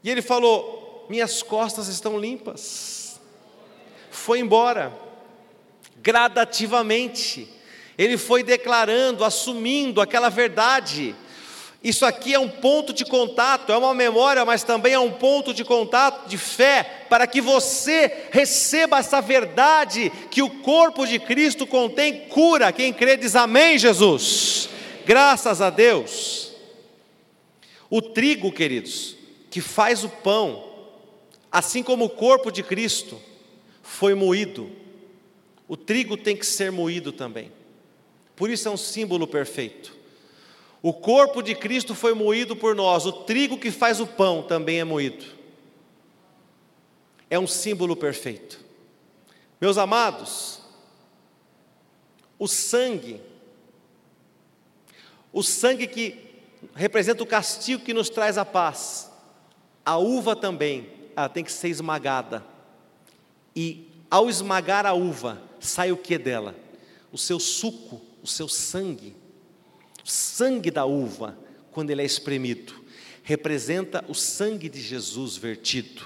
e 0.04 0.10
ele 0.10 0.20
falou: 0.20 1.06
Minhas 1.08 1.42
costas 1.42 1.88
estão 1.88 2.20
limpas. 2.20 3.18
Foi 4.10 4.38
embora, 4.38 4.92
gradativamente 6.02 7.61
ele 8.02 8.18
foi 8.18 8.42
declarando, 8.42 9.24
assumindo 9.24 10.00
aquela 10.00 10.28
verdade. 10.28 11.14
Isso 11.82 12.06
aqui 12.06 12.32
é 12.32 12.38
um 12.38 12.48
ponto 12.48 12.92
de 12.92 13.04
contato, 13.04 13.72
é 13.72 13.76
uma 13.76 13.92
memória, 13.92 14.44
mas 14.44 14.62
também 14.62 14.92
é 14.92 14.98
um 14.98 15.10
ponto 15.10 15.52
de 15.52 15.64
contato 15.64 16.28
de 16.28 16.38
fé, 16.38 17.06
para 17.08 17.26
que 17.26 17.40
você 17.40 18.28
receba 18.30 18.98
essa 18.98 19.20
verdade 19.20 20.12
que 20.30 20.42
o 20.42 20.50
corpo 20.62 21.04
de 21.06 21.18
Cristo 21.18 21.66
contém 21.66 22.20
cura. 22.28 22.72
Quem 22.72 22.92
crê 22.92 23.16
diz 23.16 23.34
amém, 23.34 23.78
Jesus. 23.78 24.68
Graças 25.04 25.60
a 25.60 25.70
Deus. 25.70 26.52
O 27.90 28.00
trigo, 28.00 28.52
queridos, 28.52 29.16
que 29.50 29.60
faz 29.60 30.04
o 30.04 30.08
pão, 30.08 30.64
assim 31.50 31.82
como 31.82 32.04
o 32.04 32.10
corpo 32.10 32.50
de 32.50 32.62
Cristo, 32.62 33.20
foi 33.82 34.14
moído. 34.14 34.70
O 35.66 35.76
trigo 35.76 36.16
tem 36.16 36.36
que 36.36 36.46
ser 36.46 36.70
moído 36.70 37.10
também. 37.10 37.50
Por 38.42 38.50
isso 38.50 38.66
é 38.66 38.72
um 38.72 38.76
símbolo 38.76 39.24
perfeito. 39.24 39.96
O 40.82 40.92
corpo 40.92 41.44
de 41.44 41.54
Cristo 41.54 41.94
foi 41.94 42.12
moído 42.12 42.56
por 42.56 42.74
nós, 42.74 43.06
o 43.06 43.12
trigo 43.12 43.56
que 43.56 43.70
faz 43.70 44.00
o 44.00 44.06
pão 44.06 44.42
também 44.42 44.80
é 44.80 44.84
moído. 44.84 45.24
É 47.30 47.38
um 47.38 47.46
símbolo 47.46 47.94
perfeito. 47.94 48.58
Meus 49.60 49.78
amados, 49.78 50.60
o 52.36 52.48
sangue, 52.48 53.20
o 55.32 55.40
sangue 55.40 55.86
que 55.86 56.18
representa 56.74 57.22
o 57.22 57.26
castigo 57.26 57.84
que 57.84 57.94
nos 57.94 58.10
traz 58.10 58.36
a 58.36 58.44
paz, 58.44 59.08
a 59.86 59.98
uva 59.98 60.34
também, 60.34 60.90
ela 61.14 61.28
tem 61.28 61.44
que 61.44 61.52
ser 61.52 61.68
esmagada. 61.68 62.44
E 63.54 63.88
ao 64.10 64.28
esmagar 64.28 64.84
a 64.84 64.94
uva, 64.94 65.40
sai 65.60 65.92
o 65.92 65.96
que 65.96 66.18
dela? 66.18 66.56
O 67.12 67.16
seu 67.16 67.38
suco 67.38 68.10
o 68.22 68.26
seu 68.26 68.48
sangue. 68.48 69.14
O 70.04 70.08
sangue 70.08 70.70
da 70.70 70.84
uva, 70.84 71.38
quando 71.70 71.90
ele 71.90 72.02
é 72.02 72.04
espremido, 72.04 72.74
representa 73.22 74.04
o 74.08 74.14
sangue 74.14 74.68
de 74.68 74.80
Jesus 74.80 75.36
vertido. 75.36 76.02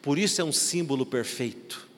Por 0.00 0.18
isso 0.18 0.40
é 0.40 0.44
um 0.44 0.52
símbolo 0.52 1.04
perfeito. 1.04 1.88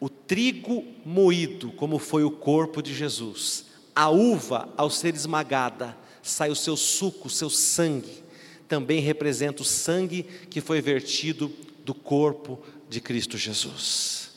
O 0.00 0.08
trigo 0.08 0.84
moído, 1.04 1.72
como 1.72 1.98
foi 1.98 2.24
o 2.24 2.30
corpo 2.30 2.82
de 2.82 2.94
Jesus, 2.94 3.66
a 3.94 4.10
uva, 4.10 4.68
ao 4.76 4.90
ser 4.90 5.14
esmagada, 5.14 5.96
sai 6.22 6.50
o 6.50 6.56
seu 6.56 6.76
suco, 6.76 7.28
o 7.28 7.30
seu 7.30 7.48
sangue, 7.48 8.22
também 8.66 9.00
representa 9.00 9.62
o 9.62 9.64
sangue 9.64 10.24
que 10.50 10.60
foi 10.60 10.80
vertido 10.80 11.52
do 11.84 11.94
corpo 11.94 12.60
de 12.88 13.00
Cristo 13.00 13.36
Jesus. 13.38 14.30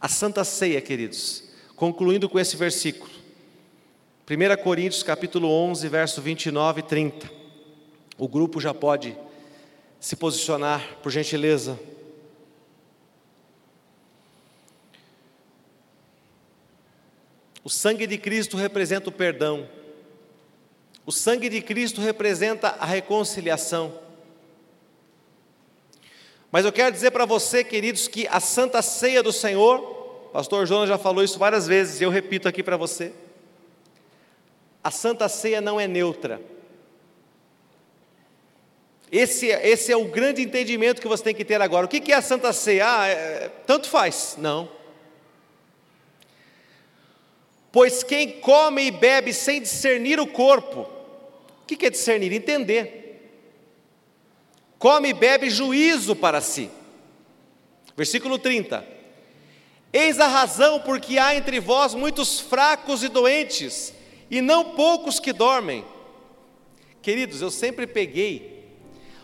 A 0.00 0.08
Santa 0.08 0.44
Ceia, 0.44 0.80
queridos, 0.80 1.44
concluindo 1.74 2.28
com 2.28 2.38
esse 2.38 2.56
versículo, 2.56 3.10
1 4.28 4.60
Coríntios 4.60 5.04
capítulo 5.04 5.48
11, 5.48 5.88
verso 5.88 6.20
29 6.20 6.80
e 6.80 6.82
30. 6.82 7.30
O 8.18 8.26
grupo 8.26 8.60
já 8.60 8.74
pode 8.74 9.16
se 10.00 10.16
posicionar, 10.16 10.96
por 11.00 11.12
gentileza. 11.12 11.78
O 17.62 17.70
sangue 17.70 18.04
de 18.04 18.18
Cristo 18.18 18.56
representa 18.56 19.10
o 19.10 19.12
perdão. 19.12 19.68
O 21.06 21.12
sangue 21.12 21.48
de 21.48 21.62
Cristo 21.62 22.00
representa 22.00 22.70
a 22.80 22.84
reconciliação. 22.84 23.96
Mas 26.50 26.64
eu 26.64 26.72
quero 26.72 26.90
dizer 26.90 27.12
para 27.12 27.24
você, 27.24 27.62
queridos, 27.62 28.08
que 28.08 28.26
a 28.26 28.40
santa 28.40 28.82
ceia 28.82 29.22
do 29.22 29.32
Senhor, 29.32 29.80
pastor 30.32 30.66
Jonas 30.66 30.88
já 30.88 30.98
falou 30.98 31.22
isso 31.22 31.38
várias 31.38 31.68
vezes, 31.68 32.00
e 32.00 32.04
eu 32.04 32.10
repito 32.10 32.48
aqui 32.48 32.60
para 32.60 32.76
você. 32.76 33.12
A 34.86 34.90
santa 34.92 35.28
ceia 35.28 35.60
não 35.60 35.80
é 35.80 35.88
neutra. 35.88 36.40
Esse, 39.10 39.46
esse 39.46 39.90
é 39.90 39.96
o 39.96 40.04
grande 40.04 40.42
entendimento 40.42 41.02
que 41.02 41.08
você 41.08 41.24
tem 41.24 41.34
que 41.34 41.44
ter 41.44 41.60
agora. 41.60 41.86
O 41.86 41.88
que, 41.88 42.00
que 42.00 42.12
é 42.12 42.14
a 42.14 42.22
santa 42.22 42.52
ceia? 42.52 42.86
Ah, 42.86 43.08
é, 43.08 43.48
tanto 43.66 43.88
faz. 43.88 44.36
Não. 44.38 44.70
Pois 47.72 48.04
quem 48.04 48.38
come 48.38 48.84
e 48.84 48.92
bebe 48.92 49.32
sem 49.32 49.60
discernir 49.60 50.20
o 50.20 50.26
corpo, 50.28 50.88
o 51.62 51.66
que 51.66 51.84
é 51.84 51.90
discernir? 51.90 52.32
Entender. 52.32 53.42
Come 54.78 55.08
e 55.08 55.14
bebe 55.14 55.50
juízo 55.50 56.14
para 56.14 56.40
si. 56.40 56.70
Versículo 57.96 58.38
30. 58.38 58.86
Eis 59.92 60.20
a 60.20 60.28
razão 60.28 60.78
porque 60.78 61.18
há 61.18 61.34
entre 61.34 61.58
vós 61.58 61.92
muitos 61.92 62.38
fracos 62.38 63.02
e 63.02 63.08
doentes, 63.08 63.95
e 64.30 64.40
não 64.40 64.72
poucos 64.76 65.20
que 65.20 65.32
dormem. 65.32 65.84
Queridos, 67.00 67.40
eu 67.40 67.50
sempre 67.50 67.86
peguei. 67.86 68.64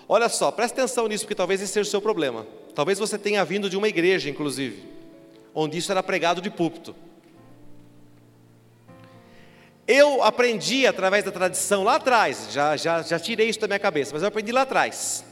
Olha 0.08 0.28
só, 0.28 0.50
presta 0.50 0.80
atenção 0.80 1.08
nisso, 1.08 1.24
porque 1.24 1.34
talvez 1.34 1.60
esse 1.60 1.72
seja 1.72 1.88
o 1.88 1.90
seu 1.90 2.02
problema. 2.02 2.46
Talvez 2.74 2.98
você 2.98 3.18
tenha 3.18 3.44
vindo 3.44 3.68
de 3.68 3.76
uma 3.76 3.88
igreja, 3.88 4.30
inclusive, 4.30 4.88
onde 5.54 5.78
isso 5.78 5.90
era 5.90 6.02
pregado 6.02 6.40
de 6.40 6.50
púlpito. 6.50 6.94
Eu 9.86 10.22
aprendi 10.22 10.86
através 10.86 11.24
da 11.24 11.32
tradição 11.32 11.82
lá 11.82 11.96
atrás, 11.96 12.48
já, 12.52 12.76
já, 12.76 13.02
já 13.02 13.18
tirei 13.18 13.48
isso 13.48 13.60
da 13.60 13.66
minha 13.66 13.80
cabeça, 13.80 14.12
mas 14.12 14.22
eu 14.22 14.28
aprendi 14.28 14.52
lá 14.52 14.62
atrás, 14.62 15.24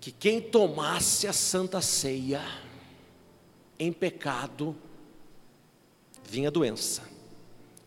que 0.00 0.12
quem 0.12 0.40
tomasse 0.40 1.26
a 1.26 1.32
santa 1.32 1.80
ceia 1.80 2.40
em 3.78 3.92
pecado, 3.92 4.74
vinha 6.24 6.50
doença 6.50 7.17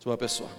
de 0.01 0.07
uma 0.07 0.17
pessoa. 0.17 0.49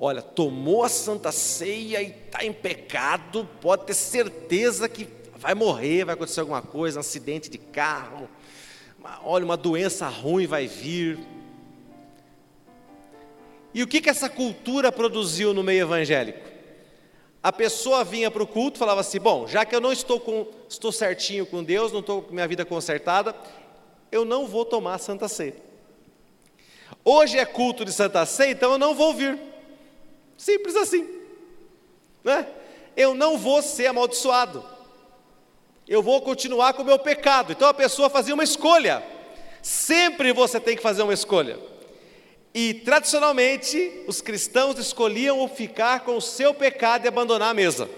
Olha, 0.00 0.22
tomou 0.22 0.82
a 0.82 0.88
santa 0.88 1.30
ceia 1.30 2.02
e 2.02 2.08
está 2.08 2.44
em 2.44 2.52
pecado, 2.52 3.46
pode 3.60 3.84
ter 3.84 3.94
certeza 3.94 4.88
que 4.88 5.06
vai 5.36 5.54
morrer, 5.54 6.04
vai 6.04 6.14
acontecer 6.14 6.40
alguma 6.40 6.62
coisa, 6.62 6.98
um 6.98 7.00
acidente 7.00 7.50
de 7.50 7.58
carro, 7.58 8.28
olha, 9.22 9.44
uma 9.44 9.56
doença 9.56 10.08
ruim 10.08 10.46
vai 10.46 10.66
vir, 10.66 11.18
e 13.74 13.82
o 13.82 13.86
que, 13.86 14.00
que 14.00 14.08
essa 14.08 14.28
cultura 14.28 14.90
produziu 14.90 15.52
no 15.52 15.62
meio 15.62 15.82
evangélico? 15.82 16.48
A 17.42 17.52
pessoa 17.52 18.02
vinha 18.02 18.30
para 18.30 18.42
o 18.42 18.46
culto 18.46 18.78
falava 18.78 19.02
assim: 19.02 19.20
bom, 19.20 19.46
já 19.46 19.64
que 19.64 19.76
eu 19.76 19.80
não 19.80 19.92
estou, 19.92 20.18
com, 20.18 20.46
estou 20.68 20.90
certinho 20.90 21.46
com 21.46 21.62
Deus, 21.62 21.92
não 21.92 22.00
estou 22.00 22.22
com 22.22 22.32
minha 22.32 22.48
vida 22.48 22.64
consertada, 22.64 23.34
eu 24.10 24.24
não 24.24 24.46
vou 24.46 24.64
tomar 24.64 24.94
a 24.94 24.98
Santa 24.98 25.28
Ceia. 25.28 25.67
Hoje 27.04 27.38
é 27.38 27.44
culto 27.44 27.84
de 27.84 27.92
Santa 27.92 28.24
Ceia, 28.26 28.52
então 28.52 28.72
eu 28.72 28.78
não 28.78 28.94
vou 28.94 29.14
vir. 29.14 29.38
Simples 30.36 30.76
assim. 30.76 31.08
Né? 32.22 32.46
Eu 32.96 33.14
não 33.14 33.38
vou 33.38 33.62
ser 33.62 33.86
amaldiçoado. 33.86 34.64
Eu 35.86 36.02
vou 36.02 36.20
continuar 36.20 36.74
com 36.74 36.82
o 36.82 36.84
meu 36.84 36.98
pecado. 36.98 37.52
Então 37.52 37.68
a 37.68 37.74
pessoa 37.74 38.10
fazia 38.10 38.34
uma 38.34 38.44
escolha. 38.44 39.02
Sempre 39.62 40.32
você 40.32 40.60
tem 40.60 40.76
que 40.76 40.82
fazer 40.82 41.02
uma 41.02 41.14
escolha. 41.14 41.58
E 42.54 42.74
tradicionalmente 42.74 44.04
os 44.06 44.20
cristãos 44.20 44.78
escolhiam 44.78 45.46
ficar 45.48 46.00
com 46.00 46.16
o 46.16 46.20
seu 46.20 46.52
pecado 46.52 47.04
e 47.04 47.08
abandonar 47.08 47.50
a 47.50 47.54
mesa. 47.54 47.88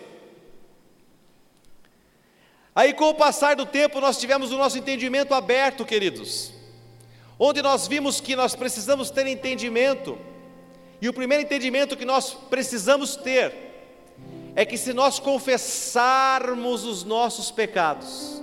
Aí, 2.75 2.93
com 2.95 3.09
o 3.09 3.15
passar 3.15 3.57
do 3.57 3.67
tempo, 3.67 4.01
nós 4.01 4.19
tivemos 4.19 4.53
o 4.53 4.57
nosso 4.57 4.79
entendimento 4.79 5.35
aberto, 5.35 5.85
queridos, 5.85 6.53
onde 7.43 7.63
nós 7.63 7.89
vimos 7.89 8.21
que 8.21 8.37
nós 8.37 8.55
precisamos 8.55 9.09
ter 9.11 9.27
entendimento, 9.27 10.19
e 11.01 11.09
o 11.09 11.13
primeiro 11.15 11.43
entendimento 11.43 11.97
que 11.97 12.05
nós 12.05 12.35
precisamos 12.35 13.17
ter 13.17 13.71
é 14.55 14.67
que 14.67 14.77
se 14.77 14.93
nós 14.93 15.19
confessarmos 15.19 16.85
os 16.85 17.03
nossos 17.03 17.51
pecados, 17.51 18.43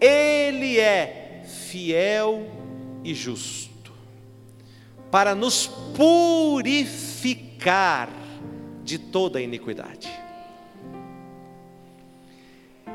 Ele 0.00 0.78
é 0.78 1.42
fiel 1.68 2.48
e 3.02 3.12
justo 3.12 3.92
para 5.10 5.34
nos 5.34 5.66
purificar 5.96 7.28
de 8.84 8.98
toda 8.98 9.40
iniquidade. 9.40 10.08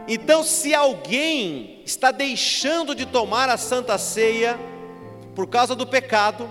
Então, 0.08 0.42
se 0.42 0.74
alguém 0.74 1.82
está 1.86 2.12
deixando 2.12 2.96
de 2.96 3.06
tomar 3.06 3.50
a 3.50 3.58
santa 3.58 3.98
ceia 3.98 4.58
por 5.38 5.46
causa 5.46 5.76
do 5.76 5.86
pecado, 5.86 6.50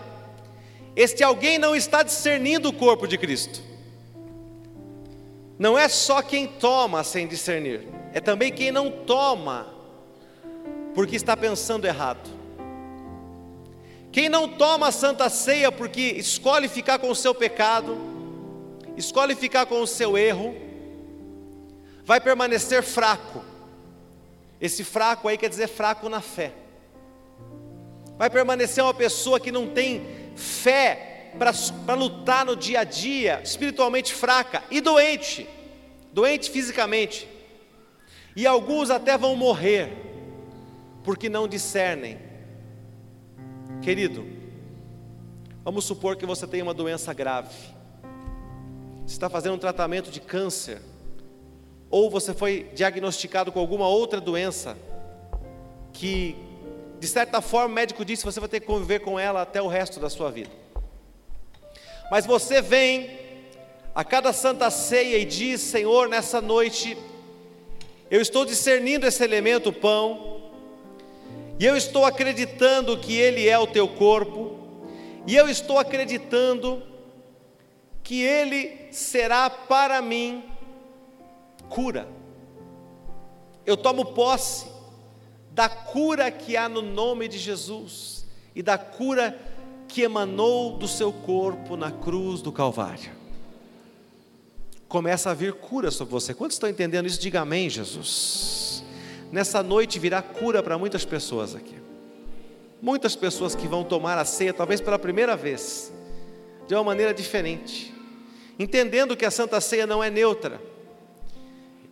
este 0.94 1.24
alguém 1.24 1.58
não 1.58 1.74
está 1.74 2.04
discernindo 2.04 2.68
o 2.68 2.72
corpo 2.72 3.08
de 3.08 3.18
Cristo. 3.18 3.60
Não 5.58 5.76
é 5.76 5.88
só 5.88 6.22
quem 6.22 6.46
toma 6.46 7.02
sem 7.02 7.26
discernir, 7.26 7.88
é 8.14 8.20
também 8.20 8.52
quem 8.52 8.70
não 8.70 8.88
toma 8.88 9.74
porque 10.94 11.16
está 11.16 11.36
pensando 11.36 11.84
errado. 11.84 12.30
Quem 14.12 14.28
não 14.28 14.50
toma 14.50 14.86
a 14.86 14.92
santa 14.92 15.28
ceia 15.28 15.72
porque 15.72 16.00
escolhe 16.02 16.68
ficar 16.68 17.00
com 17.00 17.10
o 17.10 17.16
seu 17.16 17.34
pecado, 17.34 17.98
escolhe 18.96 19.34
ficar 19.34 19.66
com 19.66 19.82
o 19.82 19.86
seu 19.86 20.16
erro, 20.16 20.54
vai 22.04 22.20
permanecer 22.20 22.84
fraco. 22.84 23.42
Esse 24.60 24.84
fraco 24.84 25.26
aí 25.26 25.36
quer 25.36 25.48
dizer 25.48 25.66
fraco 25.66 26.08
na 26.08 26.20
fé. 26.20 26.65
Vai 28.18 28.30
permanecer 28.30 28.82
uma 28.82 28.94
pessoa 28.94 29.38
que 29.38 29.52
não 29.52 29.68
tem 29.68 30.06
fé 30.34 31.32
para 31.38 31.94
lutar 31.94 32.44
no 32.44 32.56
dia 32.56 32.80
a 32.80 32.84
dia, 32.84 33.40
espiritualmente 33.42 34.14
fraca 34.14 34.62
e 34.70 34.80
doente, 34.80 35.46
doente 36.12 36.50
fisicamente. 36.50 37.28
E 38.34 38.46
alguns 38.46 38.90
até 38.90 39.16
vão 39.18 39.36
morrer, 39.36 39.90
porque 41.04 41.28
não 41.28 41.46
discernem 41.46 42.26
Querido, 43.82 44.26
vamos 45.62 45.84
supor 45.84 46.16
que 46.16 46.26
você 46.26 46.46
tem 46.46 46.60
uma 46.60 46.74
doença 46.74 47.12
grave, 47.14 47.54
você 49.04 49.14
está 49.14 49.30
fazendo 49.30 49.54
um 49.54 49.58
tratamento 49.58 50.10
de 50.10 50.20
câncer, 50.20 50.80
ou 51.88 52.10
você 52.10 52.34
foi 52.34 52.68
diagnosticado 52.74 53.52
com 53.52 53.60
alguma 53.60 53.86
outra 53.86 54.20
doença, 54.20 54.76
que 55.92 56.34
de 56.98 57.06
certa 57.06 57.40
forma 57.40 57.66
o 57.66 57.74
médico 57.74 58.04
disse 58.04 58.24
você 58.24 58.40
vai 58.40 58.48
ter 58.48 58.60
que 58.60 58.66
conviver 58.66 59.00
com 59.00 59.18
ela 59.18 59.42
até 59.42 59.60
o 59.60 59.68
resto 59.68 60.00
da 60.00 60.08
sua 60.08 60.30
vida. 60.30 60.50
Mas 62.10 62.24
você 62.24 62.62
vem 62.62 63.18
a 63.94 64.04
cada 64.04 64.32
santa 64.32 64.70
ceia 64.70 65.18
e 65.18 65.24
diz: 65.24 65.60
Senhor, 65.60 66.08
nessa 66.08 66.40
noite, 66.40 66.96
eu 68.10 68.20
estou 68.20 68.44
discernindo 68.44 69.06
esse 69.06 69.22
elemento, 69.24 69.70
o 69.70 69.72
pão, 69.72 70.42
e 71.58 71.64
eu 71.64 71.76
estou 71.76 72.04
acreditando 72.04 72.98
que 72.98 73.16
Ele 73.16 73.48
é 73.48 73.58
o 73.58 73.66
teu 73.66 73.88
corpo, 73.88 74.54
e 75.26 75.34
eu 75.34 75.48
estou 75.48 75.78
acreditando 75.78 76.82
que 78.02 78.22
Ele 78.22 78.88
será 78.92 79.50
para 79.50 80.00
mim 80.00 80.44
cura. 81.68 82.06
Eu 83.64 83.76
tomo 83.76 84.04
posse 84.04 84.75
da 85.56 85.70
cura 85.70 86.30
que 86.30 86.54
há 86.54 86.68
no 86.68 86.82
nome 86.82 87.26
de 87.28 87.38
Jesus 87.38 88.26
e 88.54 88.62
da 88.62 88.76
cura 88.76 89.34
que 89.88 90.02
emanou 90.02 90.76
do 90.76 90.86
seu 90.86 91.10
corpo 91.10 91.78
na 91.78 91.90
cruz 91.90 92.42
do 92.42 92.52
Calvário. 92.52 93.10
Começa 94.86 95.30
a 95.30 95.34
vir 95.34 95.54
cura 95.54 95.90
sobre 95.90 96.12
você. 96.12 96.34
Quantos 96.34 96.56
estão 96.56 96.68
entendendo 96.68 97.06
isso? 97.06 97.18
Diga 97.18 97.40
amém, 97.40 97.70
Jesus. 97.70 98.84
Nessa 99.32 99.62
noite 99.62 99.98
virá 99.98 100.20
cura 100.20 100.62
para 100.62 100.76
muitas 100.76 101.06
pessoas 101.06 101.54
aqui. 101.54 101.76
Muitas 102.82 103.16
pessoas 103.16 103.54
que 103.54 103.66
vão 103.66 103.82
tomar 103.82 104.18
a 104.18 104.26
ceia, 104.26 104.52
talvez 104.52 104.82
pela 104.82 104.98
primeira 104.98 105.34
vez, 105.38 105.90
de 106.68 106.74
uma 106.74 106.84
maneira 106.84 107.14
diferente, 107.14 107.94
entendendo 108.58 109.16
que 109.16 109.24
a 109.24 109.30
Santa 109.30 109.58
Ceia 109.62 109.86
não 109.86 110.04
é 110.04 110.10
neutra, 110.10 110.60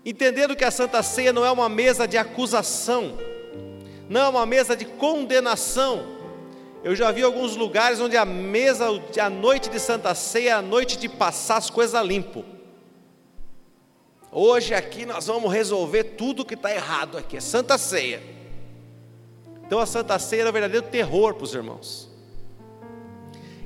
entendendo 0.05 0.55
que 0.55 0.65
a 0.65 0.71
Santa 0.71 1.03
Ceia 1.03 1.33
não 1.33 1.47
é 1.47 1.51
uma 1.51 1.71
mesa 1.71 2.07
de 2.07 2.19
acusação, 2.19 3.17
não 4.09 4.31
uma 4.31 4.47
mesa 4.47 4.77
de 4.77 4.85
condenação. 4.85 6.15
Eu 6.83 6.95
já 6.95 7.11
vi 7.11 7.23
alguns 7.23 7.57
lugares 7.57 8.01
onde 8.01 8.17
a 8.17 8.25
mesa, 8.25 8.87
a 9.21 9.31
noite 9.31 9.71
de 9.71 9.81
Santa 9.81 10.15
Ceia 10.15 10.51
é 10.51 10.53
a 10.53 10.63
noite 10.63 10.99
de 10.99 11.09
passar 11.09 11.57
as 11.57 11.71
coisas 11.71 12.05
limpo. 12.05 12.45
Hoje 14.31 14.75
aqui 14.75 15.07
nós 15.07 15.27
vamos 15.27 15.53
resolver 15.53 16.05
tudo 16.05 16.45
que 16.45 16.55
está 16.55 16.75
errado 16.75 17.17
aqui, 17.17 17.37
é 17.37 17.41
Santa 17.41 17.79
Ceia. 17.79 18.23
Então 19.67 19.79
a 19.79 19.87
Santa 19.87 20.19
Ceia 20.19 20.43
é 20.43 20.49
o 20.49 20.53
verdadeiro 20.53 20.87
terror 20.87 21.35
para 21.35 21.45
os 21.45 21.55
irmãos. 21.55 22.11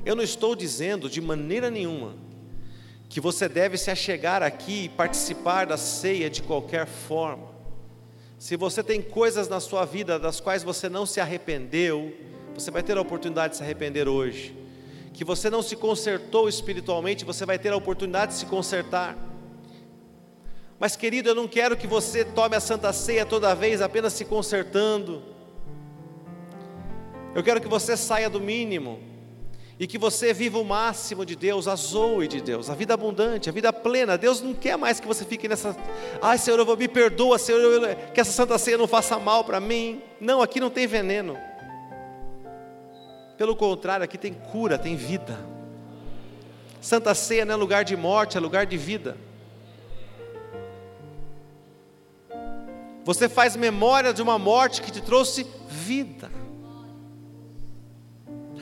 Eu 0.05 0.15
não 0.15 0.23
estou 0.23 0.55
dizendo 0.55 1.09
de 1.09 1.19
maneira 1.19 1.69
nenhuma 1.69 2.15
que 3.09 3.19
você 3.19 3.49
deve 3.49 3.77
se 3.77 3.89
achegar 3.89 4.43
aqui 4.43 4.85
e 4.85 4.89
participar 4.89 5.65
da 5.65 5.75
ceia 5.75 6.29
de 6.29 6.43
qualquer 6.43 6.85
forma. 6.85 7.48
Se 8.39 8.55
você 8.55 8.81
tem 8.81 9.01
coisas 9.01 9.49
na 9.49 9.59
sua 9.59 9.83
vida 9.83 10.17
das 10.17 10.39
quais 10.39 10.63
você 10.63 10.87
não 10.87 11.05
se 11.05 11.19
arrependeu, 11.19 12.15
você 12.53 12.71
vai 12.71 12.81
ter 12.81 12.97
a 12.97 13.01
oportunidade 13.01 13.51
de 13.51 13.57
se 13.57 13.63
arrepender 13.63 14.07
hoje. 14.07 14.55
Que 15.13 15.25
você 15.25 15.49
não 15.49 15.61
se 15.61 15.75
consertou 15.75 16.47
espiritualmente, 16.47 17.25
você 17.25 17.45
vai 17.45 17.59
ter 17.59 17.73
a 17.73 17.75
oportunidade 17.75 18.31
de 18.31 18.37
se 18.37 18.45
consertar. 18.45 19.17
Mas 20.79 20.95
querido, 20.95 21.27
eu 21.27 21.35
não 21.35 21.49
quero 21.49 21.75
que 21.75 21.85
você 21.85 22.23
tome 22.23 22.55
a 22.55 22.61
Santa 22.61 22.93
Ceia 22.93 23.25
toda 23.25 23.53
vez 23.53 23.81
apenas 23.81 24.13
se 24.13 24.23
consertando. 24.23 25.21
Eu 27.35 27.43
quero 27.43 27.59
que 27.59 27.67
você 27.67 27.97
saia 27.97 28.29
do 28.29 28.39
mínimo 28.39 29.08
e 29.79 29.87
que 29.87 29.97
você 29.97 30.33
viva 30.33 30.59
o 30.59 30.65
máximo 30.65 31.25
de 31.25 31.37
Deus, 31.37 31.65
a 31.65 31.73
zoe 31.73 32.27
de 32.27 32.41
Deus, 32.41 32.69
a 32.69 32.75
vida 32.75 32.93
abundante, 32.93 33.47
a 33.47 33.51
vida 33.53 33.71
plena. 33.71 34.17
Deus 34.17 34.41
não 34.41 34.53
quer 34.53 34.77
mais 34.77 34.99
que 34.99 35.07
você 35.07 35.23
fique 35.23 35.47
nessa, 35.47 35.73
ai 36.21 36.37
Senhor, 36.37 36.59
eu 36.59 36.65
vou 36.65 36.75
me 36.75 36.89
perdoa, 36.89 37.39
Senhor, 37.39 37.61
eu, 37.61 37.95
que 38.13 38.19
essa 38.19 38.33
santa 38.33 38.57
ceia 38.57 38.77
não 38.77 38.87
faça 38.87 39.17
mal 39.17 39.45
para 39.45 39.61
mim. 39.61 40.01
Não, 40.19 40.41
aqui 40.41 40.59
não 40.59 40.69
tem 40.69 40.85
veneno. 40.85 41.37
Pelo 43.37 43.55
contrário, 43.55 44.03
aqui 44.03 44.17
tem 44.17 44.33
cura, 44.33 44.77
tem 44.77 44.97
vida. 44.97 45.39
Santa 46.81 47.15
ceia 47.15 47.45
não 47.45 47.53
é 47.53 47.57
lugar 47.57 47.85
de 47.85 47.95
morte, 47.95 48.35
é 48.35 48.39
lugar 48.41 48.65
de 48.65 48.75
vida. 48.75 49.15
Você 53.05 53.29
faz 53.29 53.55
memória 53.55 54.13
de 54.13 54.21
uma 54.21 54.37
morte 54.37 54.81
que 54.81 54.91
te 54.91 55.01
trouxe 55.01 55.47
vida. 55.69 56.29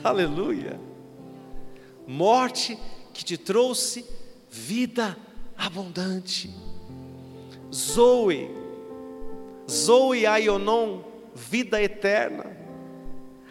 Aleluia 0.04 0.87
morte 2.08 2.78
que 3.12 3.22
te 3.22 3.36
trouxe 3.36 4.06
vida 4.50 5.14
abundante. 5.58 6.50
Zoe, 7.72 8.50
Zoe 9.70 10.26
Aionon, 10.26 11.02
vida 11.34 11.82
eterna. 11.82 12.56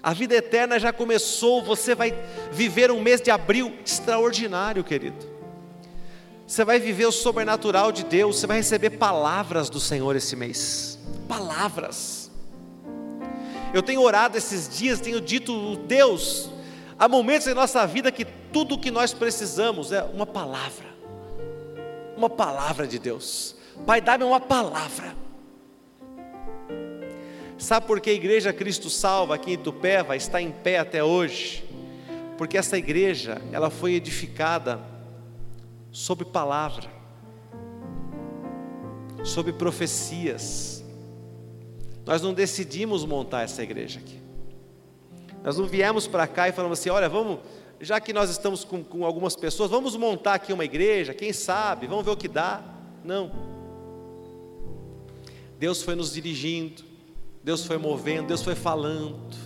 A 0.01 0.12
vida 0.12 0.36
eterna 0.36 0.80
já 0.80 0.91
começou, 0.91 1.62
você 1.62 1.93
vai 1.93 2.14
viver 2.51 2.89
um 2.89 2.99
mês 2.99 3.22
de 3.22 3.30
abril 3.30 3.78
extraordinário, 3.86 4.84
querido. 4.84 5.38
Você 6.47 6.64
vai 6.64 6.80
viver 6.80 7.05
o 7.05 7.12
sobrenatural 7.12 7.91
de 7.91 8.05
Deus, 8.05 8.38
você 8.39 8.47
vai 8.47 8.58
receber 8.58 8.91
palavras 8.91 9.70
do 9.70 9.80
Senhor 9.80 10.16
esse 10.16 10.36
mês. 10.36 10.97
Palavras. 11.28 12.32
Eu 13.74 13.84
tenho 13.84 14.01
orado 14.01 14.38
esses 14.38 14.70
dias, 14.70 14.99
tenho 14.99 15.20
dito, 15.20 15.76
Deus, 15.88 16.49
Há 17.00 17.08
momentos 17.08 17.48
em 17.48 17.54
nossa 17.54 17.86
vida 17.86 18.12
que 18.12 18.26
tudo 18.26 18.76
o 18.76 18.80
que 18.80 18.89
nós 18.89 19.14
precisamos 19.14 19.91
é 19.91 20.02
uma 20.02 20.26
palavra. 20.26 20.88
Uma 22.16 22.30
palavra 22.30 22.88
de 22.88 22.98
Deus. 22.98 23.56
Pai, 23.86 24.02
dá-me 24.02 24.24
uma 24.24 24.39
palavra. 24.39 25.16
Sabe 27.58 27.86
por 27.86 28.00
que 28.00 28.10
a 28.10 28.14
igreja 28.14 28.52
Cristo 28.52 28.89
Salva 28.89 29.36
aqui 29.36 29.52
em 29.52 29.54
Itupeva 29.54 30.16
está 30.16 30.41
em 30.41 30.52
pé 30.52 30.80
até 30.80 31.04
hoje? 31.04 31.64
Porque 32.38 32.58
essa 32.58 32.78
igreja, 32.78 33.41
ela 33.52 33.70
foi 33.70 33.93
edificada 33.93 34.80
sobre 35.91 36.26
palavra, 36.26 36.89
sobre 39.24 39.54
profecias. 39.54 40.84
Nós 42.06 42.22
não 42.22 42.34
decidimos 42.34 43.06
montar 43.06 43.43
essa 43.43 43.62
igreja 43.62 44.00
aqui. 44.00 44.27
Nós 45.48 45.58
não 45.58 45.66
viemos 45.66 46.08
para 46.08 46.28
cá 46.28 46.50
e 46.50 46.52
falamos 46.52 46.78
assim: 46.78 46.89
olha, 46.89 47.08
vamos, 47.08 47.39
já 47.80 48.02
que 48.02 48.12
nós 48.12 48.30
estamos 48.30 48.66
com, 48.66 48.84
com 48.84 49.06
algumas 49.06 49.34
pessoas, 49.34 49.72
vamos 49.72 49.95
montar 49.95 50.34
aqui 50.34 50.52
uma 50.52 50.66
igreja, 50.66 51.14
quem 51.14 51.32
sabe, 51.32 51.88
vamos 51.88 52.04
ver 52.04 52.12
o 52.12 52.18
que 52.18 52.28
dá. 52.28 52.62
Não. 53.02 53.32
Deus 55.58 55.82
foi 55.82 55.95
nos 55.95 56.12
dirigindo, 56.12 56.84
Deus 57.41 57.66
foi 57.66 57.78
movendo, 57.78 58.28
Deus 58.28 58.41
foi 58.41 58.56
falando, 58.56 59.38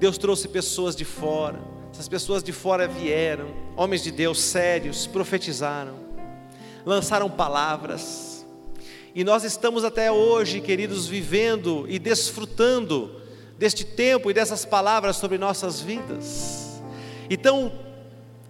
Deus 0.00 0.18
trouxe 0.18 0.48
pessoas 0.48 0.96
de 0.96 1.04
fora, 1.04 1.60
essas 1.92 2.08
pessoas 2.08 2.42
de 2.42 2.50
fora 2.50 2.88
vieram, 2.88 3.46
homens 3.76 4.02
de 4.02 4.10
Deus 4.10 4.40
sérios, 4.40 5.06
profetizaram, 5.06 5.94
lançaram 6.84 7.30
palavras, 7.30 8.44
e 9.14 9.22
nós 9.22 9.44
estamos 9.44 9.84
até 9.84 10.10
hoje, 10.10 10.60
queridos, 10.60 11.06
vivendo 11.06 11.86
e 11.88 12.00
desfrutando 12.00 13.24
deste 13.58 13.84
tempo 13.84 14.30
e 14.30 14.34
dessas 14.34 14.64
palavras 14.64 15.16
sobre 15.16 15.38
nossas 15.38 15.80
vidas. 15.80 16.80
Então, 17.28 17.72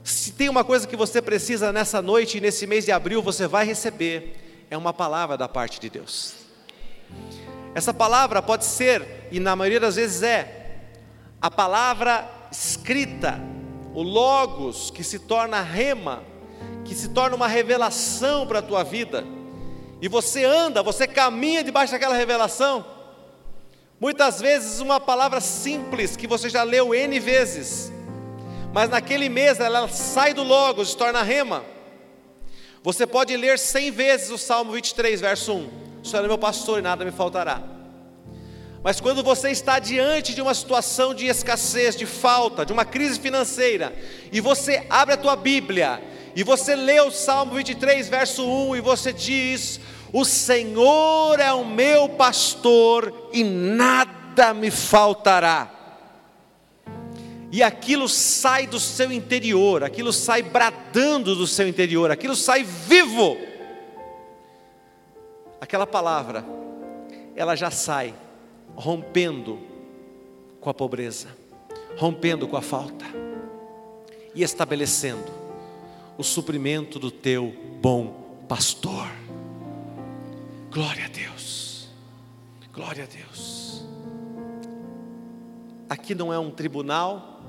se 0.03 0.33
tem 0.33 0.49
uma 0.49 0.65
coisa 0.65 0.87
que 0.87 0.97
você 0.97 1.21
precisa 1.21 1.73
nessa 1.73 2.01
noite 2.03 2.39
e 2.39 2.41
nesse 2.41 2.67
mês 2.67 2.85
de 2.85 2.93
abril, 2.93 3.23
você 3.23 3.47
vai 3.47 3.65
receber, 3.65 4.67
é 4.71 4.77
uma 4.77 4.93
palavra 4.93 5.37
da 5.37 5.49
parte 5.49 5.81
de 5.81 5.89
Deus. 5.89 6.35
Essa 7.75 7.93
palavra 7.93 8.41
pode 8.41 8.65
ser, 8.65 9.29
e 9.31 9.39
na 9.39 9.55
maioria 9.55 9.81
das 9.81 9.97
vezes 9.97 10.23
é, 10.23 10.79
a 11.41 11.51
palavra 11.51 12.29
escrita, 12.51 13.41
o 13.95 14.03
Logos, 14.03 14.91
que 14.91 15.05
se 15.05 15.19
torna 15.19 15.61
rema, 15.61 16.23
que 16.85 16.95
se 16.95 17.09
torna 17.09 17.37
uma 17.37 17.49
revelação 17.49 18.47
para 18.47 18.61
a 18.61 18.63
tua 18.63 18.83
vida, 18.83 19.25
e 20.01 20.09
você 20.09 20.45
anda, 20.45 20.83
você 20.83 21.07
caminha 21.07 21.65
debaixo 21.65 21.93
daquela 21.93 22.15
revelação, 22.15 22.85
Muitas 23.99 24.43
vezes 24.43 24.81
uma 24.81 25.01
palavra 25.01 25.41
simples 25.41 26.17
que 26.17 26.27
você 26.27 26.51
já 26.51 26.63
leu 26.63 26.95
N 26.95 27.19
vezes, 27.19 27.91
mas 28.71 28.91
naquele 28.91 29.27
mês 29.31 29.59
ela 29.59 29.89
sai 29.89 30.35
do 30.35 30.43
Logos, 30.43 30.91
se 30.91 30.97
torna 30.97 31.23
rema. 31.23 31.65
Você 32.83 33.07
pode 33.07 33.35
ler 33.35 33.59
cem 33.59 33.91
vezes 33.91 34.31
o 34.31 34.37
Salmo 34.37 34.73
23, 34.73 35.19
verso 35.19 35.55
1. 35.55 35.71
O 36.03 36.07
Senhor 36.07 36.25
é 36.25 36.29
meu 36.29 36.37
pastor 36.37 36.79
e 36.79 36.83
nada 36.83 37.07
me 37.07 37.11
faltará. 37.11 37.63
Mas 38.85 39.01
quando 39.01 39.23
você 39.23 39.51
está 39.51 39.79
diante 39.79 40.35
de 40.35 40.43
uma 40.43 40.55
situação 40.55 41.15
de 41.15 41.27
escassez, 41.27 41.97
de 41.97 42.05
falta, 42.05 42.67
de 42.67 42.75
uma 42.75 42.85
crise 42.85 43.19
financeira, 43.19 43.97
e 44.31 44.43
você 44.43 44.87
abre 44.91 45.15
a 45.15 45.17
tua 45.17 45.35
Bíblia, 45.37 46.03
e 46.37 46.45
você 46.45 46.77
lê 46.77 47.01
o 47.01 47.11
Salmo 47.11 47.55
23, 47.55 48.11
verso 48.11 48.47
1, 48.47 48.77
e 48.77 48.81
você 48.83 49.11
diz: 49.11 49.81
o 50.19 50.25
Senhor 50.25 51.39
é 51.39 51.53
o 51.53 51.63
meu 51.63 52.09
pastor 52.09 53.29
e 53.35 53.45
nada 53.45 54.55
me 54.55 54.71
faltará. 54.71 55.71
E 57.53 57.63
aquilo 57.63 58.09
sai 58.09 58.67
do 58.67 58.81
seu 58.81 59.13
interior, 59.13 59.85
aquilo 59.85 60.15
sai 60.15 60.41
bradando 60.41 61.37
do 61.37 61.47
seu 61.47 61.69
interior, 61.69 62.11
aquilo 62.11 62.35
sai 62.35 62.65
vivo. 62.65 63.37
Aquela 65.61 65.87
palavra, 65.87 66.43
ela 67.35 67.55
já 67.55 67.71
sai 67.71 68.15
rompendo 68.75 69.59
com 70.63 70.71
a 70.71 70.75
pobreza, 70.75 71.29
rompendo 71.99 72.49
com 72.49 72.57
a 72.57 72.63
falta 72.63 73.05
e 74.35 74.43
estabelecendo 74.43 75.31
o 76.17 76.25
suprimento 76.25 76.99
do 76.99 77.11
teu 77.11 77.55
bom 77.83 78.45
pastor. 78.49 79.26
Glória 80.77 81.07
a 81.07 81.09
Deus. 81.09 81.89
Glória 82.71 83.05
a 83.05 83.07
Deus. 83.07 83.83
Aqui 85.89 86.15
não 86.15 86.31
é 86.31 86.39
um 86.39 86.51
tribunal, 86.51 87.41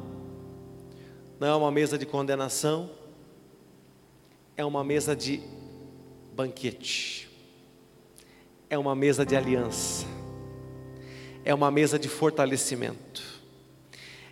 não 1.38 1.46
é 1.46 1.54
uma 1.54 1.70
mesa 1.70 1.98
de 1.98 2.06
condenação, 2.06 2.90
é 4.56 4.64
uma 4.64 4.82
mesa 4.82 5.14
de 5.14 5.42
banquete, 6.34 7.30
é 8.70 8.78
uma 8.78 8.96
mesa 8.96 9.26
de 9.26 9.36
aliança, 9.36 10.06
é 11.44 11.54
uma 11.54 11.70
mesa 11.70 12.00
de 12.00 12.08
fortalecimento, 12.08 13.22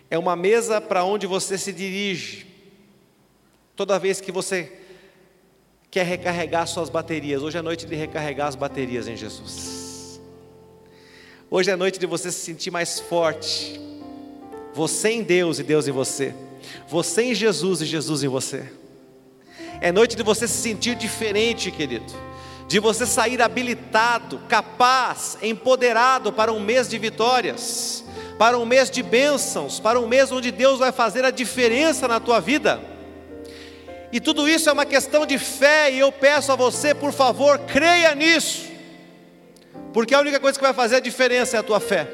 é 0.08 0.18
uma 0.18 0.34
mesa 0.34 0.80
para 0.80 1.04
onde 1.04 1.26
você 1.26 1.58
se 1.58 1.70
dirige, 1.70 2.46
toda 3.76 3.98
vez 3.98 4.22
que 4.22 4.32
você 4.32 4.85
quer 5.96 6.04
recarregar 6.04 6.66
suas 6.66 6.90
baterias. 6.90 7.40
Hoje 7.42 7.56
é 7.56 7.62
noite 7.62 7.86
de 7.86 7.94
recarregar 7.94 8.48
as 8.48 8.54
baterias 8.54 9.08
em 9.08 9.16
Jesus. 9.16 10.20
Hoje 11.50 11.70
é 11.70 11.76
noite 11.76 11.98
de 11.98 12.04
você 12.04 12.30
se 12.30 12.38
sentir 12.38 12.70
mais 12.70 13.00
forte. 13.00 13.80
Você 14.74 15.08
em 15.08 15.22
Deus 15.22 15.58
e 15.58 15.62
Deus 15.62 15.88
em 15.88 15.92
você. 15.92 16.34
Você 16.86 17.22
em 17.22 17.34
Jesus 17.34 17.80
e 17.80 17.86
Jesus 17.86 18.22
em 18.22 18.28
você. 18.28 18.70
É 19.80 19.90
noite 19.90 20.16
de 20.16 20.22
você 20.22 20.46
se 20.46 20.58
sentir 20.60 20.96
diferente, 20.96 21.70
querido. 21.70 22.12
De 22.68 22.78
você 22.78 23.06
sair 23.06 23.40
habilitado, 23.40 24.38
capaz, 24.50 25.38
empoderado 25.40 26.30
para 26.30 26.52
um 26.52 26.60
mês 26.60 26.90
de 26.90 26.98
vitórias, 26.98 28.04
para 28.38 28.58
um 28.58 28.66
mês 28.66 28.90
de 28.90 29.02
bênçãos, 29.02 29.80
para 29.80 29.98
um 29.98 30.06
mês 30.06 30.30
onde 30.30 30.50
Deus 30.50 30.78
vai 30.78 30.92
fazer 30.92 31.24
a 31.24 31.30
diferença 31.30 32.06
na 32.06 32.20
tua 32.20 32.38
vida. 32.38 32.95
E 34.12 34.20
tudo 34.20 34.48
isso 34.48 34.68
é 34.68 34.72
uma 34.72 34.86
questão 34.86 35.26
de 35.26 35.38
fé, 35.38 35.90
e 35.90 35.98
eu 35.98 36.12
peço 36.12 36.52
a 36.52 36.56
você, 36.56 36.94
por 36.94 37.12
favor, 37.12 37.58
creia 37.60 38.14
nisso, 38.14 38.66
porque 39.92 40.14
a 40.14 40.20
única 40.20 40.38
coisa 40.38 40.58
que 40.58 40.64
vai 40.64 40.74
fazer 40.74 40.96
a 40.96 41.00
diferença 41.00 41.56
é 41.56 41.60
a 41.60 41.62
tua 41.62 41.80
fé. 41.80 42.08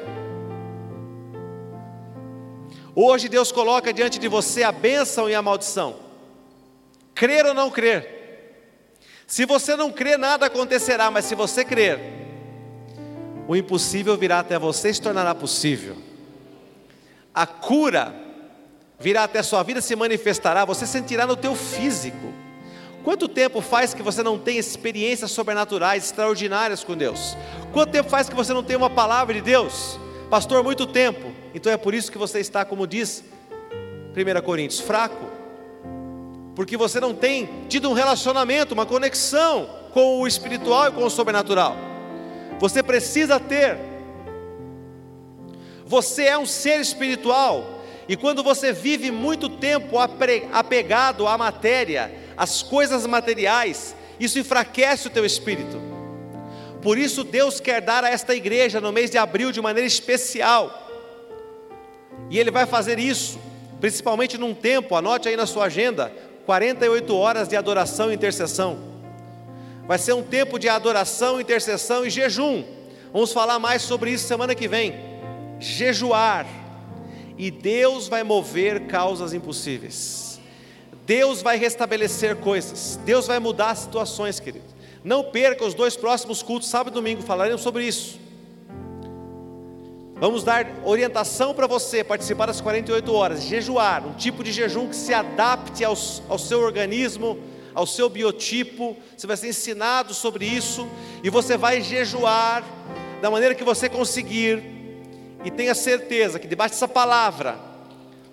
Hoje 2.95 3.27
Deus 3.27 3.51
coloca 3.51 3.91
diante 3.93 4.19
de 4.19 4.27
você 4.27 4.63
a 4.63 4.71
bênção 4.71 5.29
e 5.29 5.35
a 5.35 5.41
maldição, 5.41 5.95
crer 7.13 7.45
ou 7.45 7.53
não 7.53 7.69
crer, 7.69 8.21
Se 9.25 9.45
você 9.45 9.75
não 9.75 9.91
crer, 9.91 10.19
nada 10.19 10.45
acontecerá, 10.45 11.09
mas 11.09 11.25
se 11.25 11.33
você 11.33 11.65
crer, 11.65 11.99
o 13.47 13.55
impossível 13.55 14.15
virá 14.17 14.39
até 14.39 14.59
você 14.59 14.89
e 14.89 14.93
se 14.93 15.01
tornará 15.01 15.33
possível. 15.33 15.97
A 17.33 17.47
cura 17.47 18.13
virá 19.03 19.25
até 19.25 19.43
sua 19.43 19.61
vida, 19.63 19.81
se 19.81 19.97
manifestará, 19.97 20.63
você 20.63 20.87
sentirá 20.87 21.27
no 21.27 21.35
teu 21.35 21.53
físico. 21.55 22.33
Quanto 23.03 23.27
tempo 23.27 23.59
faz 23.59 23.93
que 23.93 24.01
você 24.01 24.23
não 24.23 24.39
tem 24.39 24.57
experiências 24.57 25.29
sobrenaturais 25.29 26.05
extraordinárias 26.05 26.85
com 26.85 26.95
Deus? 26.95 27.35
Quanto 27.73 27.91
tempo 27.91 28.09
faz 28.09 28.29
que 28.29 28.35
você 28.35 28.53
não 28.53 28.63
tem 28.63 28.77
uma 28.77 28.89
palavra 28.89 29.33
de 29.33 29.41
Deus? 29.41 29.99
Pastor, 30.29 30.63
muito 30.63 30.87
tempo. 30.87 31.33
Então 31.53 31.69
é 31.69 31.75
por 31.75 31.93
isso 31.93 32.09
que 32.09 32.17
você 32.17 32.39
está, 32.39 32.63
como 32.63 32.87
diz 32.87 33.25
1 34.15 34.41
Coríntios, 34.41 34.79
fraco. 34.79 35.29
Porque 36.55 36.77
você 36.77 37.01
não 37.01 37.13
tem 37.13 37.49
tido 37.67 37.89
um 37.89 37.93
relacionamento, 37.93 38.73
uma 38.73 38.85
conexão 38.85 39.67
com 39.91 40.21
o 40.21 40.25
espiritual 40.25 40.87
e 40.87 40.91
com 40.91 41.03
o 41.03 41.09
sobrenatural. 41.09 41.75
Você 42.57 42.81
precisa 42.81 43.37
ter. 43.37 43.77
Você 45.85 46.23
é 46.23 46.37
um 46.37 46.45
ser 46.45 46.79
espiritual. 46.79 47.82
E 48.07 48.15
quando 48.15 48.43
você 48.43 48.73
vive 48.73 49.11
muito 49.11 49.47
tempo 49.49 49.97
apegado 50.51 51.27
à 51.27 51.37
matéria, 51.37 52.11
as 52.35 52.61
coisas 52.61 53.05
materiais, 53.05 53.95
isso 54.19 54.39
enfraquece 54.39 55.07
o 55.07 55.09
teu 55.09 55.25
espírito. 55.25 55.81
Por 56.81 56.97
isso 56.97 57.23
Deus 57.23 57.59
quer 57.59 57.81
dar 57.81 58.03
a 58.03 58.09
esta 58.09 58.35
igreja 58.35 58.81
no 58.81 58.91
mês 58.91 59.09
de 59.09 59.17
abril 59.17 59.51
de 59.51 59.61
maneira 59.61 59.87
especial. 59.87 60.81
E 62.29 62.37
ele 62.37 62.51
vai 62.51 62.65
fazer 62.65 62.99
isso, 62.99 63.39
principalmente 63.79 64.37
num 64.37 64.53
tempo, 64.53 64.95
anote 64.95 65.29
aí 65.29 65.37
na 65.37 65.45
sua 65.45 65.65
agenda, 65.65 66.11
48 66.45 67.15
horas 67.15 67.47
de 67.47 67.55
adoração 67.55 68.11
e 68.11 68.15
intercessão. 68.15 68.77
Vai 69.87 69.97
ser 69.97 70.13
um 70.13 70.23
tempo 70.23 70.59
de 70.59 70.67
adoração, 70.67 71.39
intercessão 71.39 72.05
e 72.05 72.09
jejum. 72.09 72.63
Vamos 73.11 73.31
falar 73.31 73.59
mais 73.59 73.81
sobre 73.81 74.11
isso 74.11 74.27
semana 74.27 74.55
que 74.55 74.67
vem. 74.67 74.93
Jejuar. 75.59 76.62
E 77.37 77.49
Deus 77.49 78.07
vai 78.07 78.23
mover 78.23 78.87
causas 78.87 79.33
impossíveis. 79.33 80.39
Deus 81.05 81.41
vai 81.41 81.57
restabelecer 81.57 82.37
coisas, 82.37 82.97
Deus 83.03 83.27
vai 83.27 83.39
mudar 83.39 83.75
situações, 83.75 84.39
querido. 84.39 84.65
Não 85.03 85.23
perca 85.23 85.65
os 85.65 85.73
dois 85.73 85.97
próximos 85.97 86.41
cultos, 86.41 86.69
sábado 86.69 86.93
e 86.93 86.95
domingo, 86.95 87.21
falaremos 87.21 87.61
sobre 87.61 87.85
isso. 87.85 88.17
Vamos 90.15 90.45
dar 90.45 90.65
orientação 90.85 91.53
para 91.53 91.67
você 91.67 92.01
participar 92.01 92.45
das 92.45 92.61
48 92.61 93.13
horas, 93.13 93.43
jejuar, 93.43 94.07
um 94.07 94.13
tipo 94.13 94.41
de 94.41 94.53
jejum 94.53 94.87
que 94.87 94.95
se 94.95 95.13
adapte 95.13 95.83
ao, 95.83 95.97
ao 96.29 96.39
seu 96.39 96.61
organismo, 96.61 97.37
ao 97.75 97.85
seu 97.85 98.07
biotipo. 98.07 98.95
Você 99.17 99.27
vai 99.27 99.35
ser 99.35 99.49
ensinado 99.49 100.13
sobre 100.13 100.45
isso 100.45 100.87
e 101.21 101.29
você 101.29 101.57
vai 101.57 101.81
jejuar 101.81 102.63
da 103.21 103.29
maneira 103.29 103.53
que 103.53 103.65
você 103.65 103.89
conseguir. 103.89 104.72
E 105.43 105.51
tenha 105.51 105.75
certeza 105.75 106.39
que 106.39 106.47
debaixo 106.47 106.75
dessa 106.75 106.87
palavra, 106.87 107.57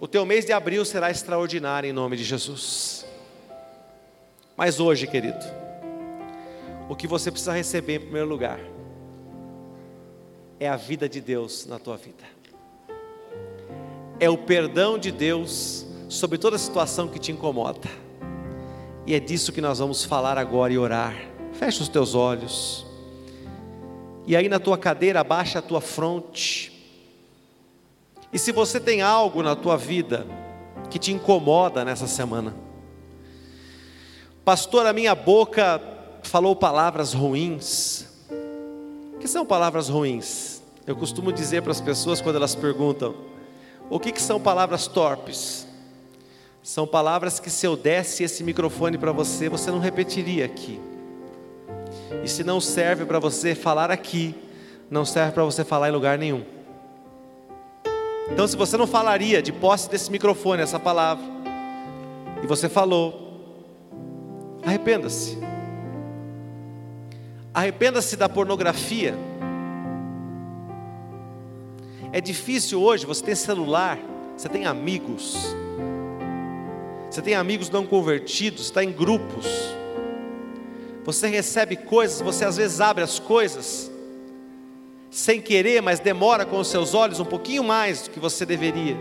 o 0.00 0.06
teu 0.06 0.24
mês 0.24 0.44
de 0.44 0.52
abril 0.52 0.84
será 0.84 1.10
extraordinário 1.10 1.88
em 1.88 1.92
nome 1.92 2.16
de 2.16 2.24
Jesus. 2.24 3.04
Mas 4.56 4.78
hoje, 4.78 5.06
querido, 5.06 5.44
o 6.88 6.94
que 6.94 7.06
você 7.06 7.30
precisa 7.30 7.52
receber 7.52 7.96
em 7.96 8.00
primeiro 8.00 8.28
lugar 8.28 8.60
é 10.58 10.68
a 10.68 10.76
vida 10.76 11.08
de 11.08 11.20
Deus 11.20 11.66
na 11.66 11.78
tua 11.78 11.96
vida. 11.96 12.24
É 14.18 14.28
o 14.28 14.36
perdão 14.36 14.98
de 14.98 15.10
Deus 15.10 15.86
sobre 16.08 16.36
toda 16.36 16.58
situação 16.58 17.08
que 17.08 17.18
te 17.18 17.32
incomoda. 17.32 17.88
E 19.06 19.14
é 19.14 19.18
disso 19.18 19.52
que 19.52 19.60
nós 19.60 19.78
vamos 19.78 20.04
falar 20.04 20.36
agora 20.36 20.72
e 20.72 20.78
orar. 20.78 21.16
Fecha 21.54 21.82
os 21.82 21.88
teus 21.88 22.14
olhos. 22.14 22.86
E 24.26 24.36
aí 24.36 24.48
na 24.48 24.60
tua 24.60 24.76
cadeira, 24.76 25.20
abaixa 25.20 25.58
a 25.58 25.62
tua 25.62 25.80
fronte. 25.80 26.69
E 28.32 28.38
se 28.38 28.52
você 28.52 28.78
tem 28.78 29.02
algo 29.02 29.42
na 29.42 29.56
tua 29.56 29.76
vida 29.76 30.26
que 30.88 30.98
te 30.98 31.12
incomoda 31.12 31.84
nessa 31.84 32.06
semana, 32.06 32.54
pastor, 34.44 34.86
a 34.86 34.92
minha 34.92 35.14
boca 35.14 35.80
falou 36.22 36.54
palavras 36.54 37.12
ruins. 37.12 38.06
O 39.14 39.18
que 39.18 39.26
são 39.26 39.44
palavras 39.44 39.88
ruins? 39.88 40.62
Eu 40.86 40.96
costumo 40.96 41.32
dizer 41.32 41.62
para 41.62 41.72
as 41.72 41.80
pessoas 41.80 42.20
quando 42.20 42.36
elas 42.36 42.54
perguntam: 42.54 43.14
o 43.88 43.98
que, 43.98 44.12
que 44.12 44.22
são 44.22 44.40
palavras 44.40 44.86
torpes? 44.86 45.66
São 46.62 46.86
palavras 46.86 47.40
que 47.40 47.50
se 47.50 47.66
eu 47.66 47.76
desse 47.76 48.22
esse 48.22 48.44
microfone 48.44 48.98
para 48.98 49.12
você, 49.12 49.48
você 49.48 49.70
não 49.70 49.78
repetiria 49.78 50.44
aqui. 50.44 50.80
E 52.22 52.28
se 52.28 52.44
não 52.44 52.60
serve 52.60 53.04
para 53.04 53.18
você 53.18 53.54
falar 53.54 53.90
aqui, 53.90 54.34
não 54.90 55.04
serve 55.04 55.32
para 55.32 55.44
você 55.44 55.64
falar 55.64 55.88
em 55.88 55.92
lugar 55.92 56.18
nenhum. 56.18 56.44
Então, 58.32 58.46
se 58.46 58.56
você 58.56 58.76
não 58.76 58.86
falaria 58.86 59.42
de 59.42 59.52
posse 59.52 59.90
desse 59.90 60.10
microfone, 60.10 60.62
essa 60.62 60.78
palavra, 60.78 61.24
e 62.42 62.46
você 62.46 62.68
falou, 62.68 63.30
arrependa-se. 64.64 65.38
Arrependa-se 67.52 68.16
da 68.16 68.28
pornografia. 68.28 69.14
É 72.12 72.20
difícil 72.20 72.80
hoje, 72.80 73.04
você 73.06 73.22
tem 73.22 73.34
celular, 73.34 73.98
você 74.36 74.48
tem 74.48 74.66
amigos, 74.66 75.54
você 77.10 77.20
tem 77.20 77.34
amigos 77.34 77.68
não 77.68 77.86
convertidos, 77.86 78.62
está 78.62 78.82
em 78.82 78.90
grupos, 78.90 79.46
você 81.04 81.28
recebe 81.28 81.76
coisas, 81.76 82.20
você 82.20 82.44
às 82.44 82.56
vezes 82.56 82.80
abre 82.80 83.04
as 83.04 83.18
coisas, 83.18 83.89
sem 85.10 85.40
querer, 85.40 85.82
mas 85.82 85.98
demora 85.98 86.46
com 86.46 86.58
os 86.58 86.68
seus 86.68 86.94
olhos 86.94 87.18
um 87.18 87.24
pouquinho 87.24 87.64
mais 87.64 88.02
do 88.02 88.10
que 88.10 88.20
você 88.20 88.46
deveria. 88.46 88.96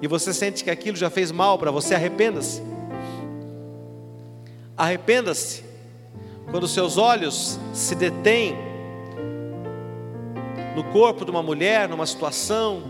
E 0.00 0.06
você 0.06 0.32
sente 0.32 0.62
que 0.62 0.70
aquilo 0.70 0.96
já 0.96 1.10
fez 1.10 1.32
mal 1.32 1.58
para 1.58 1.72
você, 1.72 1.94
arrependa-se. 1.94 2.62
Arrependa-se 4.76 5.64
quando 6.50 6.68
seus 6.68 6.96
olhos 6.96 7.58
se 7.72 7.96
detêm 7.96 8.56
no 10.76 10.84
corpo 10.84 11.24
de 11.24 11.30
uma 11.32 11.42
mulher, 11.42 11.88
numa 11.88 12.06
situação, 12.06 12.82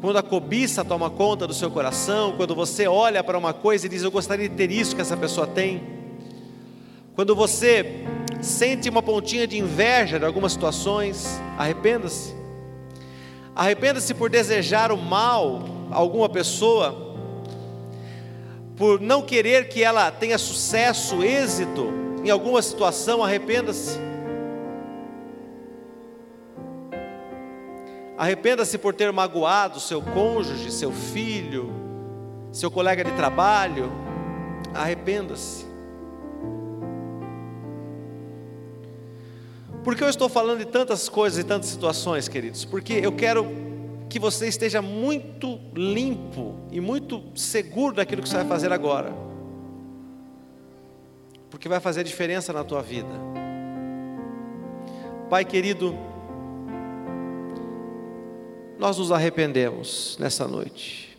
quando 0.00 0.18
a 0.18 0.22
cobiça 0.22 0.84
toma 0.84 1.08
conta 1.08 1.46
do 1.46 1.54
seu 1.54 1.70
coração, 1.70 2.34
quando 2.36 2.54
você 2.54 2.88
olha 2.88 3.22
para 3.22 3.38
uma 3.38 3.54
coisa 3.54 3.86
e 3.86 3.88
diz: 3.88 4.02
Eu 4.02 4.10
gostaria 4.10 4.48
de 4.48 4.54
ter 4.54 4.70
isso 4.70 4.96
que 4.96 5.00
essa 5.00 5.16
pessoa 5.16 5.46
tem. 5.46 5.82
Quando 7.14 7.34
você 7.36 8.04
sente 8.44 8.88
uma 8.88 9.02
pontinha 9.02 9.46
de 9.46 9.58
inveja 9.58 10.18
de 10.18 10.24
algumas 10.24 10.52
situações, 10.52 11.40
arrependa-se. 11.58 12.34
Arrependa-se 13.54 14.12
por 14.14 14.28
desejar 14.28 14.92
o 14.92 14.96
mal 14.96 15.62
a 15.90 15.96
alguma 15.96 16.28
pessoa, 16.28 17.16
por 18.76 19.00
não 19.00 19.22
querer 19.22 19.68
que 19.68 19.82
ela 19.82 20.10
tenha 20.10 20.38
sucesso, 20.38 21.22
êxito 21.22 21.92
em 22.24 22.30
alguma 22.30 22.62
situação, 22.62 23.22
arrependa-se. 23.22 23.98
Arrependa-se 28.16 28.78
por 28.78 28.94
ter 28.94 29.12
magoado 29.12 29.80
seu 29.80 30.00
cônjuge, 30.00 30.70
seu 30.70 30.92
filho, 30.92 31.70
seu 32.52 32.70
colega 32.70 33.04
de 33.04 33.12
trabalho. 33.12 33.92
Arrependa-se. 34.72 35.73
Por 39.84 39.94
que 39.94 40.02
eu 40.02 40.08
estou 40.08 40.30
falando 40.30 40.60
de 40.60 40.64
tantas 40.64 41.10
coisas 41.10 41.38
e 41.38 41.44
tantas 41.44 41.68
situações, 41.68 42.26
queridos? 42.26 42.64
Porque 42.64 42.94
eu 42.94 43.12
quero 43.12 43.46
que 44.08 44.18
você 44.18 44.48
esteja 44.48 44.80
muito 44.80 45.60
limpo 45.74 46.54
e 46.72 46.80
muito 46.80 47.22
seguro 47.34 47.94
daquilo 47.94 48.22
que 48.22 48.28
você 48.28 48.36
vai 48.36 48.46
fazer 48.46 48.72
agora. 48.72 49.12
Porque 51.50 51.68
vai 51.68 51.80
fazer 51.80 52.02
diferença 52.02 52.50
na 52.50 52.64
tua 52.64 52.80
vida. 52.80 53.10
Pai 55.28 55.44
querido, 55.44 55.94
nós 58.78 58.96
nos 58.96 59.12
arrependemos 59.12 60.16
nessa 60.18 60.48
noite. 60.48 61.14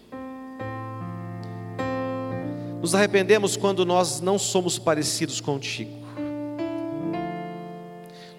Nos 2.82 2.96
arrependemos 2.96 3.56
quando 3.56 3.86
nós 3.86 4.22
não 4.22 4.40
somos 4.40 4.80
parecidos 4.80 5.40
contigo. 5.40 6.05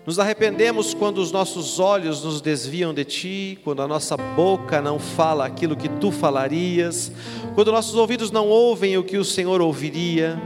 Nos 0.07 0.21
arrependemos 0.21 0.95
quando 0.95 1.19
os 1.19 1.33
nossos 1.33 1.81
olhos 1.81 2.23
nos 2.23 2.41
desviam 2.41 2.95
de 2.95 3.05
Ti, 3.05 3.59
quando 3.65 3.83
a 3.83 3.89
nossa 3.89 4.17
boca 4.17 4.81
não 4.81 5.01
fala 5.01 5.45
aquilo 5.45 5.75
que 5.75 5.89
Tu 5.89 6.13
falarias, 6.13 7.11
quando 7.57 7.73
nossos 7.73 7.97
ouvidos 7.97 8.31
não 8.31 8.47
ouvem 8.47 8.97
o 8.97 9.03
que 9.03 9.19
o 9.19 9.25
Senhor 9.25 9.61
ouviria, 9.61 10.41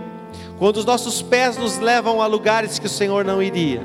quando 0.58 0.78
os 0.78 0.86
nossos 0.86 1.20
pés 1.20 1.58
nos 1.58 1.76
levam 1.76 2.22
a 2.22 2.26
lugares 2.26 2.78
que 2.78 2.86
o 2.86 2.90
Senhor 2.90 3.22
não 3.22 3.42
iria. 3.42 3.82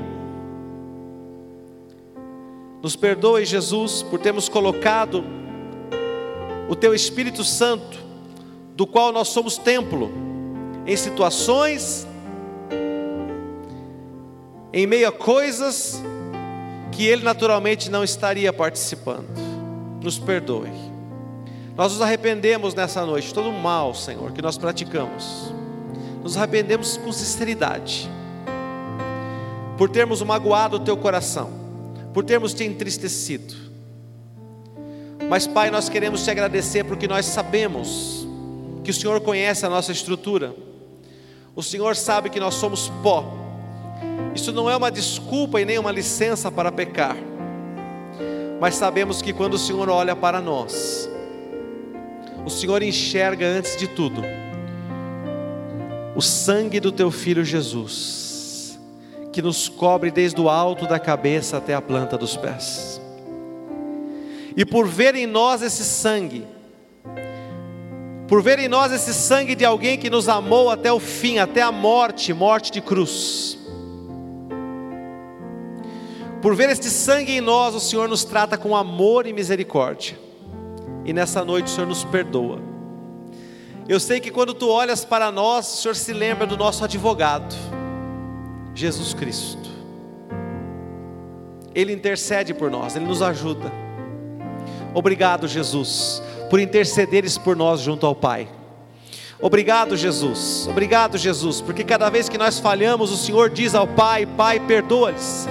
Nos 2.82 2.96
perdoe, 2.96 3.44
Jesus, 3.44 4.02
por 4.02 4.20
termos 4.20 4.48
colocado 4.48 5.26
o 6.70 6.76
Teu 6.76 6.96
Espírito 6.96 7.44
Santo, 7.44 8.00
do 8.78 8.88
qual 8.88 9.12
nós 9.12 9.28
somos 9.28 9.58
templo, 9.58 10.10
em 10.88 10.96
situações, 10.96 12.08
em 14.76 14.86
meio 14.86 15.08
a 15.08 15.12
coisas 15.12 16.04
que 16.92 17.08
Ele 17.08 17.24
naturalmente 17.24 17.90
não 17.90 18.04
estaria 18.04 18.52
participando. 18.52 19.26
Nos 20.04 20.20
perdoe. 20.20 20.70
Nós 21.78 21.94
nos 21.94 22.02
arrependemos 22.02 22.74
nessa 22.74 23.06
noite, 23.06 23.34
todo 23.34 23.50
o 23.50 23.54
mal, 23.54 23.96
Senhor, 23.96 24.34
que 24.34 24.42
nós 24.42 24.58
praticamos. 24.58 25.54
Nos 26.22 26.36
arrependemos 26.36 26.98
com 26.98 27.10
sinceridade, 27.14 28.10
por 29.78 29.90
termos 29.90 30.22
magoado 30.22 30.76
o 30.76 30.80
Teu 30.82 30.98
coração, 30.98 31.52
por 32.14 32.26
termos 32.26 32.54
te 32.54 32.66
entristecido. 32.66 33.56
Mas, 35.30 35.48
Pai, 35.48 35.72
nós 35.72 35.88
queremos 35.88 36.24
te 36.24 36.32
agradecer 36.32 36.84
porque 36.84 37.08
nós 37.08 37.26
sabemos 37.26 38.28
que 38.84 38.92
o 38.92 38.94
Senhor 38.94 39.22
conhece 39.22 39.66
a 39.66 39.70
nossa 39.70 39.94
estrutura, 39.94 40.54
o 41.56 41.64
Senhor 41.64 41.96
sabe 41.96 42.30
que 42.30 42.42
nós 42.42 42.56
somos 42.56 42.90
pó. 43.02 43.45
Isso 44.34 44.52
não 44.52 44.70
é 44.70 44.76
uma 44.76 44.92
desculpa 44.92 45.62
e 45.62 45.66
nem 45.66 45.80
uma 45.80 45.92
licença 45.92 46.52
para 46.52 46.72
pecar, 46.72 47.16
mas 48.60 48.76
sabemos 48.76 49.22
que 49.22 49.34
quando 49.34 49.54
o 49.54 49.60
Senhor 49.60 49.90
olha 49.90 50.16
para 50.16 50.42
nós, 50.42 51.10
o 52.46 52.50
Senhor 52.50 52.84
enxerga 52.84 53.46
antes 53.46 53.76
de 53.78 53.88
tudo 53.88 54.22
o 56.16 56.22
sangue 56.22 56.80
do 56.80 56.92
teu 56.94 57.12
filho 57.12 57.44
Jesus, 57.44 58.80
que 59.34 59.42
nos 59.42 59.68
cobre 59.68 60.10
desde 60.10 60.40
o 60.40 60.50
alto 60.50 60.88
da 60.88 60.98
cabeça 60.98 61.58
até 61.58 61.76
a 61.76 61.82
planta 61.82 62.18
dos 62.18 62.38
pés. 62.38 63.02
E 64.56 64.64
por 64.66 64.88
ver 64.88 65.14
em 65.16 65.28
nós 65.28 65.62
esse 65.62 65.84
sangue, 65.84 66.48
por 68.30 68.42
ver 68.42 68.60
em 68.60 68.70
nós 68.70 68.94
esse 68.94 69.14
sangue 69.14 69.56
de 69.56 69.66
alguém 69.66 69.98
que 69.98 70.10
nos 70.10 70.30
amou 70.30 70.70
até 70.70 70.92
o 70.92 71.02
fim, 71.02 71.38
até 71.38 71.62
a 71.62 71.72
morte, 71.72 72.34
morte 72.34 72.72
de 72.72 72.80
cruz. 72.80 73.60
Por 76.46 76.56
ver 76.56 76.70
este 76.70 76.92
sangue 76.92 77.32
em 77.32 77.42
nós, 77.42 77.74
o 77.74 77.80
Senhor 77.80 78.08
nos 78.08 78.24
trata 78.24 78.56
com 78.56 78.76
amor 78.76 79.26
e 79.26 79.34
misericórdia. 79.34 80.16
E 81.04 81.12
nessa 81.12 81.44
noite 81.44 81.66
o 81.66 81.70
Senhor 81.70 81.88
nos 81.88 82.04
perdoa. 82.04 82.60
Eu 83.90 84.00
sei 84.00 84.20
que 84.20 84.30
quando 84.30 84.54
tu 84.54 84.70
olhas 84.70 85.04
para 85.04 85.32
nós, 85.32 85.74
o 85.74 85.78
Senhor 85.78 85.96
se 85.96 86.14
lembra 86.14 86.46
do 86.46 86.56
nosso 86.56 86.84
advogado, 86.84 87.56
Jesus 88.76 89.12
Cristo. 89.16 89.68
Ele 91.74 91.92
intercede 91.92 92.54
por 92.54 92.70
nós, 92.70 92.96
ele 92.96 93.06
nos 93.06 93.24
ajuda. 93.24 93.72
Obrigado, 94.94 95.48
Jesus, 95.48 96.22
por 96.48 96.60
intercederes 96.60 97.40
por 97.40 97.56
nós 97.56 97.80
junto 97.80 98.06
ao 98.06 98.14
Pai. 98.14 98.48
Obrigado, 99.42 99.98
Jesus. 99.98 100.68
Obrigado, 100.70 101.18
Jesus, 101.18 101.60
porque 101.60 101.84
cada 101.84 102.08
vez 102.12 102.30
que 102.30 102.38
nós 102.38 102.60
falhamos, 102.60 103.12
o 103.12 103.18
Senhor 103.18 103.50
diz 103.50 103.74
ao 103.74 103.88
Pai: 103.88 104.28
Pai, 104.28 104.60
perdoa-lhes. 104.60 105.48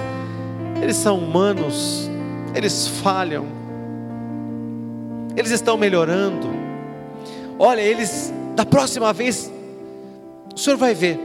Eles 0.81 0.95
são 0.95 1.17
humanos, 1.17 2.09
eles 2.53 2.87
falham, 2.87 3.45
eles 5.35 5.51
estão 5.51 5.77
melhorando. 5.77 6.47
Olha, 7.57 7.81
eles, 7.81 8.33
da 8.55 8.65
próxima 8.65 9.11
vez, 9.13 9.51
o 10.53 10.59
Senhor 10.59 10.77
vai 10.77 10.93
ver, 10.93 11.19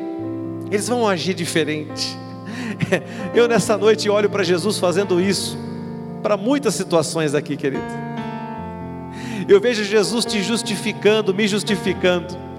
eles 0.70 0.88
vão 0.88 1.08
agir 1.08 1.34
diferente. 1.34 2.16
Eu 3.34 3.48
nessa 3.48 3.76
noite 3.76 4.08
olho 4.08 4.30
para 4.30 4.42
Jesus 4.42 4.78
fazendo 4.78 5.20
isso, 5.20 5.58
para 6.22 6.36
muitas 6.36 6.74
situações 6.74 7.34
aqui, 7.34 7.56
querido. 7.56 7.82
Eu 9.48 9.60
vejo 9.60 9.82
Jesus 9.82 10.24
te 10.24 10.42
justificando, 10.42 11.34
me 11.34 11.48
justificando. 11.48 12.49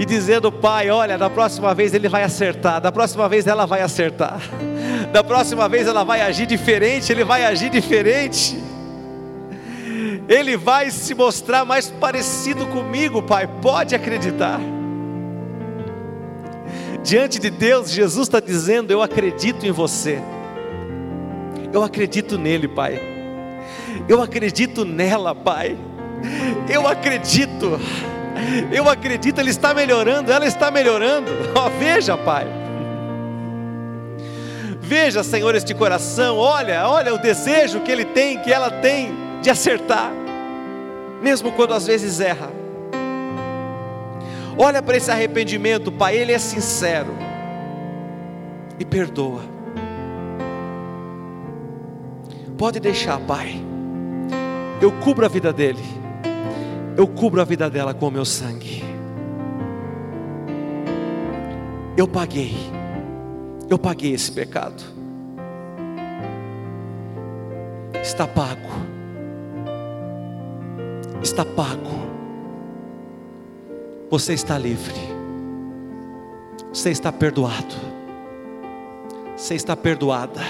E 0.00 0.06
dizendo, 0.06 0.50
Pai, 0.50 0.88
olha, 0.88 1.18
da 1.18 1.28
próxima 1.28 1.74
vez 1.74 1.92
ele 1.92 2.08
vai 2.08 2.22
acertar, 2.22 2.80
da 2.80 2.90
próxima 2.90 3.28
vez 3.28 3.46
ela 3.46 3.66
vai 3.66 3.82
acertar, 3.82 4.40
da 5.12 5.22
próxima 5.22 5.68
vez 5.68 5.86
ela 5.86 6.02
vai 6.02 6.22
agir 6.22 6.46
diferente, 6.46 7.12
ele 7.12 7.22
vai 7.22 7.44
agir 7.44 7.68
diferente. 7.68 8.58
Ele 10.26 10.56
vai 10.56 10.90
se 10.90 11.12
mostrar 11.12 11.66
mais 11.66 11.90
parecido 11.90 12.66
comigo, 12.68 13.22
Pai, 13.22 13.46
pode 13.60 13.94
acreditar. 13.94 14.58
Diante 17.04 17.38
de 17.38 17.50
Deus, 17.50 17.90
Jesus 17.90 18.26
está 18.26 18.40
dizendo: 18.40 18.90
Eu 18.90 19.02
acredito 19.02 19.66
em 19.66 19.70
você, 19.70 20.18
eu 21.74 21.82
acredito 21.82 22.38
nele, 22.38 22.68
Pai. 22.68 22.98
Eu 24.08 24.22
acredito 24.22 24.82
nela, 24.82 25.34
Pai. 25.34 25.76
Eu 26.70 26.88
acredito. 26.88 27.78
Eu 28.72 28.88
acredito, 28.88 29.38
Ele 29.40 29.50
está 29.50 29.74
melhorando, 29.74 30.30
ela 30.32 30.46
está 30.46 30.70
melhorando. 30.70 31.30
Oh, 31.54 31.68
veja, 31.78 32.16
Pai. 32.16 32.46
Veja, 34.80 35.22
Senhor, 35.22 35.54
este 35.54 35.74
coração. 35.74 36.38
Olha, 36.38 36.88
olha 36.88 37.14
o 37.14 37.18
desejo 37.18 37.80
que 37.80 37.90
ele 37.90 38.04
tem, 38.04 38.38
que 38.40 38.52
ela 38.52 38.70
tem 38.70 39.12
de 39.40 39.50
acertar, 39.50 40.10
mesmo 41.22 41.52
quando 41.52 41.74
às 41.74 41.86
vezes 41.86 42.20
erra. 42.20 42.50
Olha 44.56 44.82
para 44.82 44.96
esse 44.96 45.10
arrependimento, 45.10 45.92
Pai. 45.92 46.16
Ele 46.16 46.32
é 46.32 46.38
sincero 46.38 47.14
e 48.78 48.84
perdoa. 48.84 49.42
Pode 52.56 52.80
deixar, 52.80 53.18
Pai 53.20 53.70
eu 54.80 54.90
cubro 54.92 55.26
a 55.26 55.28
vida 55.28 55.52
dele, 55.52 55.82
eu 57.00 57.06
cubro 57.06 57.40
a 57.40 57.44
vida 57.44 57.70
dela 57.70 57.94
com 57.94 58.08
o 58.08 58.10
meu 58.10 58.26
sangue. 58.26 58.84
Eu 61.96 62.06
paguei, 62.06 62.54
eu 63.70 63.78
paguei 63.78 64.12
esse 64.12 64.30
pecado, 64.30 64.82
está 68.02 68.26
pago, 68.26 68.68
está 71.22 71.42
pago, 71.42 71.90
você 74.10 74.34
está 74.34 74.58
livre, 74.58 75.00
você 76.70 76.90
está 76.90 77.10
perdoado, 77.10 77.76
você 79.34 79.54
está 79.54 79.74
perdoada, 79.74 80.42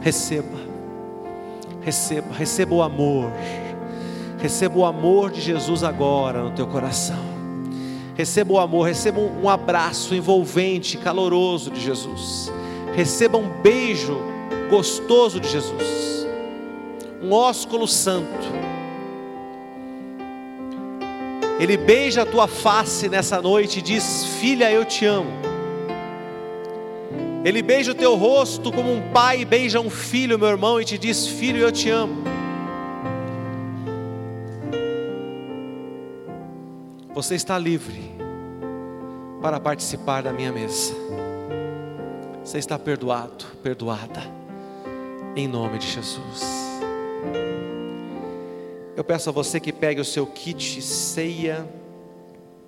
receba. 0.00 0.66
Receba, 1.80 2.34
receba 2.34 2.74
o 2.74 2.82
amor. 2.82 3.30
Receba 4.38 4.78
o 4.78 4.84
amor 4.84 5.30
de 5.30 5.40
Jesus 5.40 5.82
agora 5.82 6.42
no 6.42 6.52
teu 6.52 6.66
coração. 6.66 7.18
Receba 8.14 8.52
o 8.52 8.58
amor, 8.58 8.86
receba 8.86 9.20
um 9.20 9.48
abraço 9.48 10.14
envolvente, 10.14 10.96
caloroso 10.96 11.70
de 11.70 11.80
Jesus. 11.80 12.52
Receba 12.94 13.36
um 13.36 13.48
beijo 13.62 14.20
gostoso 14.70 15.40
de 15.40 15.48
Jesus. 15.48 16.26
Um 17.22 17.32
ósculo 17.32 17.86
santo. 17.86 18.48
Ele 21.58 21.76
beija 21.76 22.22
a 22.22 22.26
tua 22.26 22.46
face 22.46 23.08
nessa 23.08 23.42
noite 23.42 23.80
e 23.80 23.82
diz: 23.82 24.24
Filha, 24.40 24.70
eu 24.70 24.84
te 24.84 25.04
amo. 25.04 25.30
Ele 27.44 27.62
beija 27.62 27.92
o 27.92 27.94
teu 27.94 28.14
rosto 28.14 28.70
como 28.70 28.92
um 28.92 29.10
pai 29.12 29.44
beija 29.44 29.80
um 29.80 29.90
filho, 29.90 30.38
meu 30.38 30.48
irmão, 30.48 30.80
e 30.80 30.84
te 30.84 30.96
diz: 30.96 31.26
Filho, 31.26 31.58
eu 31.58 31.72
te 31.72 31.90
amo. 31.90 32.37
Você 37.18 37.34
está 37.34 37.58
livre 37.58 38.14
para 39.42 39.58
participar 39.58 40.22
da 40.22 40.32
minha 40.32 40.52
mesa. 40.52 40.94
Você 42.44 42.58
está 42.58 42.78
perdoado, 42.78 43.44
perdoada, 43.60 44.22
em 45.34 45.48
nome 45.48 45.78
de 45.78 45.88
Jesus. 45.88 46.44
Eu 48.96 49.02
peço 49.02 49.30
a 49.30 49.32
você 49.32 49.58
que 49.58 49.72
pegue 49.72 50.00
o 50.00 50.04
seu 50.04 50.28
kit 50.28 50.80
ceia 50.80 51.68